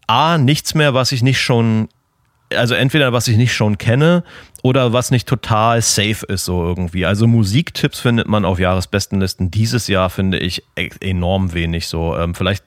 [0.07, 1.87] A, nichts mehr, was ich nicht schon
[2.55, 4.23] also entweder was ich nicht schon kenne
[4.63, 7.05] oder was nicht total safe ist so irgendwie.
[7.05, 9.51] Also Musiktipps findet man auf Jahresbestenlisten.
[9.51, 12.15] Dieses Jahr finde ich e- enorm wenig so.
[12.17, 12.63] Ähm, vielleicht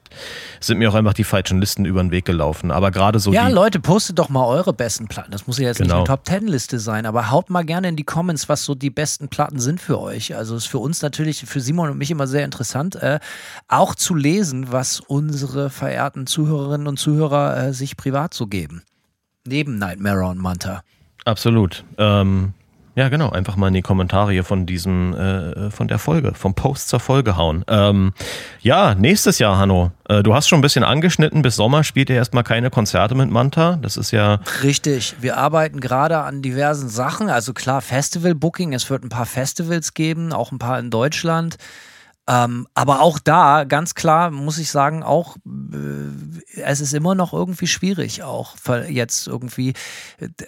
[0.60, 2.70] sind mir auch einfach die falschen Listen über den Weg gelaufen.
[2.70, 5.32] Aber gerade so Ja, die, Leute, postet doch mal eure besten Platten.
[5.32, 6.00] Das muss ja jetzt Genau.
[6.00, 9.28] nicht eine Top-10-Liste sein, aber haut mal gerne in die Comments, was so die besten
[9.28, 10.34] Platten sind für euch.
[10.34, 13.18] Also ist für uns natürlich, für Simon und mich immer sehr interessant, äh,
[13.68, 18.82] auch zu lesen, was unsere verehrten Zuhörerinnen und Zuhörer äh, sich privat so geben.
[19.46, 20.82] Neben Nightmare und Manta.
[21.24, 21.84] absolut.
[21.98, 22.54] Ähm,
[22.94, 23.30] ja, genau.
[23.30, 27.36] Einfach mal in die Kommentare von diesem, äh, von der Folge, vom Post zur Folge
[27.36, 27.64] hauen.
[27.66, 28.12] Ähm,
[28.60, 29.92] ja, nächstes Jahr, Hanno.
[30.08, 31.40] Äh, du hast schon ein bisschen angeschnitten.
[31.40, 33.78] Bis Sommer spielt ihr erstmal keine Konzerte mit Manta.
[33.80, 37.30] Das ist ja Richtig, wir arbeiten gerade an diversen Sachen.
[37.30, 41.56] Also klar, Festival-Booking, es wird ein paar Festivals geben, auch ein paar in Deutschland.
[42.28, 47.32] Ähm, aber auch da, ganz klar, muss ich sagen, auch äh, es ist immer noch
[47.32, 48.54] irgendwie schwierig, auch
[48.88, 49.72] jetzt irgendwie.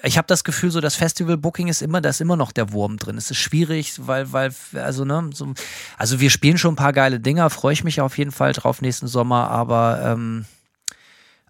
[0.04, 2.96] Ich habe das Gefühl, so das Festival-Booking ist immer, da ist immer noch der Wurm
[2.96, 3.18] drin.
[3.18, 5.52] Es ist schwierig, weil, weil, also, ne, so,
[5.98, 8.80] also wir spielen schon ein paar geile Dinger, freue ich mich auf jeden Fall drauf
[8.80, 10.44] nächsten Sommer, aber ähm,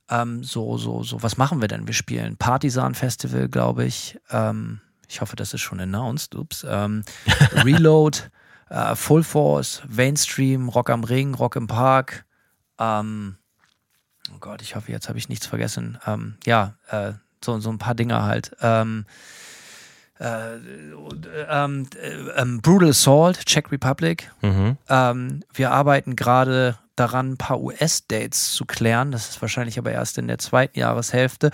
[0.08, 1.86] ähm, so, so, so, was machen wir denn?
[1.86, 4.18] Wir spielen Partisan Festival, glaube ich.
[4.30, 6.34] Ähm, ich hoffe, das ist schon announced.
[6.34, 6.64] Ups.
[6.68, 7.04] Ähm,
[7.64, 8.30] Reload,
[8.74, 12.24] äh, Full Force, Mainstream, Rock am Ring, Rock im Park.
[12.78, 13.36] Ähm,
[14.34, 15.98] oh Gott, ich hoffe, jetzt habe ich nichts vergessen.
[16.06, 18.56] Ähm, ja, äh, so, so ein paar Dinger halt.
[18.60, 19.06] Ähm,
[20.18, 20.56] äh,
[21.48, 24.30] ähm, äh, ähm, Brutal Assault, Czech Republic.
[24.42, 24.76] Mhm.
[24.88, 29.12] Ähm, wir arbeiten gerade daran, ein paar US-Dates zu klären.
[29.12, 31.50] Das ist wahrscheinlich aber erst in der zweiten Jahreshälfte.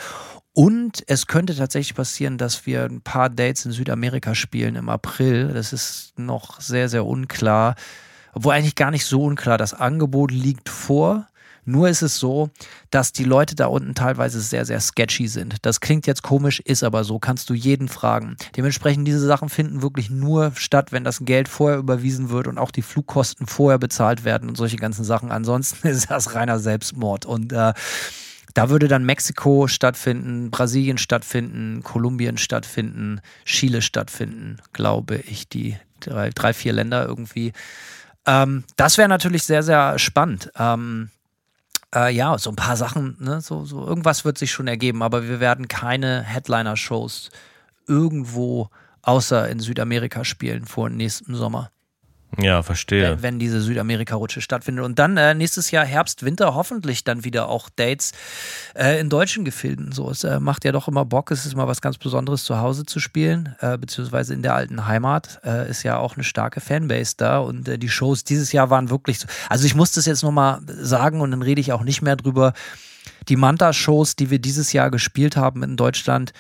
[0.53, 5.49] Und es könnte tatsächlich passieren, dass wir ein paar Dates in Südamerika spielen im April.
[5.49, 7.77] Das ist noch sehr, sehr unklar.
[8.33, 9.59] Obwohl eigentlich gar nicht so unklar.
[9.59, 11.27] Das Angebot liegt vor.
[11.65, 12.51] Nur ist es so,
[12.91, 15.57] dass die Leute da unten teilweise sehr, sehr sketchy sind.
[15.63, 18.37] Das klingt jetzt komisch, ist aber so, kannst du jeden fragen.
[18.57, 22.71] Dementsprechend, diese Sachen finden wirklich nur statt, wenn das Geld vorher überwiesen wird und auch
[22.71, 25.31] die Flugkosten vorher bezahlt werden und solche ganzen Sachen.
[25.31, 27.27] Ansonsten ist das reiner Selbstmord.
[27.27, 27.75] Und äh,
[28.55, 36.31] da würde dann Mexiko stattfinden, Brasilien stattfinden, Kolumbien stattfinden, Chile stattfinden, glaube ich, die drei,
[36.31, 37.53] drei vier Länder irgendwie.
[38.27, 40.51] Ähm, das wäre natürlich sehr, sehr spannend.
[40.59, 41.11] Ähm,
[41.95, 45.29] äh, ja, so ein paar Sachen, ne, so, so irgendwas wird sich schon ergeben, aber
[45.29, 47.31] wir werden keine Headliner-Shows
[47.87, 48.71] irgendwo
[49.03, 51.71] außer in Südamerika spielen vor nächsten Sommer.
[52.43, 53.11] Ja, verstehe.
[53.11, 54.85] Wenn, wenn diese Südamerika-Rutsche stattfindet.
[54.85, 58.13] Und dann äh, nächstes Jahr Herbst, Winter hoffentlich dann wieder auch Dates
[58.75, 59.93] äh, in deutschen Gefilden.
[59.93, 61.31] So, es äh, macht ja doch immer Bock.
[61.31, 64.87] Es ist mal was ganz Besonderes, zu Hause zu spielen, äh, beziehungsweise in der alten
[64.87, 65.41] Heimat.
[65.45, 67.39] Äh, ist ja auch eine starke Fanbase da.
[67.39, 69.29] Und äh, die Shows dieses Jahr waren wirklich so.
[69.49, 72.53] Also ich muss das jetzt nochmal sagen und dann rede ich auch nicht mehr drüber.
[73.29, 76.33] Die Manta-Shows, die wir dieses Jahr gespielt haben in Deutschland,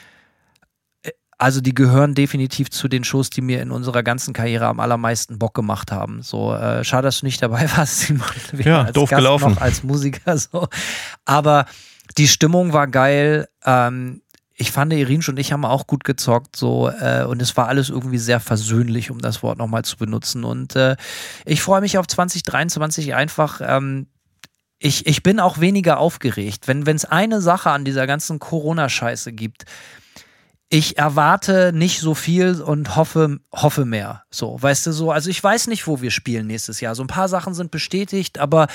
[1.41, 5.39] also die gehören definitiv zu den Shows, die mir in unserer ganzen Karriere am allermeisten
[5.39, 6.21] Bock gemacht haben.
[6.21, 8.27] So äh, schade, dass du nicht dabei warst, Simon.
[8.59, 9.55] Ja, als doof Gast gelaufen.
[9.55, 10.69] Noch als Musiker so.
[11.25, 11.65] Aber
[12.19, 13.49] die Stimmung war geil.
[13.65, 14.21] Ähm,
[14.55, 17.89] ich fand, Irinsch und ich haben auch gut gezockt, so, äh, und es war alles
[17.89, 20.45] irgendwie sehr versöhnlich, um das Wort nochmal zu benutzen.
[20.45, 20.97] Und äh,
[21.47, 23.63] ich freue mich auf 2023 einfach.
[23.65, 24.09] Ähm,
[24.79, 26.69] ich, ich bin auch weniger aufgeregt.
[26.69, 29.65] Wenn es eine Sache an dieser ganzen Corona-Scheiße gibt,
[30.73, 34.23] ich erwarte nicht so viel und hoffe, hoffe mehr.
[34.31, 36.95] So, weißt du so, also ich weiß nicht, wo wir spielen nächstes Jahr.
[36.95, 38.69] So ein paar Sachen sind bestätigt, aber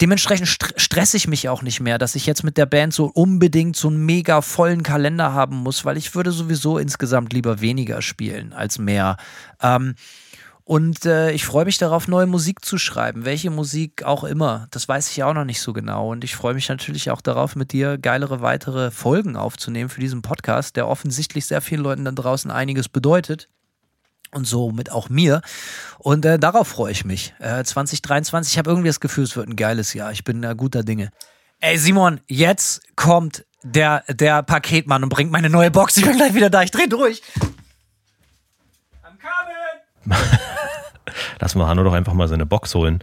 [0.00, 3.06] dementsprechend st stresse ich mich auch nicht mehr, dass ich jetzt mit der Band so
[3.06, 8.02] unbedingt so einen mega vollen Kalender haben muss, weil ich würde sowieso insgesamt lieber weniger
[8.02, 9.16] spielen als mehr.
[9.62, 9.94] Ähm,
[10.68, 13.24] und äh, ich freue mich darauf, neue Musik zu schreiben.
[13.24, 14.66] Welche Musik auch immer.
[14.72, 16.10] Das weiß ich auch noch nicht so genau.
[16.10, 20.22] Und ich freue mich natürlich auch darauf, mit dir geilere weitere Folgen aufzunehmen für diesen
[20.22, 23.48] Podcast, der offensichtlich sehr vielen Leuten da draußen einiges bedeutet.
[24.32, 25.40] Und somit auch mir.
[25.98, 27.32] Und äh, darauf freue ich mich.
[27.38, 30.10] Äh, 2023, ich habe irgendwie das Gefühl, es wird ein geiles Jahr.
[30.10, 31.12] Ich bin äh, guter Dinge.
[31.60, 35.96] Ey, Simon, jetzt kommt der, der Paketmann und bringt meine neue Box.
[35.96, 36.64] Ich bin gleich wieder da.
[36.64, 37.22] Ich drehe durch.
[39.04, 40.40] Am Kabel!
[41.38, 42.98] Lass mal Hanno doch einfach mal seine Box holen.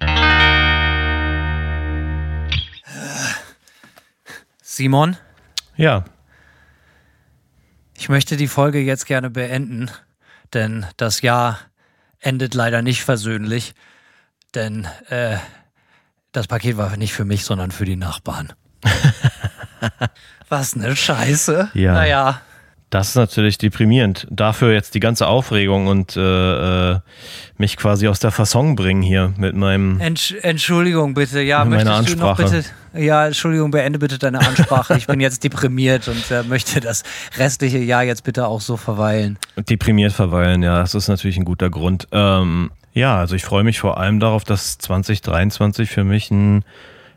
[4.62, 5.18] Simon?
[5.76, 6.06] Ja.
[7.96, 9.92] Ich möchte die Folge jetzt gerne beenden,
[10.54, 11.60] denn das Jahr
[12.20, 13.76] endet leider nicht versöhnlich,
[14.56, 15.38] denn äh,
[16.32, 18.54] das Paket war nicht für mich, sondern für die Nachbarn.
[20.50, 21.70] Was ne Scheiße.
[21.74, 21.94] Ja.
[21.94, 22.42] Naja,
[22.94, 24.28] das ist natürlich deprimierend.
[24.30, 27.00] Dafür jetzt die ganze Aufregung und äh, äh,
[27.58, 30.00] mich quasi aus der Fasson bringen hier mit meinem.
[30.00, 32.44] Entsch Entschuldigung bitte, ja, möchtest Ansprache.
[32.44, 32.70] du noch bitte.
[32.94, 34.96] Ja, Entschuldigung, beende bitte deine Ansprache.
[34.96, 37.02] ich bin jetzt deprimiert und äh, möchte das
[37.40, 39.40] restliche Jahr jetzt bitte auch so verweilen.
[39.58, 42.08] Deprimiert verweilen, ja, das ist natürlich ein guter Grund.
[42.12, 46.64] Ähm, ja, also ich freue mich vor allem darauf, dass 2023 für mich ein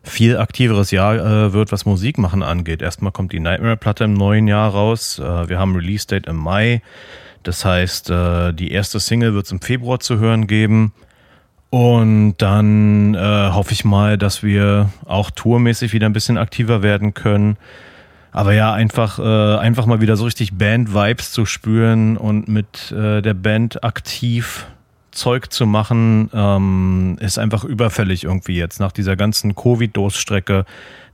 [0.08, 2.82] viel aktiveres Jahr äh, wird, was Musik machen angeht.
[2.82, 5.18] Erstmal kommt die Nightmare-Platte im neuen Jahr raus.
[5.18, 6.82] Äh, wir haben Release-Date im Mai.
[7.42, 10.92] Das heißt, äh, die erste Single wird es im Februar zu hören geben.
[11.70, 17.14] Und dann äh, hoffe ich mal, dass wir auch tourmäßig wieder ein bisschen aktiver werden
[17.14, 17.56] können.
[18.32, 23.22] Aber ja, einfach, äh, einfach mal wieder so richtig Band-Vibes zu spüren und mit äh,
[23.22, 24.66] der Band aktiv
[25.16, 30.64] Zeug zu machen, ähm, ist einfach überfällig irgendwie jetzt nach dieser ganzen Covid-Durststrecke.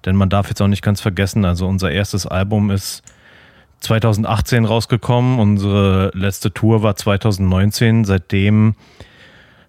[0.05, 3.03] Denn man darf jetzt auch nicht ganz vergessen, also unser erstes Album ist
[3.81, 8.05] 2018 rausgekommen, unsere letzte Tour war 2019.
[8.05, 8.75] Seitdem,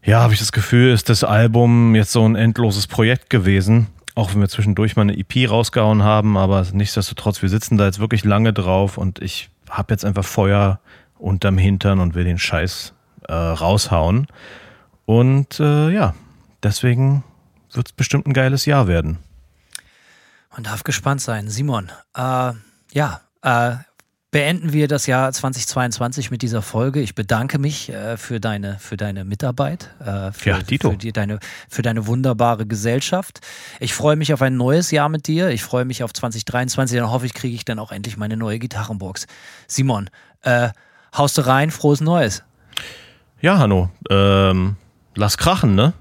[0.03, 3.88] ja, habe ich das Gefühl, ist das Album jetzt so ein endloses Projekt gewesen.
[4.15, 7.99] Auch wenn wir zwischendurch mal eine EP rausgehauen haben, aber nichtsdestotrotz, wir sitzen da jetzt
[7.99, 10.80] wirklich lange drauf und ich habe jetzt einfach Feuer
[11.18, 12.92] unterm Hintern und will den Scheiß
[13.27, 14.27] äh, raushauen.
[15.05, 16.13] Und äh, ja,
[16.61, 17.23] deswegen
[17.71, 19.19] wird es bestimmt ein geiles Jahr werden.
[20.51, 21.49] Man darf gespannt sein.
[21.49, 22.51] Simon, äh,
[22.93, 23.75] ja, äh,
[24.31, 27.01] beenden wir das Jahr 2022 mit dieser Folge.
[27.01, 30.55] Ich bedanke mich äh, für, deine, für deine Mitarbeit, äh, für, ja.
[30.57, 31.39] Für, die, deine,
[31.69, 33.41] für deine wunderbare Gesellschaft.
[33.79, 35.49] Ich freue mich auf ein neues Jahr mit dir.
[35.49, 36.97] Ich freue mich auf 2023.
[36.97, 39.27] Dann hoffe ich, kriege ich dann auch endlich meine neue Gitarrenbox.
[39.67, 40.09] Simon,
[40.41, 40.69] äh,
[41.15, 42.43] Haust du rein, frohes Neues.
[43.43, 44.77] Ja, Hanno, ähm,
[45.15, 45.91] lass krachen, ne?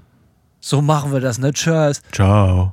[0.61, 1.51] So machen wir das, ne?
[1.51, 2.01] Tschüss.
[2.13, 2.71] Ciao.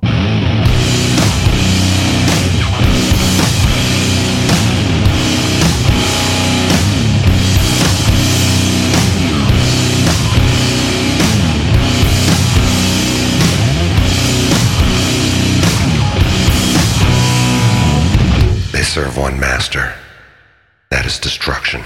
[18.71, 19.95] They serve one master.
[20.91, 21.83] That is destruction.